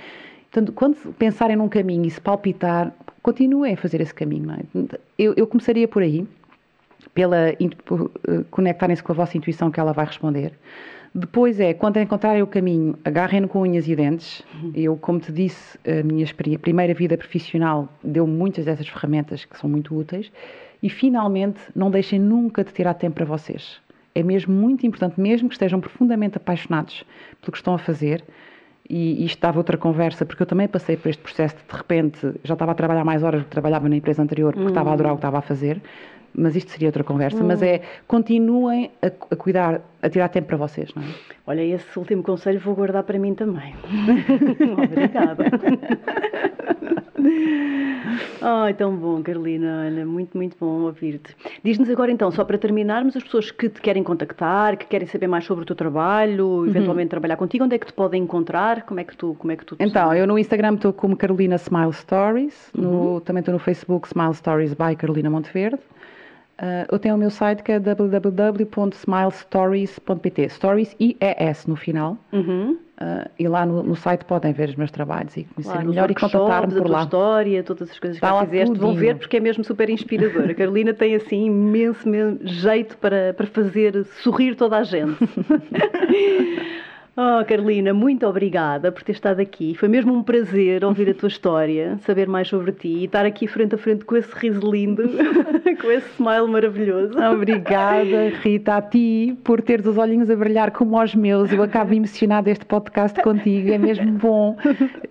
Portanto, 0.51 0.73
quando 0.73 0.95
pensarem 1.13 1.55
num 1.55 1.69
caminho 1.69 2.05
e 2.05 2.11
se 2.11 2.19
palpitar, 2.19 2.93
continuem 3.21 3.73
a 3.73 3.77
fazer 3.77 4.01
esse 4.01 4.13
caminho, 4.13 4.47
não 4.47 4.55
é? 4.55 4.59
Eu, 5.17 5.33
eu 5.37 5.47
começaria 5.47 5.87
por 5.87 6.03
aí, 6.03 6.27
pela 7.13 7.53
por, 7.85 8.01
uh, 8.01 8.43
conectarem-se 8.51 9.01
com 9.01 9.11
a 9.13 9.15
vossa 9.15 9.37
intuição 9.37 9.71
que 9.71 9.79
ela 9.79 9.93
vai 9.93 10.05
responder. 10.05 10.53
Depois 11.13 11.59
é, 11.59 11.73
quando 11.73 11.97
encontrarem 11.97 12.41
o 12.41 12.47
caminho, 12.47 12.97
agarrem-no 13.03 13.47
com 13.47 13.61
unhas 13.61 13.87
e 13.87 13.95
dentes. 13.95 14.41
Uhum. 14.53 14.71
Eu, 14.73 14.95
como 14.95 15.19
te 15.19 15.31
disse, 15.31 15.77
a 15.85 16.03
minha 16.03 16.25
primeira 16.59 16.93
vida 16.93 17.17
profissional 17.17 17.89
deu 18.01 18.25
muitas 18.25 18.65
dessas 18.65 18.87
ferramentas 18.87 19.43
que 19.43 19.57
são 19.57 19.69
muito 19.69 19.93
úteis. 19.93 20.31
E, 20.81 20.89
finalmente, 20.89 21.59
não 21.75 21.91
deixem 21.91 22.17
nunca 22.17 22.63
de 22.63 22.71
tirar 22.71 22.93
tempo 22.93 23.15
para 23.15 23.25
vocês. 23.25 23.79
É 24.15 24.23
mesmo 24.23 24.53
muito 24.53 24.85
importante, 24.85 25.19
mesmo 25.19 25.49
que 25.49 25.55
estejam 25.55 25.79
profundamente 25.79 26.37
apaixonados 26.37 27.03
pelo 27.41 27.51
que 27.51 27.57
estão 27.57 27.73
a 27.73 27.77
fazer, 27.77 28.23
e 28.89 29.23
isto 29.23 29.39
dava 29.39 29.57
outra 29.57 29.77
conversa, 29.77 30.25
porque 30.25 30.43
eu 30.43 30.47
também 30.47 30.67
passei 30.67 30.97
por 30.97 31.07
este 31.07 31.21
processo 31.21 31.55
de, 31.55 31.63
de 31.63 31.77
repente, 31.77 32.33
já 32.43 32.53
estava 32.53 32.73
a 32.73 32.75
trabalhar 32.75 33.05
mais 33.05 33.23
horas 33.23 33.41
do 33.41 33.45
que 33.45 33.51
trabalhava 33.51 33.87
na 33.87 33.95
empresa 33.95 34.21
anterior, 34.21 34.51
porque 34.51 34.63
uhum. 34.63 34.69
estava 34.69 34.89
a 34.89 34.93
adorar 34.93 35.13
o 35.13 35.15
que 35.15 35.19
estava 35.19 35.37
a 35.37 35.41
fazer, 35.41 35.81
mas 36.33 36.55
isto 36.55 36.71
seria 36.71 36.87
outra 36.87 37.03
conversa. 37.03 37.43
Hum. 37.43 37.47
Mas 37.47 37.61
é, 37.61 37.81
continuem 38.07 38.91
a, 39.01 39.07
a, 39.07 39.35
cuidar, 39.35 39.81
a 40.01 40.09
tirar 40.09 40.29
tempo 40.29 40.47
para 40.47 40.57
vocês, 40.57 40.93
não 40.95 41.03
é? 41.03 41.05
Olha, 41.47 41.61
esse 41.61 41.99
último 41.99 42.23
conselho 42.23 42.59
vou 42.59 42.75
guardar 42.75 43.03
para 43.03 43.19
mim 43.19 43.33
também. 43.33 43.75
Obrigada. 44.85 45.45
Ai, 48.41 48.73
tão 48.73 48.95
bom, 48.95 49.21
Carolina. 49.21 49.83
Olha, 49.85 50.05
muito, 50.05 50.35
muito 50.35 50.57
bom 50.59 50.81
ouvir-te. 50.81 51.35
Diz-nos 51.63 51.89
agora 51.89 52.11
então, 52.11 52.31
só 52.31 52.43
para 52.43 52.57
terminarmos, 52.57 53.15
as 53.15 53.23
pessoas 53.23 53.51
que 53.51 53.69
te 53.69 53.79
querem 53.81 54.03
contactar, 54.03 54.77
que 54.77 54.85
querem 54.85 55.07
saber 55.07 55.27
mais 55.27 55.45
sobre 55.45 55.63
o 55.63 55.65
teu 55.65 55.75
trabalho, 55.75 56.47
uhum. 56.47 56.65
eventualmente 56.67 57.05
uhum. 57.05 57.09
trabalhar 57.09 57.37
contigo, 57.37 57.65
onde 57.65 57.75
é 57.75 57.79
que 57.79 57.85
te 57.85 57.93
podem 57.93 58.23
encontrar? 58.23 58.83
Como 58.83 58.99
é 58.99 59.03
que 59.03 59.15
tu, 59.15 59.35
como 59.37 59.51
é 59.51 59.55
que 59.55 59.65
tu 59.65 59.75
Então, 59.79 60.07
sabes? 60.07 60.19
eu 60.19 60.27
no 60.27 60.39
Instagram 60.39 60.75
estou 60.75 60.91
como 60.91 61.15
Carolina 61.15 61.55
Smile 61.55 61.93
Stories, 61.93 62.71
uhum. 62.75 63.13
no, 63.13 63.21
também 63.21 63.41
estou 63.41 63.53
no 63.53 63.59
Facebook 63.59 64.07
Smile 64.07 64.33
Stories 64.33 64.73
by 64.73 64.95
Carolina 64.95 65.29
Monteverde. 65.29 65.79
Uh, 66.61 66.85
eu 66.91 66.99
tenho 66.99 67.15
o 67.15 67.17
meu 67.17 67.31
site 67.31 67.63
que 67.63 67.71
é 67.71 67.79
www.smilestories.pt, 67.79 70.49
Stories 70.49 70.95
e 70.99 71.17
ES 71.19 71.65
no 71.65 71.75
final. 71.75 72.19
Uhum. 72.31 72.77
Uh, 73.01 73.27
e 73.39 73.47
lá 73.47 73.65
no, 73.65 73.81
no, 73.81 73.95
site 73.95 74.23
podem 74.25 74.53
ver 74.53 74.69
os 74.69 74.75
meus 74.75 74.91
trabalhos 74.91 75.35
e 75.35 75.43
conhecer 75.45 75.71
claro, 75.71 75.89
melhor 75.89 76.11
e 76.11 76.13
contatar-me 76.13 76.75
por 76.75 76.87
lá. 76.87 76.99
A 76.99 77.03
história, 77.05 77.63
todas 77.63 77.89
as 77.89 77.97
coisas 77.97 78.19
que 78.19 78.27
já 78.27 78.45
fizeste, 78.45 78.77
vão 78.77 78.93
ver 78.93 79.17
porque 79.17 79.37
é 79.37 79.39
mesmo 79.39 79.63
super 79.63 79.89
inspirador. 79.89 80.51
A 80.51 80.53
Carolina 80.53 80.93
tem 80.93 81.15
assim 81.15 81.45
imenso, 81.45 82.07
imenso 82.07 82.37
jeito 82.43 82.95
para, 82.97 83.33
para 83.33 83.47
fazer 83.47 84.05
sorrir 84.21 84.53
toda 84.53 84.77
a 84.77 84.83
gente. 84.83 85.17
Oh, 87.15 87.43
Carolina, 87.45 87.93
muito 87.93 88.25
obrigada 88.25 88.89
por 88.89 89.03
ter 89.03 89.11
estado 89.11 89.41
aqui. 89.41 89.75
Foi 89.75 89.89
mesmo 89.89 90.13
um 90.13 90.23
prazer 90.23 90.85
ouvir 90.85 91.09
a 91.09 91.13
tua 91.13 91.27
história, 91.29 91.97
saber 92.05 92.25
mais 92.25 92.47
sobre 92.47 92.71
ti 92.71 92.87
e 92.87 93.03
estar 93.05 93.25
aqui 93.25 93.47
frente 93.47 93.75
a 93.75 93.77
frente 93.77 94.05
com 94.05 94.15
esse 94.15 94.33
riso 94.33 94.61
lindo, 94.71 95.03
com 95.81 95.91
esse 95.91 96.07
smile 96.13 96.47
maravilhoso. 96.47 97.13
Obrigada, 97.21 98.29
Rita, 98.41 98.77
a 98.77 98.81
ti 98.81 99.37
por 99.43 99.61
teres 99.61 99.85
os 99.85 99.97
olhinhos 99.97 100.29
a 100.29 100.35
brilhar 100.37 100.71
como 100.71 100.97
os 101.01 101.13
meus. 101.13 101.51
Eu 101.51 101.61
acabo 101.61 101.93
emocionada 101.93 102.49
este 102.49 102.65
podcast 102.65 103.21
contigo, 103.21 103.69
é 103.73 103.77
mesmo 103.77 104.13
bom. 104.13 104.55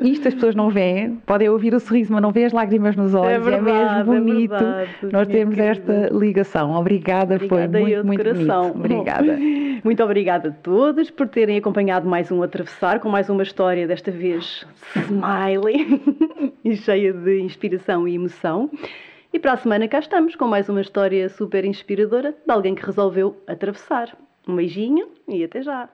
Isto 0.01 0.29
as 0.29 0.35
pessoas 0.35 0.55
não 0.55 0.71
veem, 0.71 1.17
podem 1.27 1.51
ouvir 1.51 1.75
o 1.75 1.81
sorriso, 1.81 2.15
mas 2.15 2.23
não 2.23 2.33
veem 2.33 2.47
as 2.47 2.53
lágrimas 2.55 2.97
nos 2.97 3.15
olhos. 3.15 3.31
É, 3.31 3.39
verdade, 3.39 3.71
é 4.01 4.05
mesmo 4.05 4.25
bonito. 4.25 4.55
É 4.55 4.59
verdade, 4.59 5.13
Nós 5.13 5.29
temos 5.29 5.55
querida. 5.55 5.71
esta 5.71 6.09
ligação. 6.15 6.73
Obrigada, 6.73 7.35
obrigada 7.35 7.79
foi 7.79 7.83
muito, 7.83 8.07
muito 8.07 8.23
coração. 8.25 8.73
bonito. 8.73 8.79
Obrigada. 8.79 9.39
Muito 9.83 10.05
obrigada 10.05 10.51
a 10.51 10.53
todos 10.53 11.11
por 11.11 11.27
terem 11.27 11.57
acompanhado 11.57 11.90
mais 11.99 12.31
um 12.31 12.41
Atravessar, 12.41 13.01
com 13.01 13.09
mais 13.09 13.29
uma 13.29 13.43
história, 13.43 13.89
desta 13.89 14.13
vez 14.13 14.65
smiley 14.95 16.01
e 16.65 16.77
cheia 16.77 17.13
de 17.13 17.41
inspiração 17.41 18.07
e 18.07 18.15
emoção. 18.15 18.71
E 19.33 19.39
para 19.41 19.55
a 19.55 19.57
semana 19.57 19.89
cá 19.89 19.99
estamos 19.99 20.37
com 20.37 20.47
mais 20.47 20.69
uma 20.69 20.81
história 20.81 21.29
super 21.29 21.65
inspiradora 21.65 22.33
de 22.33 22.53
alguém 22.53 22.77
que 22.77 22.87
resolveu 22.87 23.37
atravessar. 23.47 24.17
Um 24.47 24.55
beijinho 24.55 25.09
e 25.27 25.43
até 25.43 25.63
já! 25.63 25.89